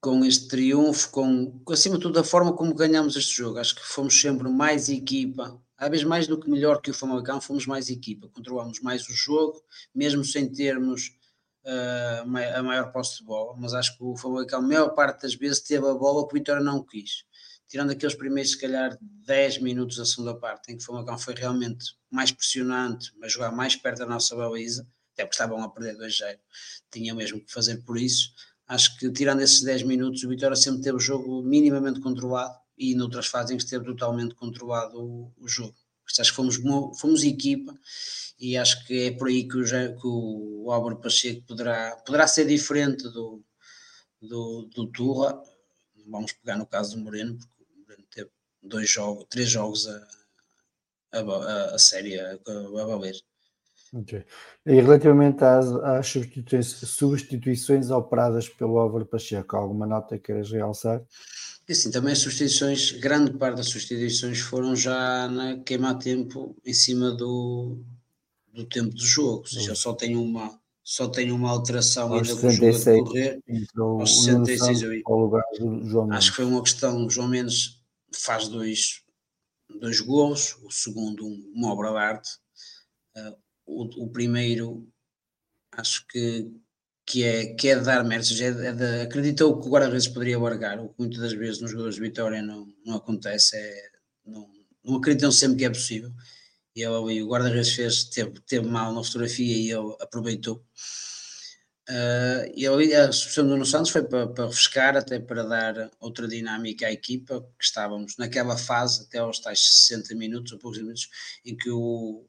[0.02, 3.86] com este triunfo, com acima de tudo a forma como ganhamos este jogo, acho que
[3.86, 7.90] fomos sempre mais equipa, às vezes mais do que melhor que o Famalicão, fomos mais
[7.90, 9.62] equipa, controlamos mais o jogo,
[9.94, 11.16] mesmo sem termos
[11.66, 15.36] uh, a maior posse de bola, mas acho que o Famalicão, a maior parte das
[15.36, 17.24] vezes, teve a bola que o Vitória não quis.
[17.70, 21.36] Tirando aqueles primeiros, se calhar, 10 minutos da segunda parte, em que o Famalicão foi
[21.36, 25.96] realmente mais pressionante, mas jogar mais perto da nossa baliza, até porque estavam a perder
[25.98, 26.40] 2-0,
[26.92, 28.34] tinha mesmo que fazer por isso.
[28.68, 32.96] Acho que, tirando esses 10 minutos, o Vitória sempre teve o jogo minimamente controlado e
[32.96, 35.76] noutras fases em esteve totalmente controlado o, o jogo.
[36.18, 36.56] Acho que fomos,
[37.00, 37.78] fomos equipa
[38.40, 42.48] e acho que é por aí que o, que o Álvaro Pacheco poderá, poderá ser
[42.48, 43.44] diferente do,
[44.22, 45.40] do, do Turra.
[46.08, 47.59] Vamos pegar no caso do Moreno, porque
[48.62, 50.08] dois jogos, três jogos a,
[51.14, 53.16] a, a, a série a, a valer.
[53.94, 54.24] Okay.
[54.66, 61.02] E relativamente às, às substituições, substituições operadas pelo Álvaro Pacheco, alguma nota que queiras realçar?
[61.68, 66.74] E assim, também as substituições, grande parte das substituições foram já na queimar tempo em
[66.74, 67.80] cima do,
[68.54, 72.42] do tempo do jogo, ou seja, só tenho uma, só tenho uma alteração aos ainda
[72.42, 73.40] com o jogo a decorrer.
[73.76, 76.18] Aos 66 eu, lugar do João Mendes.
[76.18, 77.79] Acho que foi uma questão, João Mendes
[78.14, 79.04] faz dois,
[79.80, 82.30] dois gols, o segundo uma obra de arte,
[83.18, 84.88] uh, o, o, primeiro
[85.74, 86.52] acho que,
[87.06, 90.40] que, é, que é de dar méritos, é de, é acreditou que o guarda-redes poderia
[90.40, 93.92] largar, o que muitas das vezes nos jogadores de Vitória não, não acontece, é,
[94.26, 94.50] não,
[94.84, 96.12] não acreditam sempre que é possível
[96.76, 100.64] e ele, o guarda-redes fez, teve, teve mal na fotografia e ele aproveitou.
[101.90, 105.92] Uh, e ali a substituição do Nuno Santos foi para, para refrescar, até para dar
[106.00, 110.78] outra dinâmica à equipa, que estávamos naquela fase, até aos tais 60 minutos, ou poucos
[110.78, 111.10] minutos,
[111.44, 112.28] em que o,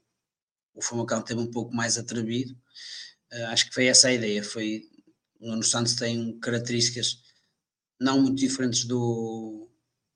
[0.75, 2.57] o Famalicão teve um pouco mais atrevido.
[3.31, 4.89] Uh, acho que foi essa a ideia, foi
[5.39, 7.23] o Nuno Santos tem características
[8.01, 9.69] não muito diferentes do,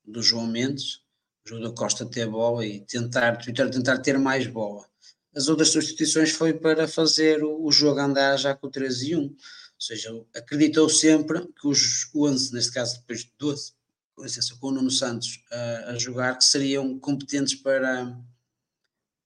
[0.06, 1.02] do João Mendes,
[1.50, 4.86] o Costa ter bola e tentar, tentar ter mais bola.
[5.34, 9.16] As outras substituições foi para fazer o, o jogo andar já com o 13 e
[9.16, 9.20] 1.
[9.22, 9.36] Ou
[9.78, 13.72] seja, acreditou sempre que os 11, neste caso depois de 12,
[14.14, 18.16] com licença, com o Nuno Santos a, a jogar, que seriam competentes para,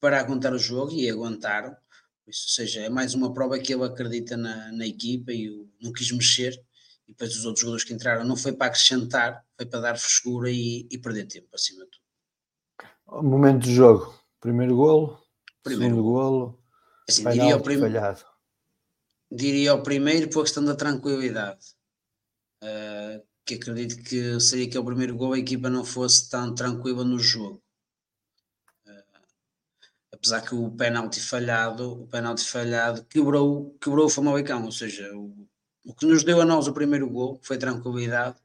[0.00, 1.76] para aguentar o jogo e aguentaram.
[2.26, 5.68] Isso, ou seja, é mais uma prova que ele acredita na, na equipa e o,
[5.80, 6.58] não quis mexer.
[7.06, 10.50] E depois os outros jogadores que entraram não foi para acrescentar, foi para dar frescura
[10.50, 13.22] e, e perder tempo acima de tudo.
[13.26, 14.14] Momento do jogo.
[14.40, 15.18] Primeiro golo,
[15.68, 16.58] primeiro segundo golo,
[17.08, 17.78] assim, diria, o prim...
[19.30, 21.76] diria o primeiro por questão da tranquilidade.
[22.62, 27.04] Uh, que acredito que seria que o primeiro gol a equipa não fosse tão tranquila
[27.04, 27.62] no jogo.
[28.86, 29.22] Uh,
[30.12, 35.48] apesar que o penalti falhado, o penalti falhado quebrou, quebrou o Famalicão, ou seja, o,
[35.84, 38.36] o que nos deu a nós o primeiro gol foi tranquilidade.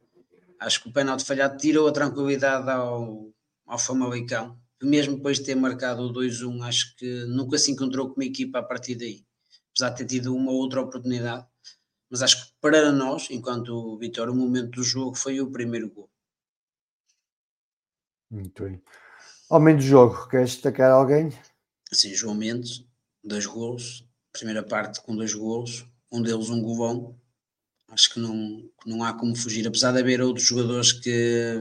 [0.59, 3.29] Acho que o penalti falhado tirou a tranquilidade ao,
[3.65, 8.15] ao Famalicão, mesmo depois de ter marcado o 2-1, acho que nunca se encontrou com
[8.15, 9.25] uma equipa a partir daí,
[9.71, 11.45] apesar de ter tido uma outra oportunidade,
[12.09, 16.09] mas acho que para nós, enquanto Vitória, o momento do jogo foi o primeiro gol.
[18.29, 18.81] Muito bem.
[19.49, 21.31] Homem do jogo, queres destacar alguém?
[21.91, 22.85] Sim, João Mendes,
[23.23, 27.19] dois golos, primeira parte com dois golos, um deles um golão,
[27.89, 31.57] acho que não, que não há como fugir, apesar de haver outros jogadores que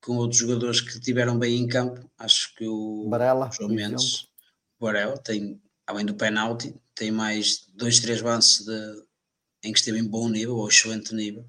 [0.00, 2.10] com outros jogadores que tiveram bem em campo.
[2.18, 4.28] Acho que o Barela, João Mendes,
[4.78, 9.04] o Varela, tem, além do penalti, tem mais dois, três lances de,
[9.62, 11.46] em que esteve em bom nível, ou excelente nível.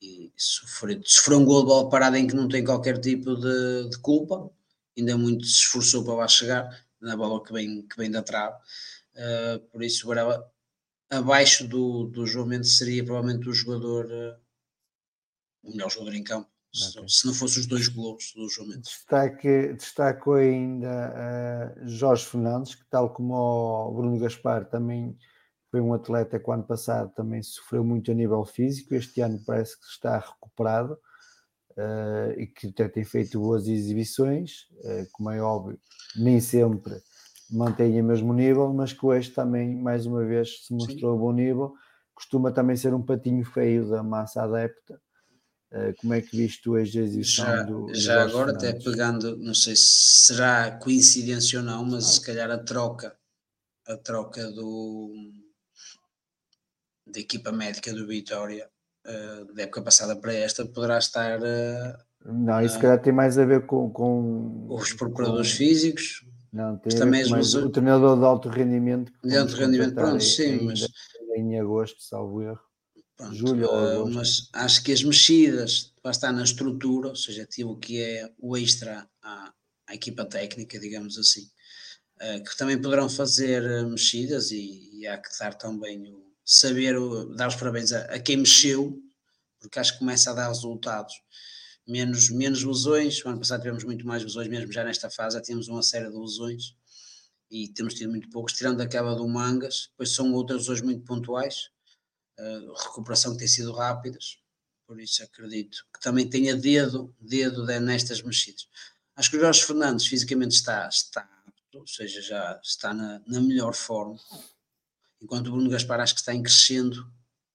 [0.00, 3.88] E sofreu, sofreu um gol de bola parada em que não tem qualquer tipo de,
[3.88, 4.50] de culpa,
[4.96, 8.56] ainda muito se esforçou para lá chegar, na bola que vem, que vem da trave.
[9.14, 10.50] Uh, por isso, o Varela,
[11.10, 14.36] abaixo do, do João Mendes, seria provavelmente o jogador, uh,
[15.62, 17.06] o melhor jogador em campo Okay.
[17.06, 18.90] Se não fossem os dois gols do João Mendes.
[18.90, 25.16] Destaque, destaco ainda uh, Jorge Fernandes, que tal como o Bruno Gaspar também
[25.70, 29.42] foi um atleta que o ano passado também sofreu muito a nível físico, este ano
[29.46, 30.94] parece que está recuperado
[31.72, 35.78] uh, e que até tem feito boas exibições, uh, como é óbvio,
[36.16, 37.02] nem sempre
[37.50, 41.18] mantém o mesmo nível, mas que hoje também, mais uma vez, se mostrou Sim.
[41.18, 41.74] a bom nível,
[42.14, 45.00] costuma também ser um patinho feio da massa adepta,
[45.98, 49.74] como é que viste hoje a exibição já, do, Já agora, até pegando, não sei
[49.74, 53.16] se será coincidência ou não, mas se calhar a troca,
[53.86, 55.32] a troca do,
[57.06, 58.68] da equipa médica do Vitória,
[59.06, 63.38] uh, da época passada para esta, poderá estar uh, Não, isso uh, calhar tem mais
[63.38, 63.90] a ver com.
[63.90, 66.24] com os procuradores com, físicos.
[66.52, 69.10] Não, tem também mais o treinador de alto rendimento.
[69.24, 70.86] De alto rendimento, pronto, sim, em, mas.
[71.34, 72.60] Em agosto, salvo erro.
[73.16, 74.10] Pronto, Julho uh.
[74.10, 78.56] Mas acho que as mexidas, vai estar na estrutura, ou seja, aquilo que é o
[78.56, 79.52] extra à,
[79.86, 81.48] à equipa técnica, digamos assim,
[82.20, 87.34] uh, que também poderão fazer mexidas e, e há que dar também o saber, o,
[87.34, 89.00] dar os parabéns a, a quem mexeu,
[89.60, 91.14] porque acho que começa a dar resultados
[91.86, 93.24] menos, menos lesões.
[93.24, 96.10] O ano passado tivemos muito mais lesões, mesmo já nesta fase, já tínhamos uma série
[96.10, 96.74] de lesões
[97.50, 101.70] e temos tido muito poucos, tirando aquela do Mangas, depois são outras lesões muito pontuais,
[102.84, 104.38] recuperação que tem sido rápidas,
[104.86, 108.68] por isso acredito que também tenha dedo, dedo nestas mexidas.
[109.16, 111.28] Acho que o Jorge Fernandes fisicamente está, está
[111.74, 114.18] ou seja, já está na, na melhor forma,
[115.20, 117.10] enquanto o Bruno Gaspar acho que está em crescendo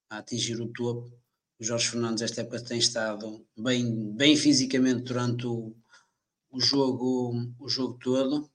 [0.09, 1.11] a atingir o topo
[1.59, 5.75] o Jorge Fernandes esta época tem estado bem, bem fisicamente durante o,
[6.51, 8.49] o, jogo, o jogo todo.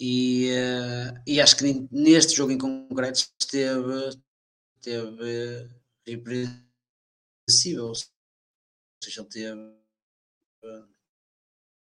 [0.00, 4.16] E, uh, e acho que neste jogo em concreto esteve,
[4.78, 5.68] esteve
[6.06, 7.86] irrepreensível.
[7.86, 9.78] Ou seja, ele teve.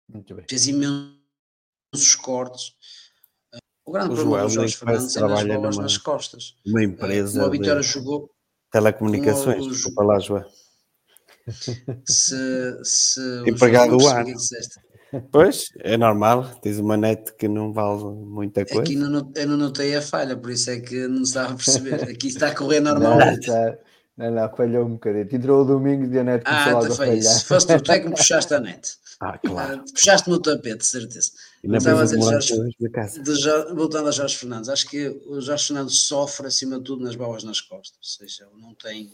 [0.09, 0.45] Muito bem.
[0.49, 2.75] Fez imensos cortes.
[3.86, 6.55] O grande o problema do Jorge Fernandes é nas bolas nas costas.
[6.65, 7.41] Uma empresa.
[7.41, 7.88] Uma vitória de...
[7.88, 8.34] jogou
[8.71, 10.43] Telecomunicações, desculpa lá, João.
[12.07, 14.34] Se, se Empregado do ano.
[15.32, 18.82] Pois, é normal, tens uma net que não vale muita coisa.
[18.82, 22.03] Aqui não, eu não notei a falha, por isso é que não dá a perceber.
[22.09, 23.47] Aqui está a correr normalmente.
[23.47, 23.78] Não, está,
[24.18, 25.28] não, não, falhou um bocadinho.
[25.32, 27.22] Entrou o domingo e a net começou ah, logo a falhar.
[27.22, 28.91] Se fosse tu, tu é que me puxaste a net.
[29.20, 29.80] Ah, claro.
[29.80, 31.32] Ah, puxaste no tapete, certeza.
[31.64, 32.53] E Estava a dizer Jorge,
[33.24, 37.03] de Jorge, voltando a Jorge Fernandes, acho que o Jorge Fernandes sofre acima de tudo
[37.03, 39.09] nas bolas nas costas, ou seja, não tem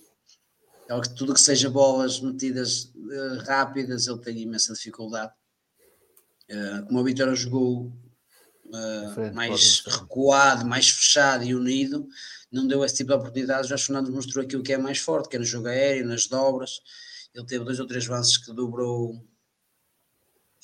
[1.16, 5.32] tudo que seja bolas metidas uh, rápidas, ele tem imensa dificuldade.
[6.50, 7.94] Uh, como a Vitória jogou
[8.66, 12.08] uh, mais recuado, mais fechado e unido,
[12.52, 13.70] não deu esse tipo de oportunidades.
[13.70, 16.82] Jorge Fernandes mostrou aquilo que é mais forte, que é no jogo aéreo, nas dobras.
[17.34, 19.16] Ele teve dois ou três lances que dobrou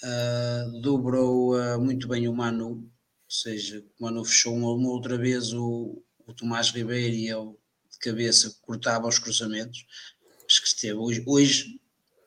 [0.04, 2.92] uh, dobrou uh, muito bem o Manu, ou
[3.30, 7.56] seja, o Manu fechou uma, uma outra vez o, o Tomás Ribeiro e ele
[7.92, 9.86] de cabeça cortava os cruzamentos.
[10.48, 11.80] Acho que esteve hoje, hoje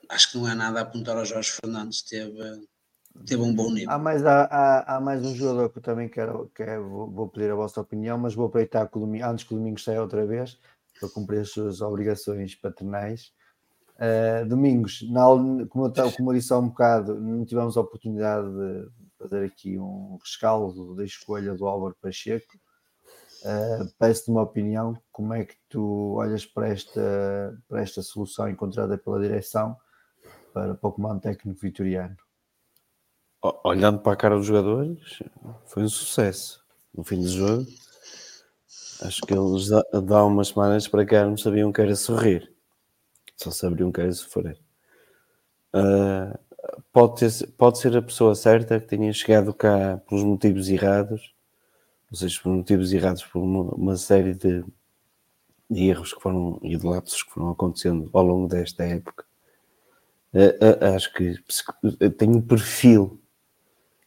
[0.09, 2.32] acho que não há nada a apontar ao Jorge Fernandes, teve,
[3.26, 3.90] teve um bom nível.
[3.90, 7.28] Há mais, há, há, há mais um jogador que eu também quero, quero vou, vou
[7.28, 10.26] pedir a vossa opinião, mas vou aproveitar que domingo, antes que o domingo saia outra
[10.26, 10.58] vez,
[10.98, 13.32] para cumprir as suas obrigações paternais.
[13.96, 15.22] Uh, domingos, na,
[15.68, 18.88] como, eu, como eu disse há um bocado, não tivemos a oportunidade de
[19.18, 22.56] fazer aqui um rescaldo da escolha do Álvaro Pacheco.
[23.42, 28.96] Uh, Peço-te uma opinião, como é que tu olhas para esta, para esta solução encontrada
[28.96, 29.76] pela direção
[30.52, 32.16] para, para o comando técnico vitoriano?
[33.64, 35.20] Olhando para a cara dos jogadores,
[35.66, 36.64] foi um sucesso.
[36.95, 37.66] No fim do jogo,
[39.03, 39.68] acho que eles
[40.05, 42.53] dá umas semanas para cá não sabiam que era sorrir
[43.39, 44.59] só abrir um caso sofrer.
[45.72, 46.39] Uh,
[46.93, 51.32] pode, ter, pode ser a pessoa certa que tenha chegado cá pelos motivos errados,
[52.11, 54.64] ou seja, por motivos errados, por uma, uma série de,
[55.70, 59.24] de, erros que foram e de lapsos que foram acontecendo ao longo desta época.
[60.32, 61.36] Uh, uh, acho que
[62.18, 63.20] tem um perfil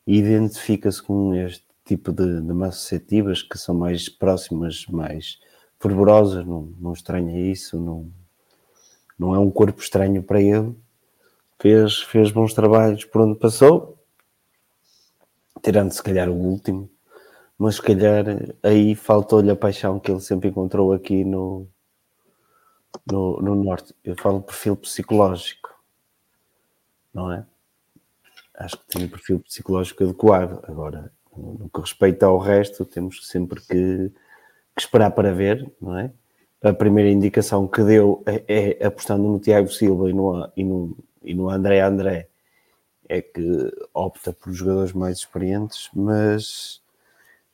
[0.05, 5.39] e identifica-se com este tipo de, de massas suscetíveis que são mais próximas, mais
[5.79, 8.11] fervorosas, não, não estranha isso, não,
[9.17, 10.75] não é um corpo estranho para ele.
[11.59, 13.99] Fez, fez bons trabalhos por onde passou,
[15.61, 16.89] tirando se calhar o último,
[17.57, 18.25] mas se calhar
[18.63, 21.67] aí faltou-lhe a paixão que ele sempre encontrou aqui no,
[23.05, 23.93] no, no Norte.
[24.03, 25.69] Eu falo perfil psicológico,
[27.13, 27.45] não é?
[28.55, 30.63] Acho que tem um perfil psicológico adequado.
[30.67, 34.11] Agora, no que respeita ao resto, temos sempre que,
[34.75, 36.11] que esperar para ver, não é?
[36.63, 40.97] a primeira indicação que deu é, é apostando no Tiago Silva e no, e, no,
[41.23, 42.27] e no André André,
[43.09, 46.81] é que opta por jogadores mais experientes, mas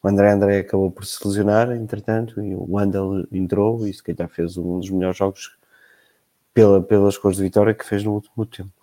[0.04, 4.30] o André André acabou por se lesionar, entretanto, e o Wandel entrou e se calhar
[4.30, 5.58] fez um dos melhores jogos
[6.54, 8.77] pela, pelas cores de vitória que fez no último tempo.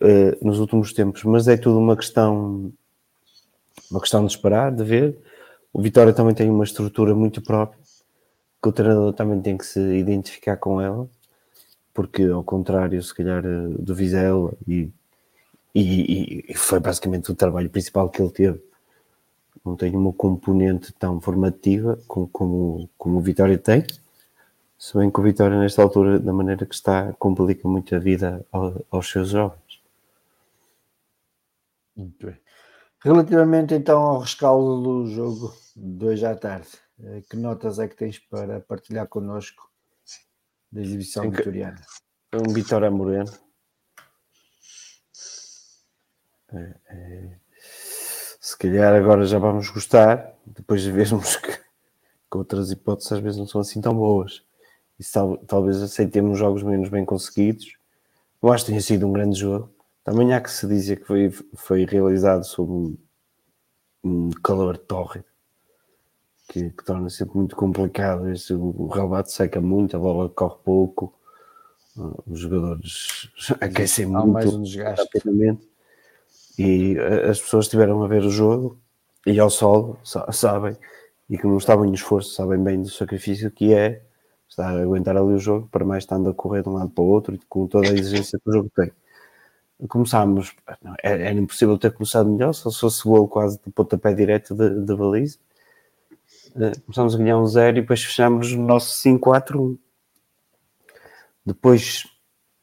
[0.00, 2.72] Uh, nos últimos tempos, mas é tudo uma questão
[3.90, 5.16] uma questão de esperar, de ver.
[5.72, 7.78] O Vitória também tem uma estrutura muito própria
[8.62, 11.08] que o treinador também tem que se identificar com ela,
[11.94, 14.90] porque ao contrário, se calhar, eh, do Vizela, e,
[15.74, 18.60] e, e, foi basicamente o trabalho principal que ele teve,
[19.64, 23.84] não tem uma componente tão formativa como, como, como o Vitória tem,
[24.78, 28.44] Se bem que o Vitória, nesta altura, da maneira que está, complica muito a vida
[28.90, 29.67] aos seus jovens.
[31.98, 32.40] Muito bem.
[33.00, 36.68] Relativamente então ao rescaldo do jogo de hoje à tarde,
[37.00, 39.68] eh, que notas é que tens para partilhar connosco
[40.70, 41.80] da exibição Sim, vitoriana?
[42.32, 43.32] É um Vitória Moreno.
[46.52, 47.38] É, é,
[48.40, 53.38] se calhar agora já vamos gostar, depois de vermos que, que outras hipóteses às vezes
[53.38, 54.42] não são assim tão boas
[54.98, 57.76] e tal, talvez aceitemos jogos menos bem conseguidos.
[58.42, 59.77] Eu acho que tenha sido um grande jogo.
[60.08, 62.96] Também há que se dizer que foi, foi realizado sob um,
[64.02, 65.26] um calor tórrido,
[66.48, 68.30] que, que, torna sempre muito complicado.
[68.30, 71.12] Este, o relvado seca muito, a bola corre pouco,
[71.98, 73.30] uh, os jogadores
[73.60, 75.04] aquecem muito mais um desgaste.
[75.04, 75.68] rapidamente.
[76.58, 78.80] E uh, as pessoas estiveram a ver o jogo
[79.26, 79.98] e ao sol
[80.32, 80.74] sabem,
[81.28, 84.00] e que não estavam em esforço, sabem bem do sacrifício que é
[84.48, 87.04] estar a aguentar ali o jogo, para mais estando a correr de um lado para
[87.04, 88.90] o outro e com toda a exigência que o jogo tem.
[89.86, 90.54] Começámos,
[91.02, 94.96] era, era impossível ter começado melhor, só se fosse gol quase de pontapé direto da
[94.96, 95.38] baliza.
[96.56, 99.78] Eh, começámos a ganhar um zero e depois fechámos o nosso 5-4-1.
[101.46, 102.06] Depois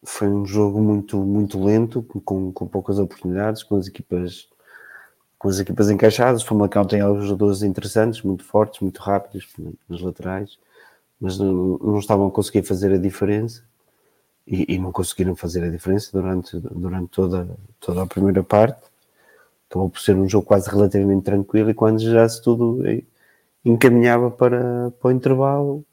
[0.03, 4.49] foi um jogo muito, muito lento, com, com poucas oportunidades, com as equipas
[5.37, 6.43] com as equipas encaixadas.
[6.43, 9.47] O Famalicão tem alguns jogadores interessantes, muito fortes, muito rápidos
[9.87, 10.57] nas laterais
[11.19, 13.63] mas não, não estavam a conseguir fazer a diferença
[14.47, 17.47] e, e, não conseguiram fazer a diferença durante, durante toda,
[17.79, 18.81] toda a primeira parte.
[19.69, 22.83] Acabou por ser um jogo quase relativamente tranquilo e quando já se tudo
[23.63, 25.85] encaminhava para, para o intervalo,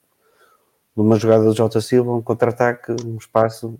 [0.95, 3.79] numa jogada do Jota Silva, um contra-ataque, um espaço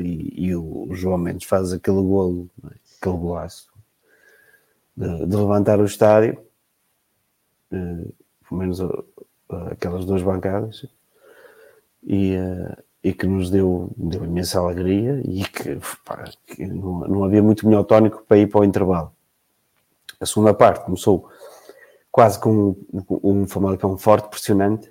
[0.00, 2.74] e, e o, João Mendes faz aquele golo, é?
[3.00, 3.68] aquele golaço
[4.96, 6.38] de, de, levantar o estádio,
[7.72, 8.14] uh,
[8.48, 8.78] pelo menos
[9.70, 10.86] aquelas duas bancadas
[12.04, 17.24] e, uh, e que nos deu, deu imensa alegria e que, pá, que não, não,
[17.24, 19.12] havia muito melhor tónico para ir para o intervalo.
[20.20, 21.28] A segunda parte começou
[22.10, 24.88] quase com um, um forte, pressionante,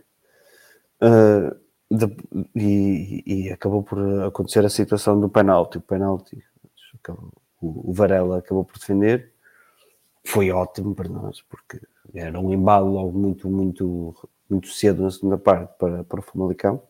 [1.01, 1.55] uh,
[1.89, 2.15] de,
[2.55, 5.77] e, e, acabou por acontecer a situação do penalti.
[5.77, 6.43] O penalti,
[7.61, 9.31] o, o Varela acabou por defender,
[10.25, 11.79] foi ótimo para nós, porque
[12.13, 14.15] era um embalo logo muito, muito
[14.51, 16.83] muito cedo na segunda parte para, para o Famalicão.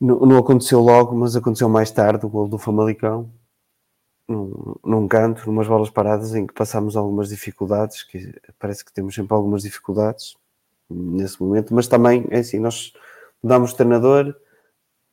[0.00, 3.30] Não, não aconteceu logo, mas aconteceu mais tarde o gol do Famalicão,
[4.26, 9.14] num, num canto, numas bolas paradas em que passámos algumas dificuldades, que parece que temos
[9.14, 10.36] sempre algumas dificuldades
[10.88, 12.92] nesse momento, mas também é assim, nós
[13.42, 14.34] mudámos de treinador,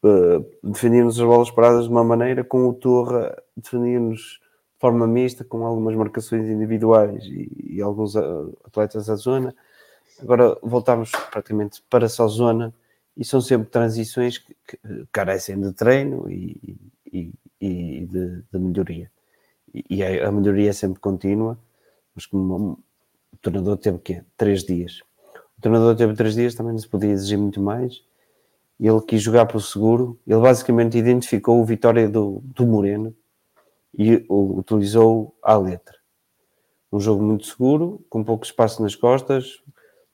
[0.03, 5.43] uh, defendíamos as bolas paradas de uma maneira, com o Torra defendíamos de forma mista,
[5.43, 9.55] com algumas marcações individuais e, e alguns atletas da zona,
[10.21, 12.73] Agora voltamos praticamente para só zona
[13.17, 14.77] e são sempre transições que, que
[15.11, 16.77] carecem de treino e,
[17.11, 19.11] e, e de, de, melhoria.
[19.73, 21.57] E, a melhoria é sempre contínua,
[22.13, 22.79] mas como
[23.33, 24.23] o treinador teve quê?
[24.37, 25.01] Três dias.
[25.57, 28.03] O treinador teve três dias, também não se podia exigir muito mais.
[28.79, 30.19] Ele quis jogar pelo seguro.
[30.27, 33.15] Ele basicamente identificou o vitória do, do Moreno
[33.97, 35.95] e o utilizou à letra.
[36.91, 39.61] Um jogo muito seguro, com pouco espaço nas costas,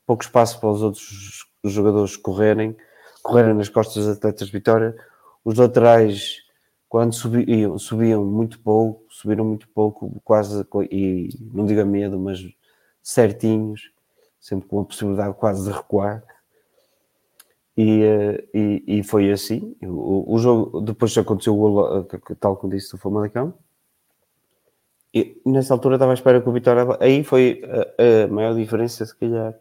[0.05, 2.75] pouco espaço para os outros jogadores correrem,
[3.23, 4.95] correrem nas costas dos atletas de Vitória.
[5.43, 6.43] Os laterais,
[6.89, 12.39] quando subiam, subiam muito pouco, subiram muito pouco, quase, e não digo a medo, mas
[13.01, 13.91] certinhos,
[14.39, 16.23] sempre com a possibilidade quase de recuar.
[17.75, 19.75] E, eh, e, e foi assim.
[19.81, 23.53] O, o, jogo, depois aconteceu o golo, eh, tal como disse, do Famalicão.
[25.13, 26.85] E nessa altura estava à espera que o Vitória.
[26.99, 29.55] Aí foi a, a maior diferença, se calhar,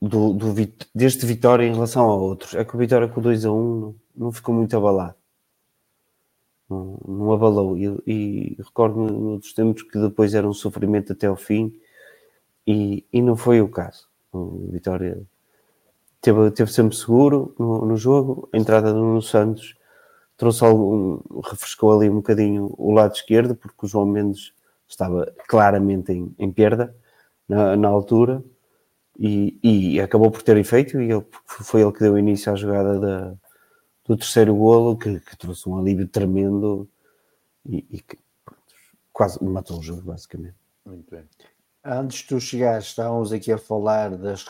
[0.00, 0.54] do, do,
[0.94, 2.54] deste Vitória em relação a outros.
[2.54, 5.14] É que o Vitória com 2 a 1 um não, não ficou muito abalado.
[6.68, 7.76] Não, não abalou.
[7.76, 11.72] E, e recordo-me nos tempos que depois era um sofrimento até o fim
[12.66, 14.08] e, e não foi o caso.
[14.32, 15.20] O Vitória
[16.20, 18.48] teve, teve sempre seguro no, no jogo.
[18.52, 19.74] A entrada do Nuno Santos
[20.36, 24.52] trouxe algum, refrescou ali um bocadinho o lado esquerdo, porque o João Mendes
[24.86, 26.94] estava claramente em, em perda
[27.48, 28.42] na, na altura
[29.18, 33.00] e, e, acabou por ter efeito e ele, foi ele que deu início à jogada
[33.00, 33.34] da,
[34.04, 36.88] do terceiro golo que, que, trouxe um alívio tremendo
[37.66, 38.62] e, e que pronto,
[39.12, 40.54] quase matou o jogo basicamente.
[40.86, 41.24] Muito bem.
[41.84, 44.44] Antes de tu chegares, estávamos aqui a falar das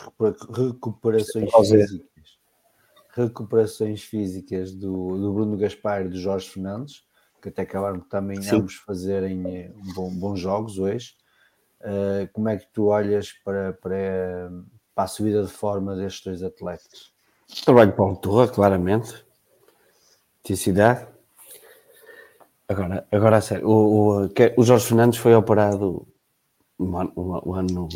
[0.55, 2.39] recuperações físicas.
[3.11, 7.03] Recuperações físicas do, do Bruno Gaspar e do Jorge Fernandes,
[7.41, 8.57] que até acabaram também Sim.
[8.57, 11.15] ambos fazerem eh, bom, bons jogos hoje.
[11.81, 14.51] Uh, como é que tu olhas para, para,
[14.93, 17.13] para a subida de forma destes dois atletas?
[17.63, 19.25] Trabalho para o Torra, claramente.
[20.41, 21.07] Intensidade.
[22.67, 26.07] Agora, agora a sério, o, o, o Jorge Fernandes foi operado
[26.77, 27.89] no ano, no ano,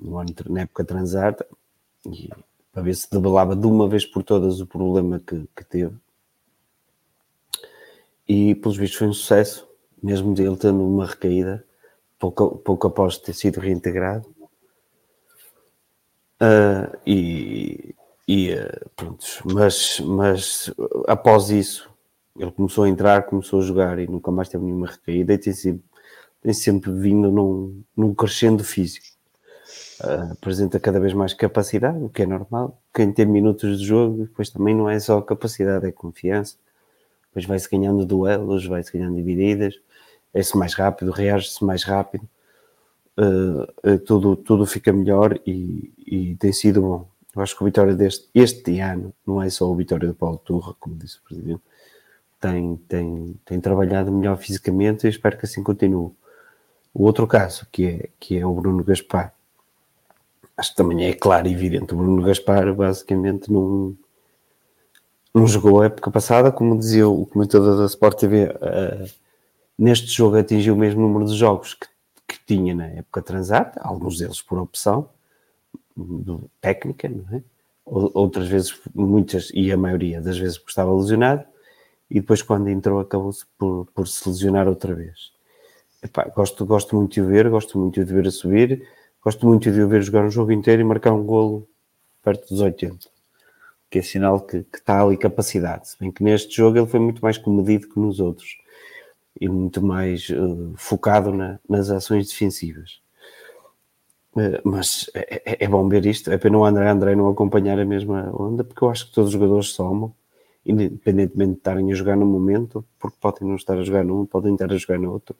[0.00, 1.46] no ano na época transata
[2.72, 5.96] para ver se debelava de uma vez por todas o problema que, que teve.
[8.28, 9.66] E pelos vistos foi um sucesso,
[10.02, 11.64] mesmo dele tendo uma recaída
[12.18, 14.26] pouco, pouco após ter sido reintegrado.
[16.40, 17.94] Uh, e,
[18.26, 20.72] e uh, pronto, mas, mas
[21.08, 21.90] após isso
[22.38, 25.52] ele começou a entrar, começou a jogar e nunca mais teve nenhuma recaída e tem,
[25.52, 25.82] sido,
[26.40, 29.06] tem sempre vindo num, num crescendo físico.
[30.00, 32.80] Uh, apresenta cada vez mais capacidade, o que é normal.
[32.94, 36.56] Quem tem minutos de jogo, depois também não é só capacidade, é confiança.
[37.28, 39.74] Depois vai-se ganhando duelos, vai-se ganhando divididas,
[40.32, 42.28] é-se mais rápido, reage-se mais rápido.
[43.16, 47.08] Uh, tudo, tudo fica melhor e, e, tem sido bom.
[47.34, 50.38] Eu acho que a vitória deste este ano não é só a vitória do Paulo
[50.38, 51.62] Turra, como disse o Presidente,
[52.40, 56.12] tem, tem, tem trabalhado melhor fisicamente e espero que assim continue.
[56.94, 59.32] O outro caso, que é, que é o Bruno Gaspar,
[60.56, 61.94] acho que também é claro e evidente.
[61.94, 63.96] O Bruno Gaspar basicamente não,
[65.34, 69.10] não jogou a época passada, como dizia o comentador da Sport TV, uh, eh,
[69.78, 71.86] neste jogo atingiu o mesmo número de jogos que,
[72.26, 75.08] que tinha na época transata, alguns deles por opção
[75.96, 77.42] do, técnica, é?
[77.84, 81.44] outras vezes, muitas e a maioria das vezes porque estava lesionado
[82.10, 85.32] e depois quando entrou acabou-se por, por se lesionar outra vez.
[86.02, 88.86] Epá, gosto, gosto muito de o ver, gosto muito de ver a subir,
[89.22, 91.68] gosto muito de o ver jogar um jogo inteiro e marcar um golo
[92.22, 93.08] perto dos 80,
[93.90, 95.88] que é sinal que, que está ali capacidade.
[95.88, 98.58] Se bem que neste jogo ele foi muito mais comedido que nos outros
[99.40, 103.00] e muito mais uh, focado na, nas ações defensivas.
[104.34, 106.30] Uh, mas é, é, é, bom ver isto.
[106.30, 109.28] É pena o André André não acompanhar a mesma onda, porque eu acho que todos
[109.28, 110.14] os jogadores somam
[110.68, 114.52] independentemente de estarem a jogar no momento, porque podem não estar a jogar num, podem
[114.52, 115.34] estar a jogar no outro.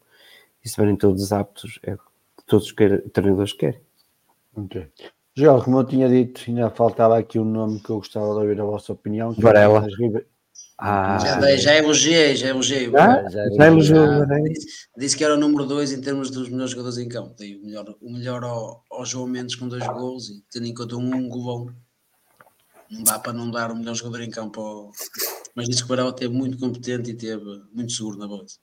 [0.64, 2.74] E se estiverem todos aptos, é o que todos os
[3.12, 3.80] treinadores querem.
[4.56, 4.86] Ok.
[5.34, 8.60] João, como eu tinha dito, ainda faltava aqui um nome que eu gostava de ouvir
[8.60, 9.34] a vossa opinião.
[9.36, 9.86] É Varela.
[10.80, 12.86] Ah, já, já elogiei, já elogiei.
[12.94, 16.70] Ah, já, já elogiou, disse, disse, que era o número 2 em termos dos melhores
[16.70, 17.34] jogadores em campo.
[17.36, 20.74] Dei o melhor, o melhor ao, ao João Mendes com dois gols e tendo em
[20.74, 21.66] conta um, um golão
[22.90, 24.60] não dá para não dar o melhor jogador em campo.
[24.60, 24.92] Ao...
[25.54, 28.58] Mas disse que o Varela teve muito competente e teve muito seguro na base.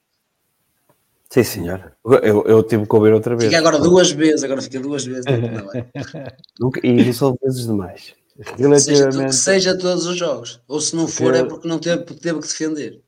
[1.30, 1.92] Sim, senhor.
[2.24, 3.50] Eu, eu tive que ouvir outra vez.
[3.50, 5.26] Fica agora duas vezes, agora fica duas vezes.
[6.60, 8.16] Nunca, e não são vezes demais.
[8.38, 9.34] Relativamente...
[9.36, 10.62] Seja, seja, todos os jogos.
[10.68, 13.02] Ou se não for, é porque não teve, teve que defender.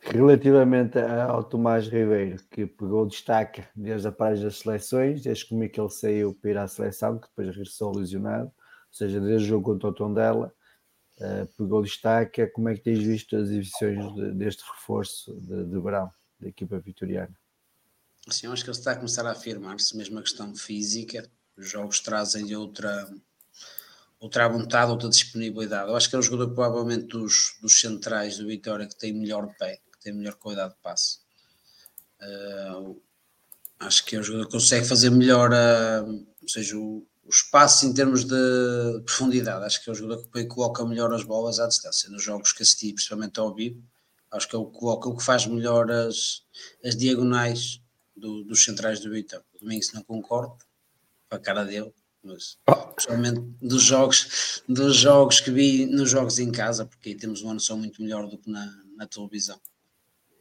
[0.00, 5.68] Relativamente ao Tomás Ribeiro, que pegou destaque desde a página das seleções, desde como é
[5.68, 8.52] que ele saiu para ir à seleção, que depois regressou lesionado
[8.92, 10.54] ou seja, desde o jogo contra o Tondela,
[11.18, 15.80] uh, pegou destaque, como é que tens visto as exibições de, deste reforço de, de
[15.80, 17.34] verão da equipa vitoriana?
[18.28, 22.00] Sim, acho que ele está a começar a afirmar-se, mesmo a questão física, os jogos
[22.00, 23.10] trazem outra,
[24.22, 25.90] outra vontade, outra disponibilidade.
[25.90, 29.52] Eu acho que é o jogador provavelmente dos, dos centrais do Vitória que tem melhor
[29.58, 31.18] pé, que tem melhor qualidade de passe.
[32.22, 33.02] Uh,
[33.80, 37.84] acho que é o jogador que consegue fazer melhor, uh, ou seja, o, o espaço
[37.84, 39.64] em termos de profundidade.
[39.64, 42.08] Acho que é o jogador que coloca melhor as bolas à distância.
[42.08, 43.82] Nos jogos que assisti, principalmente ao vivo,
[44.30, 46.42] acho que é o que coloca o que faz melhor as,
[46.84, 47.82] as diagonais
[48.16, 49.42] do, dos centrais do Vitor.
[49.52, 50.56] O Domingos não concordo,
[51.28, 51.92] para a cara dele,
[52.22, 52.74] mas oh.
[52.92, 57.54] principalmente dos jogos, dos jogos que vi nos jogos em casa, porque aí temos uma
[57.54, 59.60] noção muito melhor do que na, na televisão.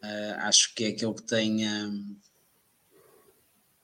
[0.04, 1.68] Uh, acho que é aquele que tem.
[1.68, 2.16] Um,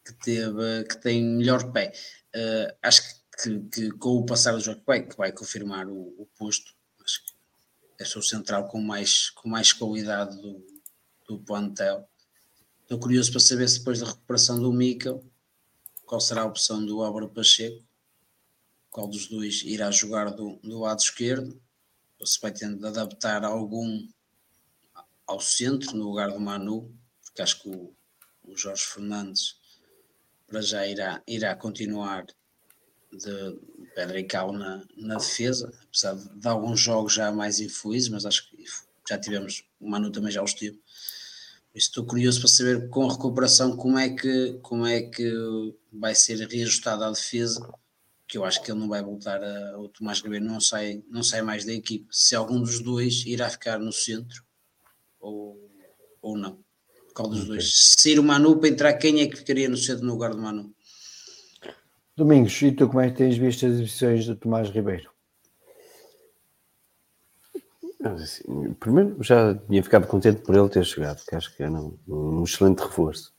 [0.04, 1.94] que, teve, que tem melhor pé.
[2.36, 3.02] Uh, acho
[3.42, 6.74] que, que, com o passar do jogo vai, que vai confirmar o, o posto.
[7.04, 7.34] Acho que
[8.00, 10.66] é o central com mais, com mais qualidade do,
[11.28, 12.08] do plantel.
[12.82, 15.24] Estou curioso para saber se depois da recuperação do Mikel,
[16.06, 17.84] qual será a opção do Álvaro Pacheco,
[18.98, 21.62] qual dos dois irá jogar do, do lado esquerdo,
[22.20, 24.08] ou se vai de adaptar algum
[25.28, 26.92] ao centro no lugar do Manu,
[27.24, 27.94] porque acho que o,
[28.44, 29.60] o Jorge Fernandes
[30.48, 32.26] para já irá, irá continuar
[33.14, 33.60] de
[33.94, 38.26] pedra e cal na, na defesa, apesar de, de, alguns jogos já mais infelizes, mas
[38.26, 38.66] acho que
[39.08, 40.82] já tivemos, o Manu também já os teve.
[41.76, 45.32] Estou curioso para saber com a recuperação como é que, como é que
[45.94, 47.62] vai ser reajustada a defesa,
[48.28, 51.24] que eu acho que ele não vai voltar a, o Tomás Ribeiro não sai, não
[51.24, 52.08] sai mais da equipe.
[52.12, 54.44] Se algum dos dois irá ficar no centro
[55.20, 55.72] ou,
[56.22, 56.60] ou não.
[57.14, 57.50] Qual dos okay.
[57.50, 57.96] dois?
[57.98, 60.74] Sair o Manu para entrar, quem é que ficaria no centro no lugar do Manu?
[62.16, 65.10] Domingos, e tu como é que tens visto as exibições de Tomás Ribeiro?
[68.04, 71.98] Assim, primeiro, já tinha ficado contente por ele ter chegado, que acho que era um,
[72.08, 73.37] um excelente reforço.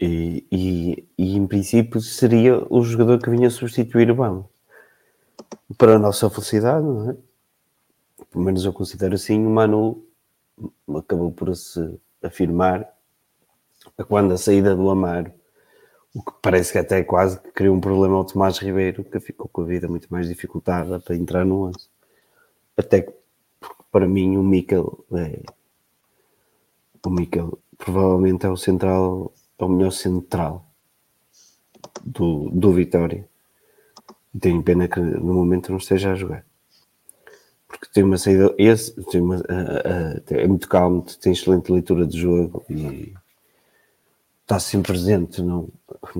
[0.00, 4.48] E, e, e, em princípio seria o jogador que vinha substituir o Bama.
[5.78, 7.16] Para a nossa felicidade, não é?
[8.30, 10.04] Pelo menos eu considero assim, o Manu
[10.98, 12.92] acabou por se afirmar
[14.08, 15.32] quando a saída do Amaro,
[16.14, 19.62] o que parece que até quase criou um problema ao Tomás Ribeiro, que ficou com
[19.62, 21.78] a vida muito mais dificultada para entrar no 11.
[22.76, 23.12] Até que,
[23.90, 25.42] para mim, o Mikel é.
[27.04, 30.66] O Mikel provavelmente é o central, é o melhor central
[32.04, 33.28] do, do Vitória.
[34.34, 36.44] E tenho pena que no momento não esteja a jogar.
[37.68, 38.54] Porque tem uma saída.
[38.58, 39.42] Esse tem uma,
[40.30, 43.12] é muito calmo, tem excelente leitura de jogo e
[44.42, 45.42] está sempre presente.
[45.42, 45.70] Não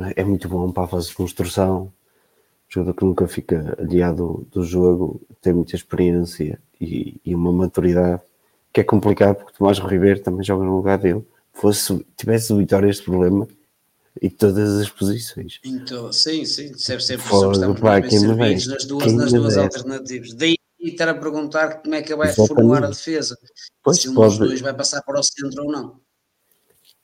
[0.05, 0.15] é?
[0.17, 1.93] é muito bom para a fase de construção.
[2.69, 8.21] Jogador que nunca fica aliado do jogo, tem muita experiência e, e, uma maturidade
[8.73, 11.25] que é complicado porque Tomás Ribeiro também joga no lugar dele.
[11.55, 13.49] Fosse, tivesse o Vitória este problema
[14.21, 15.61] e todas as posições.
[15.65, 20.35] Então, sim, sim, deve ser por estamos bem servidos nas duas, nas duas alternativas.
[20.35, 22.55] Daí estar a perguntar como é que vai Exatamente.
[22.55, 23.39] formular a defesa.
[23.83, 24.39] Pois se um pode...
[24.39, 26.01] dos dois vai passar para o centro ou não.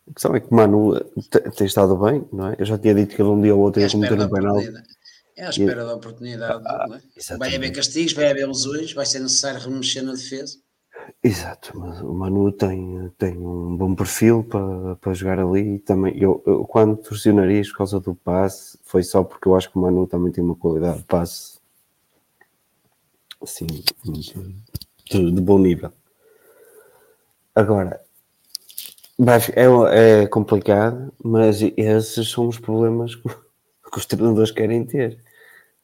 [0.09, 0.98] A questão é que Manu
[1.56, 2.56] tem estado bem, não é?
[2.59, 4.60] Eu já tinha dito que ele um dia ou outro ia é cometer um penal.
[5.36, 5.86] É à espera e...
[5.86, 6.62] da oportunidade.
[6.66, 7.36] Ah, é?
[7.36, 10.59] Vai haver castigos, vai haver lesões, vai ser necessário remexer na defesa.
[11.23, 15.78] Exato, mas o Manu tem, tem um bom perfil para, para jogar ali.
[15.81, 19.55] Também, eu, eu, quando torci o nariz por causa do passe, foi só porque eu
[19.55, 21.61] acho que o Manu também tem uma qualidade de passe
[23.43, 25.93] assim, de, de bom nível.
[27.55, 28.01] Agora,
[29.55, 33.28] é, é complicado, mas esses são os problemas que,
[33.97, 35.19] os treinadores querem ter,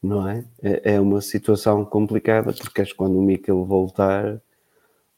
[0.02, 0.44] não é?
[0.62, 0.94] é?
[0.94, 4.40] É uma situação complicada, porque acho que quando o Mikel voltar,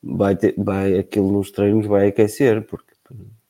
[0.03, 2.95] vai, ter, vai aquilo nos treinos vai aquecer, porque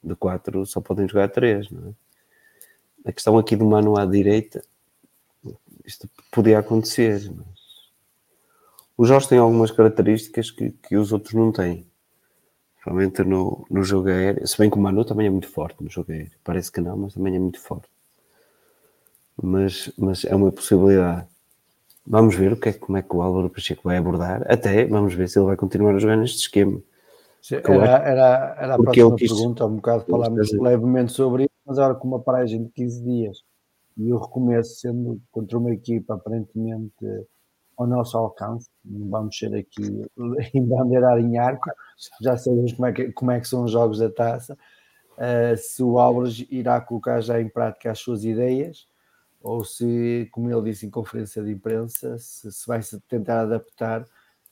[0.03, 1.93] de quatro só podem jogar três, não é?
[3.05, 4.63] A questão aqui do mano à direita,
[5.85, 7.59] isto podia acontecer, mas
[8.97, 11.89] o Jorge tem algumas características que, que os outros não têm
[12.89, 14.47] Principalmente no, no jogo aéreo.
[14.47, 16.33] Se bem que o Manu também é muito forte no jogo aéreo.
[16.43, 17.89] Parece que não, mas também é muito forte.
[19.41, 21.27] Mas, mas é uma possibilidade.
[22.11, 24.43] Vamos ver o que é, como é que o Álvaro Pacheco vai abordar.
[24.51, 26.81] Até vamos ver se ele vai continuar a jogar neste esquema.
[27.53, 31.95] Era, era, era a próxima quis, pergunta, um bocado falámos levemente sobre isso, mas agora
[31.95, 33.39] com uma paragem de 15 dias
[33.97, 36.93] e o recomeço sendo contra uma equipa aparentemente
[37.77, 40.03] ao nosso alcance, não vamos ser aqui
[40.55, 41.71] em bandeirar em arco,
[42.21, 44.55] já sabemos como é que, como é que são os jogos da taça,
[45.17, 48.87] uh, se o Álvares irá colocar já em prática as suas ideias,
[49.41, 54.05] ou se, como ele disse em conferência de imprensa, se, se vai -se tentar adaptar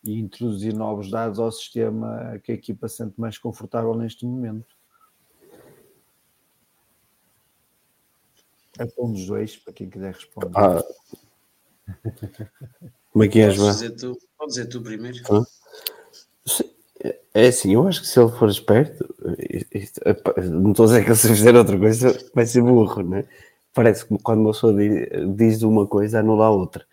[0.04, 4.76] e introduzir novos dados ao sistema que a equipa sente mais confortável neste momento.
[8.78, 10.52] É para um dos dois, para quem quiser responder.
[10.54, 10.82] Ah.
[13.10, 15.18] Como é que és, Podes dizer tu, pode dizer tu primeiro.
[17.32, 19.14] É assim, eu acho que se ele for esperto,
[20.50, 23.28] não estou a dizer que se fizer outra coisa vai ser burro, não é?
[23.77, 24.74] Parece que quando uma pessoa
[25.36, 26.86] diz uma coisa, anula a outra.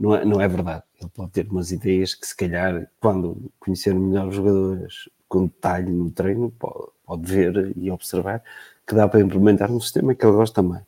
[0.00, 0.82] Não é, não é verdade.
[0.98, 5.92] Ele pode ter umas ideias que, se calhar, quando conhecer melhor os jogadores com detalhe
[5.92, 8.42] no treino, pode, pode ver e observar
[8.86, 10.86] que dá para implementar um sistema que ele gosta mais.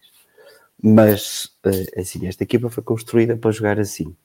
[0.83, 4.17] Mas, eh, assim, esta equipa foi construída para jogar assim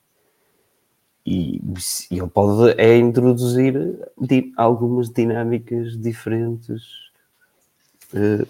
[1.25, 1.61] e,
[2.09, 3.75] e ele pode é introduzir
[4.57, 7.10] algumas dinâmicas diferentes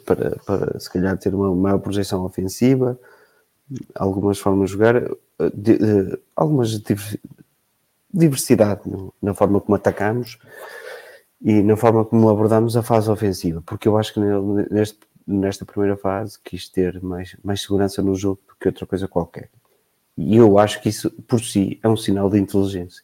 [0.06, 3.00] para, para se calhar ter uma maior projeção ofensiva,
[3.96, 5.12] algumas formas de jogar, uh,
[5.54, 6.72] de, uh, algumas
[8.14, 8.82] diversidade
[9.22, 10.38] na forma como atacamos
[11.42, 14.20] e na forma como abordamos a fase ofensiva, porque eu acho que
[14.70, 19.08] neste, nesta primeira fase quis ter mais, mais segurança no jogo do que outra coisa
[19.08, 19.50] qualquer.
[20.18, 23.04] E eu acho que isso, por si, é um sinal de inteligência.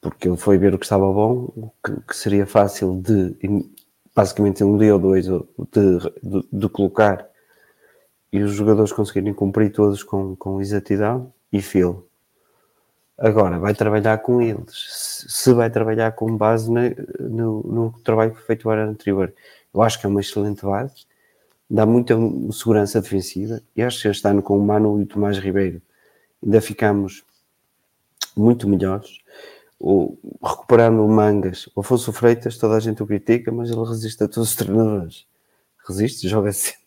[0.00, 3.36] Porque ele foi ver o que estava bom, que, que seria fácil de,
[4.14, 5.40] basicamente, um dia ou dois, de,
[6.22, 7.28] de, de, colocar
[8.32, 12.08] e os jogadores conseguirem cumprir todos com, com exatidão e filo.
[13.18, 15.24] Agora, vai trabalhar com eles.
[15.28, 19.32] Se vai trabalhar com base no, no trabalho feito o ano anterior,
[19.72, 21.06] eu acho que é uma excelente base
[21.72, 22.14] dá muita
[22.52, 23.62] segurança defensiva.
[23.74, 25.80] E acho que este ano com o Manu e o Tomás Ribeiro
[26.44, 27.24] ainda ficamos
[28.36, 29.18] muito melhores.
[29.84, 34.22] O, recuperando o Mangas, o Afonso Freitas, toda a gente o critica, mas ele resiste
[34.22, 35.26] a todos os treinadores.
[35.88, 36.82] Resiste, joga sempre.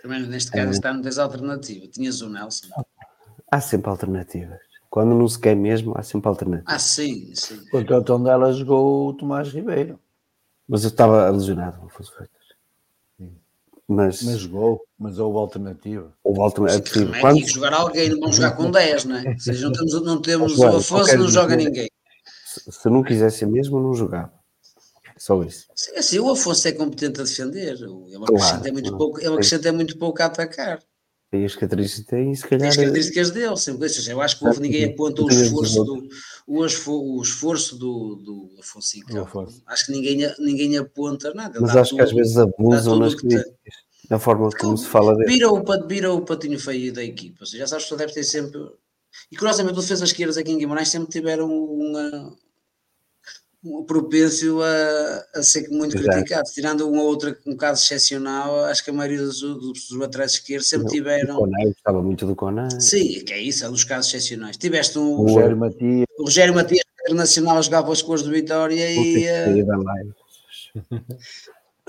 [0.00, 1.88] Também neste caso está não tens alternativa.
[1.88, 2.68] Tinhas o Nelson.
[3.50, 4.60] Há sempre alternativas.
[4.88, 6.72] Quando não se quer mesmo, há sempre alternativas.
[6.72, 7.58] Ah, sim, sim.
[7.72, 9.98] O Tondela jogou o Tomás Ribeiro.
[10.68, 12.38] Mas eu estava lesionado, fosse feito.
[13.90, 16.12] Mas, Mas jogou, mas houve alternativa.
[16.22, 17.10] houve alternativa.
[17.20, 19.24] Quando, Tinha que jogar alguém, não vamos jogar com 10, não é?
[19.32, 21.88] Ou seja, não temos, não temos o Afonso, não joga dizer- ninguém.
[22.58, 24.32] Se se não quisesse mesmo, não jogava.
[25.16, 25.66] Só isso.
[25.74, 27.74] Sim, assim, o Afonso é competente a defender.
[27.74, 28.98] Ele Claro, acrescenta, muito, claro.
[28.98, 30.80] pouco, ele acrescenta muito pouco a atacar.
[31.30, 32.68] Tem as características tem e se Tem calhar.
[32.70, 33.82] as características dele, sempre.
[33.82, 36.08] Ou seja, eu acho que houve, ninguém aponta o Tem esforço do,
[36.46, 38.50] o, esfo- o esforço do, do
[39.22, 39.60] Afonso.
[39.66, 41.60] Acho que ninguém, ninguém aponta nada.
[41.60, 42.18] Mas acho que às tudo.
[42.18, 43.28] vezes abusam tudo nas tem.
[43.28, 43.74] críticas.
[44.08, 45.30] Na forma como se fala dele.
[45.30, 47.38] Vira o, vira o patinho feio da equipa.
[47.40, 48.60] Ou seja, já sabes que tu deves ter sempre.
[49.30, 52.34] E curiosamente, o defesa esquerdas aqui em Guimarães sempre tiveram uma.
[53.86, 56.12] Propêncio a, a ser muito Exato.
[56.12, 59.98] criticados, tirando um ou outro um caso excepcional, acho que a maioria dos, dos, dos
[59.98, 61.36] laterais esquerdos sempre O tiveram.
[61.36, 62.70] Conan, eu gostava muito do Conan.
[62.78, 64.56] Sim, que é isso, é um dos casos excepcionais.
[64.56, 68.86] Tiveste um, O Rogério Matias, o Rogério Matias, internacional, a jogar pelas cores do Vitória
[68.86, 70.14] que e, live.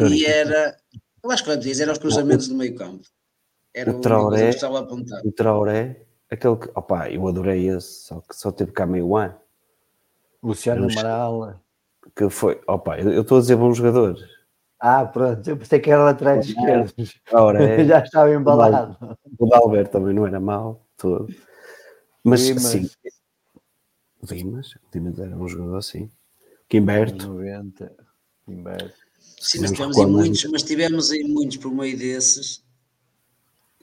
[0.10, 0.76] e era.
[1.24, 3.04] Eu acho que o Matias era os cruzamentos do meio campo.
[3.74, 4.52] Era O o Traoré-.
[5.24, 6.02] O Traoré,
[6.32, 6.70] aquele que.
[6.74, 9.36] Opa, eu adorei esse, só que só teve cá meio ano.
[10.41, 11.60] Luciano Mas- Amaral.
[12.16, 12.60] Que foi.
[12.68, 14.18] Opa, eu eu estou a dizer bom jogador.
[14.80, 16.94] Ah, pronto, eu pensei que era laterais esquerdos.
[17.26, 17.84] Traoré.
[17.86, 18.98] Já estava embalado.
[19.38, 21.28] O Dalbert também não era mau todo.
[22.24, 22.64] Mas Dimas.
[22.64, 22.90] sim.
[24.22, 26.10] O Dimas, o Dimas era um jogador assim.
[26.68, 27.91] Quimberto, 90.
[28.48, 28.94] Humberto.
[29.20, 32.64] Sim, mas Não tivemos, em muitos, mas tivemos em muitos por meio desses.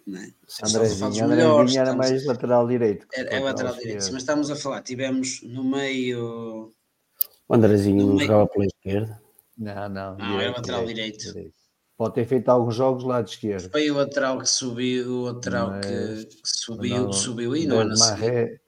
[0.06, 0.32] Né?
[0.62, 3.08] Andrezinho, melhores, Andrezinho era estamos- mais lateral direito.
[3.08, 6.72] que é, é lateral direito, sim, mas estamos a falar, tivemos no meio.
[7.48, 9.20] o Andrezinho No não meio- jogava pela esquerda.
[9.58, 10.16] Não, não.
[10.16, 11.24] Não, era lateral direito.
[11.96, 13.68] Pode ter feito alguns jogos lá de esquerda.
[13.70, 17.76] Foi o lateral que subiu, o lateral Mas- que, que subiu, Não, subiu e não
[17.80, 18.60] é David na seguinte.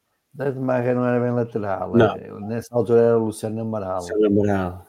[0.61, 1.95] Marré- não era bem lateral.
[1.95, 2.17] Não.
[2.17, 4.01] era- Nessa altura era o Luciano Amaral.
[4.01, 4.87] Sérgio Amaral.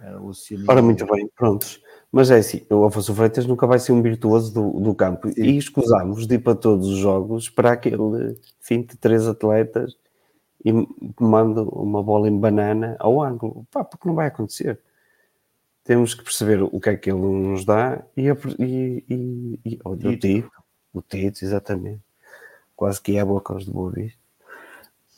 [0.00, 0.64] Era o Luciano.
[0.68, 1.80] Ora, muito bem, prontos.
[2.12, 5.30] Mas é assim, o Afonso Freitas nunca vai ser um virtuoso do, do campo.
[5.34, 9.96] E escusámos de ir para todos os jogos para aquele fim de três atletas
[10.62, 10.72] e
[11.18, 13.66] mando uma bola em banana ao ângulo.
[13.70, 14.78] Pá, porque não vai acontecer.
[15.84, 19.96] Temos que perceber o que é que ele nos dá e, e, e, e o
[19.96, 20.52] Tito.
[20.92, 22.02] O Tito, exatamente.
[22.76, 24.20] Quase que é a boca aos de Boa Vista.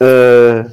[0.00, 0.70] Ah,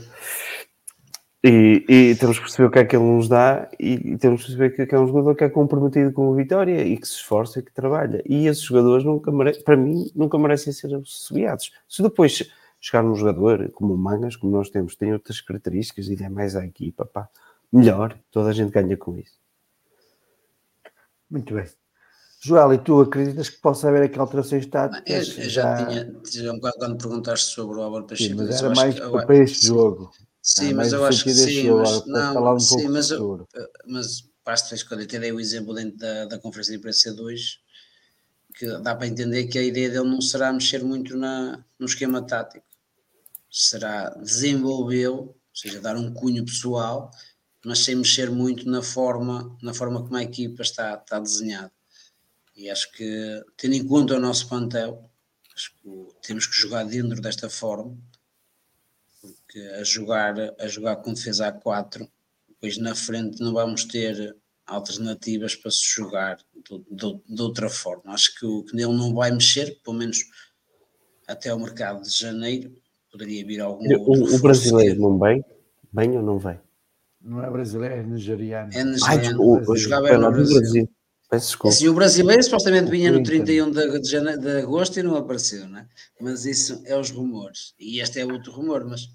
[1.44, 4.42] e, e temos que perceber o que é que ele nos dá e, e temos
[4.42, 7.08] que perceber que, que é um jogador que é comprometido com a vitória e que
[7.08, 8.22] se esforça e que trabalha.
[8.28, 11.72] E esses jogadores, nunca mere- para mim, nunca merecem ser subsidiados.
[11.90, 12.44] Se depois
[12.80, 16.56] chegar um jogador como o Mangas, como nós temos, tem outras características e é mais
[16.56, 17.28] à equipa, pá,
[17.72, 19.40] melhor, toda a gente ganha com isso.
[21.30, 21.66] Muito bem.
[22.44, 25.38] Joel, e tu acreditas que possa haver aqui alterações Eu, táticas?
[25.38, 26.12] eu já tinha,
[26.44, 28.96] já um bocado quando perguntaste sobre o Álvaro Sim, Pacheco, mas eu era acho mais
[28.96, 30.12] que- eu para este sim, jogo.
[30.42, 33.48] Sim, mas eu acho que sim, mas, não, falar um sim, mas, eu- futuro.
[33.86, 37.14] mas basta fez quando eu te dei o exemplo dentro da, da conferência de imprensa
[37.14, 37.60] 2,
[38.56, 42.22] que dá para entender que a ideia dele não será mexer muito na, no esquema
[42.26, 42.66] tático,
[43.50, 47.12] será desenvolvê-lo, ou seja, dar um cunho pessoal,
[47.64, 51.72] mas sem mexer muito na forma, na forma como a equipa está, está desenhada.
[52.56, 55.10] E acho que, tendo em conta o nosso plantel,
[55.56, 57.98] acho que temos que jogar dentro desta forma,
[59.52, 62.08] porque a jogar, a jogar com defesa a 4,
[62.48, 64.34] depois na frente não vamos ter
[64.66, 68.14] alternativas para se jogar de, de- de outra forma.
[68.14, 70.20] Acho que, o, que nele não vai mexer, pelo menos
[71.28, 72.74] até o mercado de janeiro,
[73.12, 75.44] poderia vir algum outro O, o brasileiro não vem?
[75.94, 76.58] Vem ou não vem?
[77.20, 78.72] Não é brasileiro, é nigeriano.
[78.74, 80.60] É nigeriano, jogava foi no do Brasil.
[80.60, 80.90] Brasil.
[81.30, 81.76] Peço desculpa.
[81.76, 83.46] Assim, o brasileiro supostamente vinha no Clinton.
[83.46, 85.88] 31 de, de, de agosto e não apareceu, né?
[86.20, 87.74] mas isso é os rumores.
[87.80, 89.10] E este é outro rumor, mas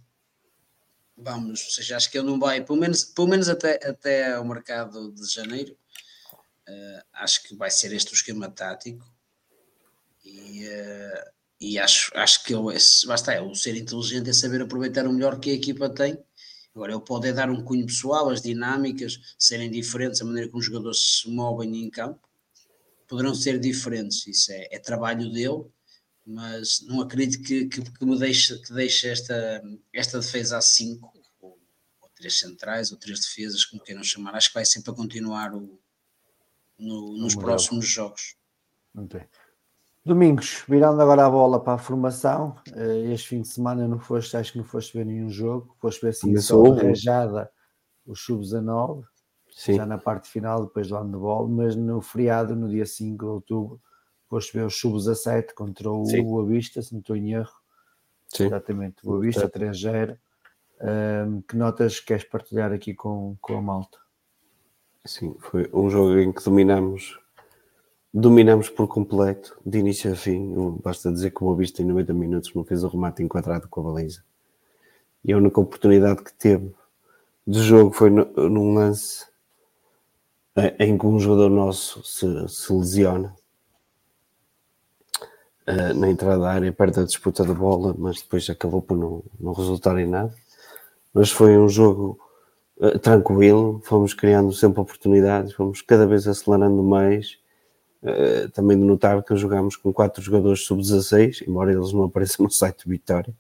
[1.16, 4.44] vamos, ou seja, acho que ele não vai, pelo menos, pelo menos até, até ao
[4.44, 5.76] mercado de janeiro,
[6.68, 9.05] eh, acho que vai ser este o esquema tático.
[10.24, 12.76] E, eh, e acho, acho que ele,
[13.06, 16.18] basta, é, o ser inteligente é saber aproveitar o melhor que a equipa tem.
[16.74, 20.60] Agora, ele pode é dar um cunho pessoal, as dinâmicas serem diferentes, a maneira como
[20.60, 22.20] os jogadores se movem em campo,
[23.09, 25.64] poderão ser diferentes, isso é, é trabalho dele,
[26.27, 29.62] mas não acredito que, que, que me deixe, que deixe esta,
[29.93, 31.59] esta defesa a 5, ou,
[32.03, 35.55] ou três centrais, ou três defesas, como queiram chamar, acho que vai sempre a continuar
[35.55, 35.78] o,
[36.78, 38.36] no- nos próximos jogos.
[38.93, 39.28] Muito bem.
[40.05, 44.36] Domingos, virando agora a bola para a formação, eh, este fim de semana não foste,
[44.36, 47.51] acho que não foste ver nenhum jogo, foste ver assim só rajada
[48.07, 49.05] o sub-19,
[49.51, 49.74] Sim.
[49.77, 53.82] já na parte final, depois do handball, mas no feriado, no dia 5 de outubro,
[54.27, 56.23] depois ver o Sub-17 contra o Sim.
[56.24, 57.55] Boa Vista, se não estou em erro.
[58.28, 58.47] Sim.
[58.47, 60.19] Exatamente, Boa Vista 3-0.
[60.78, 63.98] Um, que notas queres partilhar aqui com, com a malta?
[65.07, 67.19] Sim, foi um jogo em que dominamos,
[68.12, 70.55] dominamos por completo, de início a fim.
[70.82, 73.81] Basta dizer que o Boa Vista em 90 minutos não fez o remate enquadrado com
[73.81, 74.23] a baliza.
[75.24, 76.74] E a única oportunidade que teve
[77.47, 79.24] de jogo foi no, num lance
[80.78, 83.35] em que um jogador nosso se, se lesiona
[85.66, 89.22] uh, na entrada da área, perto da disputa da bola, mas depois acabou por não,
[89.38, 90.34] não resultar em nada.
[91.12, 92.18] Mas foi um jogo
[92.78, 97.38] uh, tranquilo, fomos criando sempre oportunidades, fomos cada vez acelerando mais.
[98.02, 102.51] Uh, também de notar que jogámos com quatro jogadores sub-16, embora eles não apareçam no
[102.51, 103.34] site de Vitória.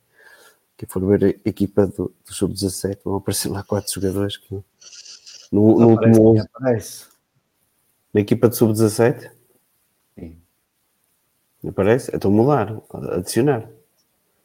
[0.76, 4.54] Que for ver a equipa do, do sub-17, vão aparecer lá quatro jogadores que
[5.52, 6.48] no, no aparece, último.
[8.12, 9.30] Na equipa de sub-17?
[11.66, 11.70] Sim.
[11.70, 12.10] Aparece?
[12.14, 12.80] Então mudar,
[13.12, 13.68] adicionar.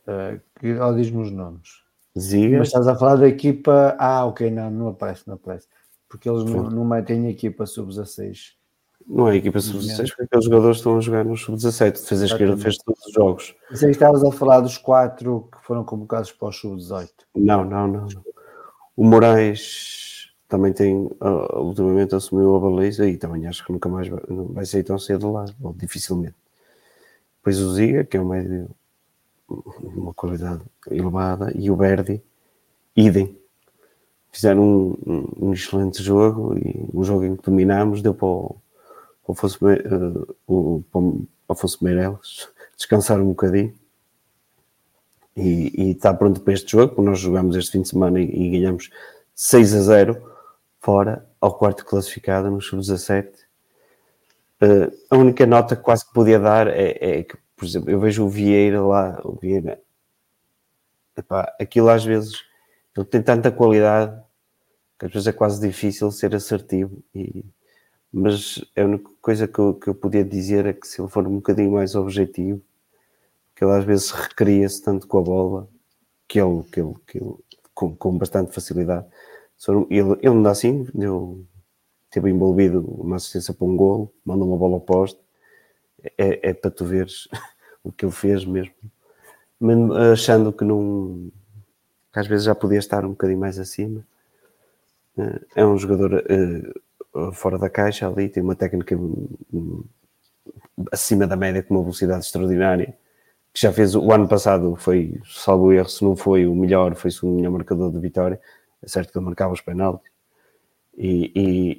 [0.07, 1.81] Uh, diz-me os nomes.
[2.17, 2.57] Ziga.
[2.57, 3.95] Mas estás a falar da equipa.
[3.97, 5.67] Ah, ok, não, não aparece, não aparece.
[6.09, 8.53] Porque eles não, não metem a equipa sub-16.
[9.07, 11.91] Não é a equipa sub-16, porque aqueles jogadores estão a jogar no sub-17.
[11.93, 13.55] Defesa esquerda fez todos os jogos.
[13.73, 17.09] Sei que estavas a falar dos quatro que foram convocados para o sub-18.
[17.35, 18.07] Não, não, não.
[18.97, 24.09] O Moraes também tem, uh, ultimamente assumiu a baliza e também acho que nunca mais
[24.09, 26.35] vai, vai sair tão cedo lá, ou dificilmente.
[27.41, 28.69] Depois o Ziga, que é um médio
[29.81, 32.21] uma qualidade elevada, e o Verdi,
[32.95, 33.37] idem.
[34.31, 38.55] Fizeram um, um, um, excelente jogo e um jogo em que dominámos, deu para o,
[39.23, 41.27] para o Afonso, uh, o, para o
[41.81, 42.47] Meireles
[42.77, 43.73] descansar um bocadinho.
[45.35, 48.25] E, e, está pronto para este jogo, porque nós jogamos este fim de semana e,
[48.25, 48.89] e ganhamos
[49.35, 50.21] 6 a 0
[50.79, 53.31] fora ao quarto classificado no sub-17.
[54.61, 57.99] Uh, a única nota que quase que podia dar é, é, que, por exemplo, eu
[57.99, 59.81] vejo o Vieira lá, o Vieira,
[61.17, 62.43] epá, aquilo às vezes
[62.95, 64.21] ele tem tanta qualidade
[64.99, 67.03] que às vezes é quase difícil ser assertivo.
[67.15, 67.43] E,
[68.13, 71.25] mas a única coisa que eu, que eu podia dizer é que se ele for
[71.27, 72.61] um bocadinho mais objetivo,
[73.55, 75.67] que ele às vezes recria-se tanto com a bola,
[76.27, 77.35] que ele, que ele, que ele
[77.73, 79.07] com, com bastante facilidade.
[79.67, 81.43] Ele, ele ainda assim deu,
[82.11, 85.19] teve envolvido uma assistência para um golo, mandou uma bola ao poste.
[86.17, 87.27] É, é, para tu veres
[87.83, 88.73] o que ele fez mesmo.
[89.59, 91.31] Mesmo achando que não.
[92.11, 94.05] Que às vezes já podia estar um bocadinho mais acima.
[95.55, 96.23] É um jogador
[97.13, 99.83] uh, fora da caixa ali, tem uma técnica um,
[100.91, 102.97] acima da média, com uma velocidade extraordinária.
[103.53, 107.11] Que já fez o ano passado, foi, salvo erro, se não foi o melhor, foi
[107.23, 108.39] o melhor marcador de vitória.
[108.81, 110.10] É certo que ele marcava os penaltis.
[110.97, 111.31] E,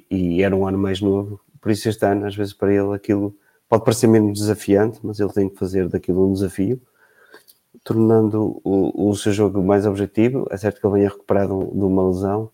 [0.09, 2.93] e, e, era um ano mais novo, por isso este ano, às vezes para ele,
[2.93, 3.35] aquilo
[3.69, 6.81] pode parecer menos desafiante, mas ele tem que fazer daquilo um desafio,
[7.83, 10.47] tornando o, o seu jogo mais objetivo.
[10.49, 12.51] É certo que ele venha recuperado de uma lesão,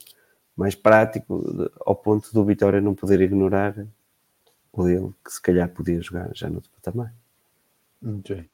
[0.56, 1.42] mais prático,
[1.86, 3.76] ao ponto do Vitória não poder ignorar
[4.74, 7.14] o dele, que se calhar podia jogar já no patamar.
[8.02, 8.50] Muito bem.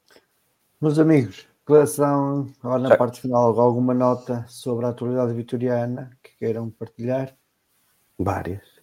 [0.80, 2.98] Meus amigos, declaração, agora na já.
[2.98, 7.36] parte final, alguma nota sobre a atualidade vitoriana que queiram partilhar?
[8.18, 8.76] Várias.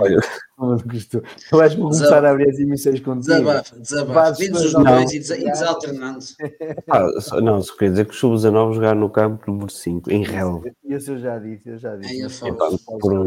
[0.00, 0.18] Olha,
[1.52, 3.34] eu acho que vou começar a abrir as emissões contigo.
[3.34, 4.32] Desabafa, desabafa.
[4.32, 6.24] Vindos os dois e desalternando.
[6.88, 10.70] Ah, não, só quer dizer que o Sub-19 jogar no campo número 5, em relva.
[10.84, 12.42] Isso eu já disse, eu já disse.
[12.42, 13.24] Não,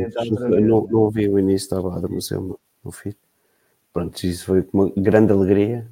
[0.61, 3.15] não, não ouvi o início da balada, mas eu não fiz.
[3.93, 5.87] Pronto, isso foi uma grande alegria.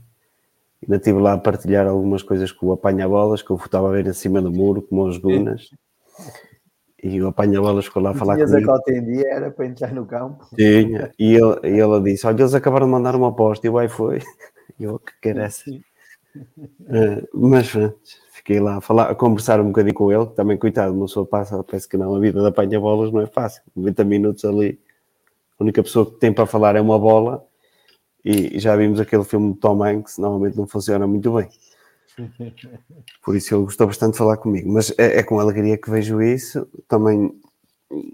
[0.81, 4.07] Ainda estive lá a partilhar algumas coisas com o apanha-bolas, que eu estava a ver
[4.07, 5.69] em cima do muro, como os gunas.
[7.01, 8.71] E o apanha-bolas ficou lá a falar Tinhas comigo.
[8.71, 10.47] a cota em dia, era para entrar no campo.
[10.55, 11.11] Tinha.
[11.19, 13.67] E ele, e ele disse, olha, eles acabaram de mandar uma aposta.
[13.67, 14.19] E o aí foi.
[14.79, 15.71] E eu, que essa?
[15.71, 17.97] Uh, mas pronto,
[18.31, 21.25] fiquei lá a, falar, a conversar um bocadinho com ele, que também, coitado, uma pessoa
[21.25, 23.63] passa, parece que não, a vida da apanha-bolas não é fácil.
[23.75, 24.79] 90 minutos ali,
[25.59, 27.43] a única pessoa que tem para falar é uma bola.
[28.23, 31.49] E já vimos aquele filme de Tom Hanks, normalmente não funciona muito bem.
[33.23, 34.71] Por isso ele gostou bastante de falar comigo.
[34.71, 36.67] Mas é, é, com alegria que vejo isso.
[36.87, 37.31] Também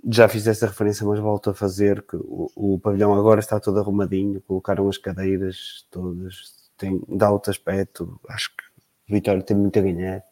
[0.10, 3.80] já fiz essa referência, mas volto a fazer que o, o pavilhão agora está todo
[3.80, 8.20] arrumadinho, colocaram as cadeiras todas, tem, dá outro aspecto.
[8.30, 8.64] Acho que
[9.10, 10.24] o Vitória tem muito a ganhar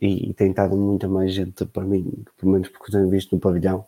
[0.00, 3.40] e, e tem estado muita mais gente para mim, pelo menos porque tenho visto no
[3.40, 3.86] pavilhão.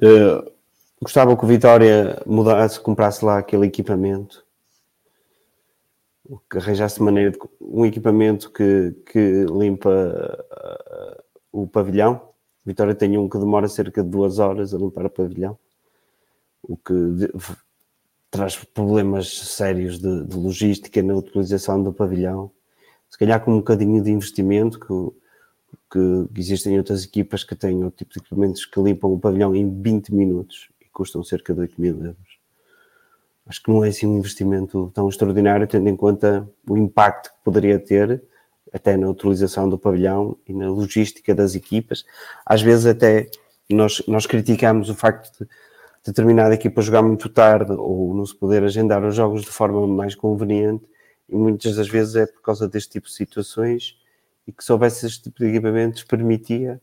[0.00, 0.50] Uh,
[1.00, 4.44] gostava que o Vitória mudasse, comprasse lá aquele equipamento
[6.38, 11.22] que arranjasse maneira de um equipamento que, que limpa uh,
[11.52, 12.28] o pavilhão.
[12.64, 15.58] Vitória tem um que demora cerca de duas horas a limpar o pavilhão,
[16.62, 17.32] o que de,
[18.30, 22.50] traz problemas sérios de, de, logística na utilização do pavilhão.
[23.10, 25.12] Se calhar com um bocadinho de investimento, que,
[25.90, 29.82] que existem outras equipas que têm o tipo de equipamentos que limpam o pavilhão em
[29.82, 32.31] 20 minutos e custam cerca de 8 mil euros.
[33.46, 37.44] Acho que não é assim um investimento tão extraordinário, tendo em conta o impacto que
[37.44, 38.22] poderia ter
[38.72, 42.04] até na utilização do pavilhão e na logística das equipas.
[42.46, 43.28] Às vezes até
[43.68, 45.48] nós, nós criticamos o facto de
[46.04, 50.14] determinada equipa jogar muito tarde ou não se poder agendar os jogos de forma mais
[50.14, 50.84] conveniente
[51.28, 53.96] e muitas das vezes é por causa deste tipo de situações
[54.46, 56.80] e que se houvesse este tipo de equipamentos permitia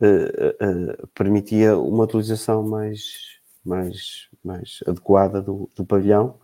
[0.00, 6.38] uh, uh, permitia uma utilização mais, mais, mais adequada do, do pavilhão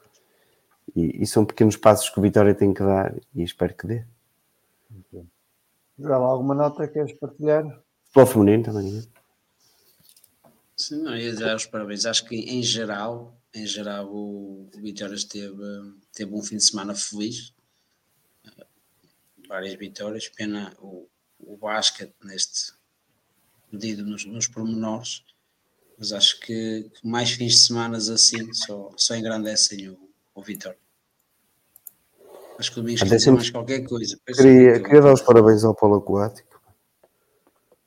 [0.95, 4.05] e, e, são pequenos passos que o Vitória tem que dar e espero que dê.
[5.99, 7.65] Joel, alguma nota que queres partilhar?
[8.07, 8.93] Futebol feminino também.
[8.93, 9.03] Né?
[10.77, 12.05] Sim, não, ia dar os parabéns.
[12.05, 16.95] Acho que em geral, em geral o, o Vitória teve, teve um fim de semana
[16.95, 17.55] feliz.
[19.49, 20.29] Várias vitórias.
[20.29, 21.09] Pena o,
[21.39, 22.73] o basquete neste
[23.71, 25.25] medido nos, nos pormenores.
[25.99, 29.99] Mas acho que, mais fins de semana assim só, só engrandecem o,
[30.35, 30.79] o Vitória.
[32.59, 34.19] Acho que o Domingos quer mais qualquer coisa.
[34.27, 36.55] Queria, queria dar os parabéns ao Polo Aquático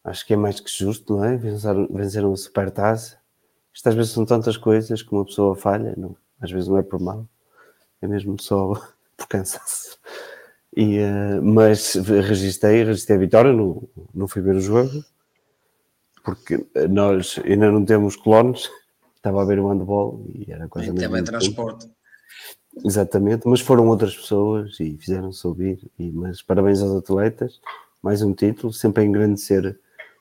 [0.07, 1.35] Acho que é mais que justo, não é?
[1.35, 3.17] Vencer, vencer uma super taça.
[3.73, 6.81] Isto às vezes são tantas coisas que uma pessoa falha, não, às vezes não é
[6.81, 7.27] por mal,
[8.01, 8.73] é mesmo só
[9.17, 9.99] por cansaço.
[10.75, 15.03] E, uh, mas registrei, registrei a vitória, não, não fui ver o jogo,
[16.27, 18.69] porque nós ainda não temos clones,
[19.15, 21.07] estava a ver o handball e era coisa mesmo.
[21.07, 21.89] Também transporte.
[22.83, 25.79] Exatamente, mas foram outras pessoas e fizeram-se ouvir.
[25.97, 27.61] E, mas parabéns aos atletas,
[28.03, 29.79] mais um título, sempre a engrandecer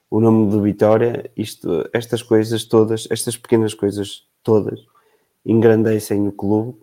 [0.09, 4.79] o nome do Vitória, isto, estas coisas todas, estas pequenas coisas todas,
[5.45, 6.79] engrandecem o clube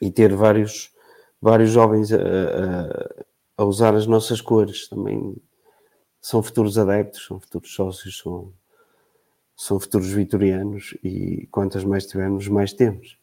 [0.00, 0.90] e ter vários,
[1.38, 3.24] vários jovens a, a,
[3.58, 5.36] a, usar as nossas cores também
[6.26, 8.52] são futuros adeptos, são futuros sócios, são,
[9.56, 13.16] são futuros vitorianos e quantas mais tivermos, mais temos.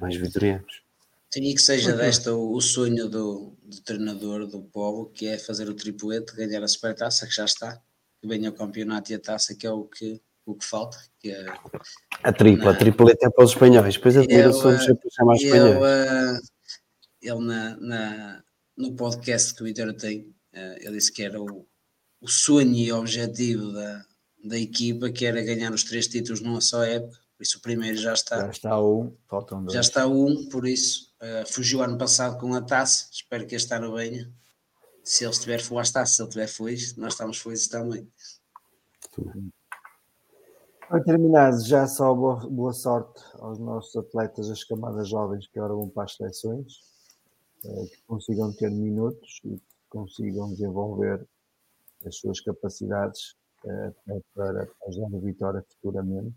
[0.00, 0.84] Mais vitorianos.
[1.32, 5.68] Tinha que seja desta o, o sonho do, do, treinador do povo, que é fazer
[5.68, 7.82] o triplete, ganhar a supertaça, que já está,
[8.20, 10.96] que venha o campeonato e a taça, que é o que, o que falta.
[11.18, 11.44] Que é,
[12.22, 15.42] a tripla, na, a triplete é para os espanhóis, depois a admiração sempre chamar os
[15.42, 16.40] espanhóis.
[17.20, 18.44] Eu, ele na, na,
[18.76, 21.66] no podcast que o Vitória tem, eh, ele disse que era o,
[22.26, 24.04] o sonho e objetivo da,
[24.44, 27.16] da equipa, que era ganhar os três títulos numa só época.
[27.36, 28.40] Por isso o primeiro já está.
[28.40, 29.72] Já está um, faltam dois.
[29.72, 33.08] Já está um, por isso uh, fugiu ano passado com a taça.
[33.12, 34.30] Espero que este ano venha.
[35.04, 36.04] Se ele estiver feliz, está.
[36.04, 38.10] Se ele estiver feliz, nós estamos felizes também.
[40.88, 45.74] Para terminar, já só boa, boa, sorte aos nossos atletas, as camadas jovens que agora
[45.74, 46.80] vão para as seleções,
[47.64, 51.24] uh, que consigam ter minutos e que consigam desenvolver
[52.06, 56.34] as suas capacidades uh, para ajudar a vitória futuramente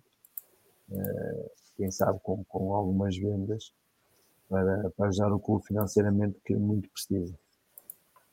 [0.92, 3.72] eh, quem sabe com, com algumas vendas,
[4.50, 7.34] para, para ajudar o clube financeiramente que muito precisa.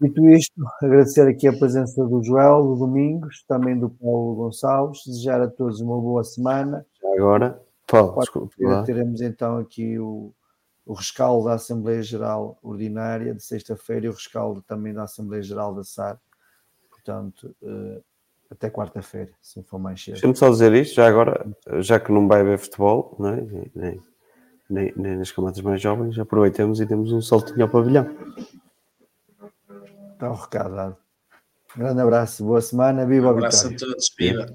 [0.01, 5.41] Dito isto, agradecer aqui a presença do Joel, do Domingos, também do Paulo Gonçalves, desejar
[5.41, 6.85] a todos uma boa semana.
[7.17, 8.57] Agora, Paulo, desculpe.
[8.85, 10.35] Teremos então aqui o,
[10.85, 15.75] o rescaldo da Assembleia Geral Ordinária de sexta-feira e o rescaldo também da Assembleia Geral
[15.75, 16.21] da SAR.
[17.07, 18.03] Portanto, uh,
[18.51, 20.15] até quarta-feira, se for mais cedo.
[20.15, 21.47] Deixa-me só dizer isto, já agora,
[21.79, 23.71] já que não vai haver futebol, é?
[23.75, 24.03] nem,
[24.69, 28.11] nem, nem nas camadas mais jovens, aproveitemos e temos um saltinho ao pavilhão.
[30.15, 30.97] Está o recado dado.
[31.77, 34.53] grande abraço, boa semana, viva um abraço a todos, viva.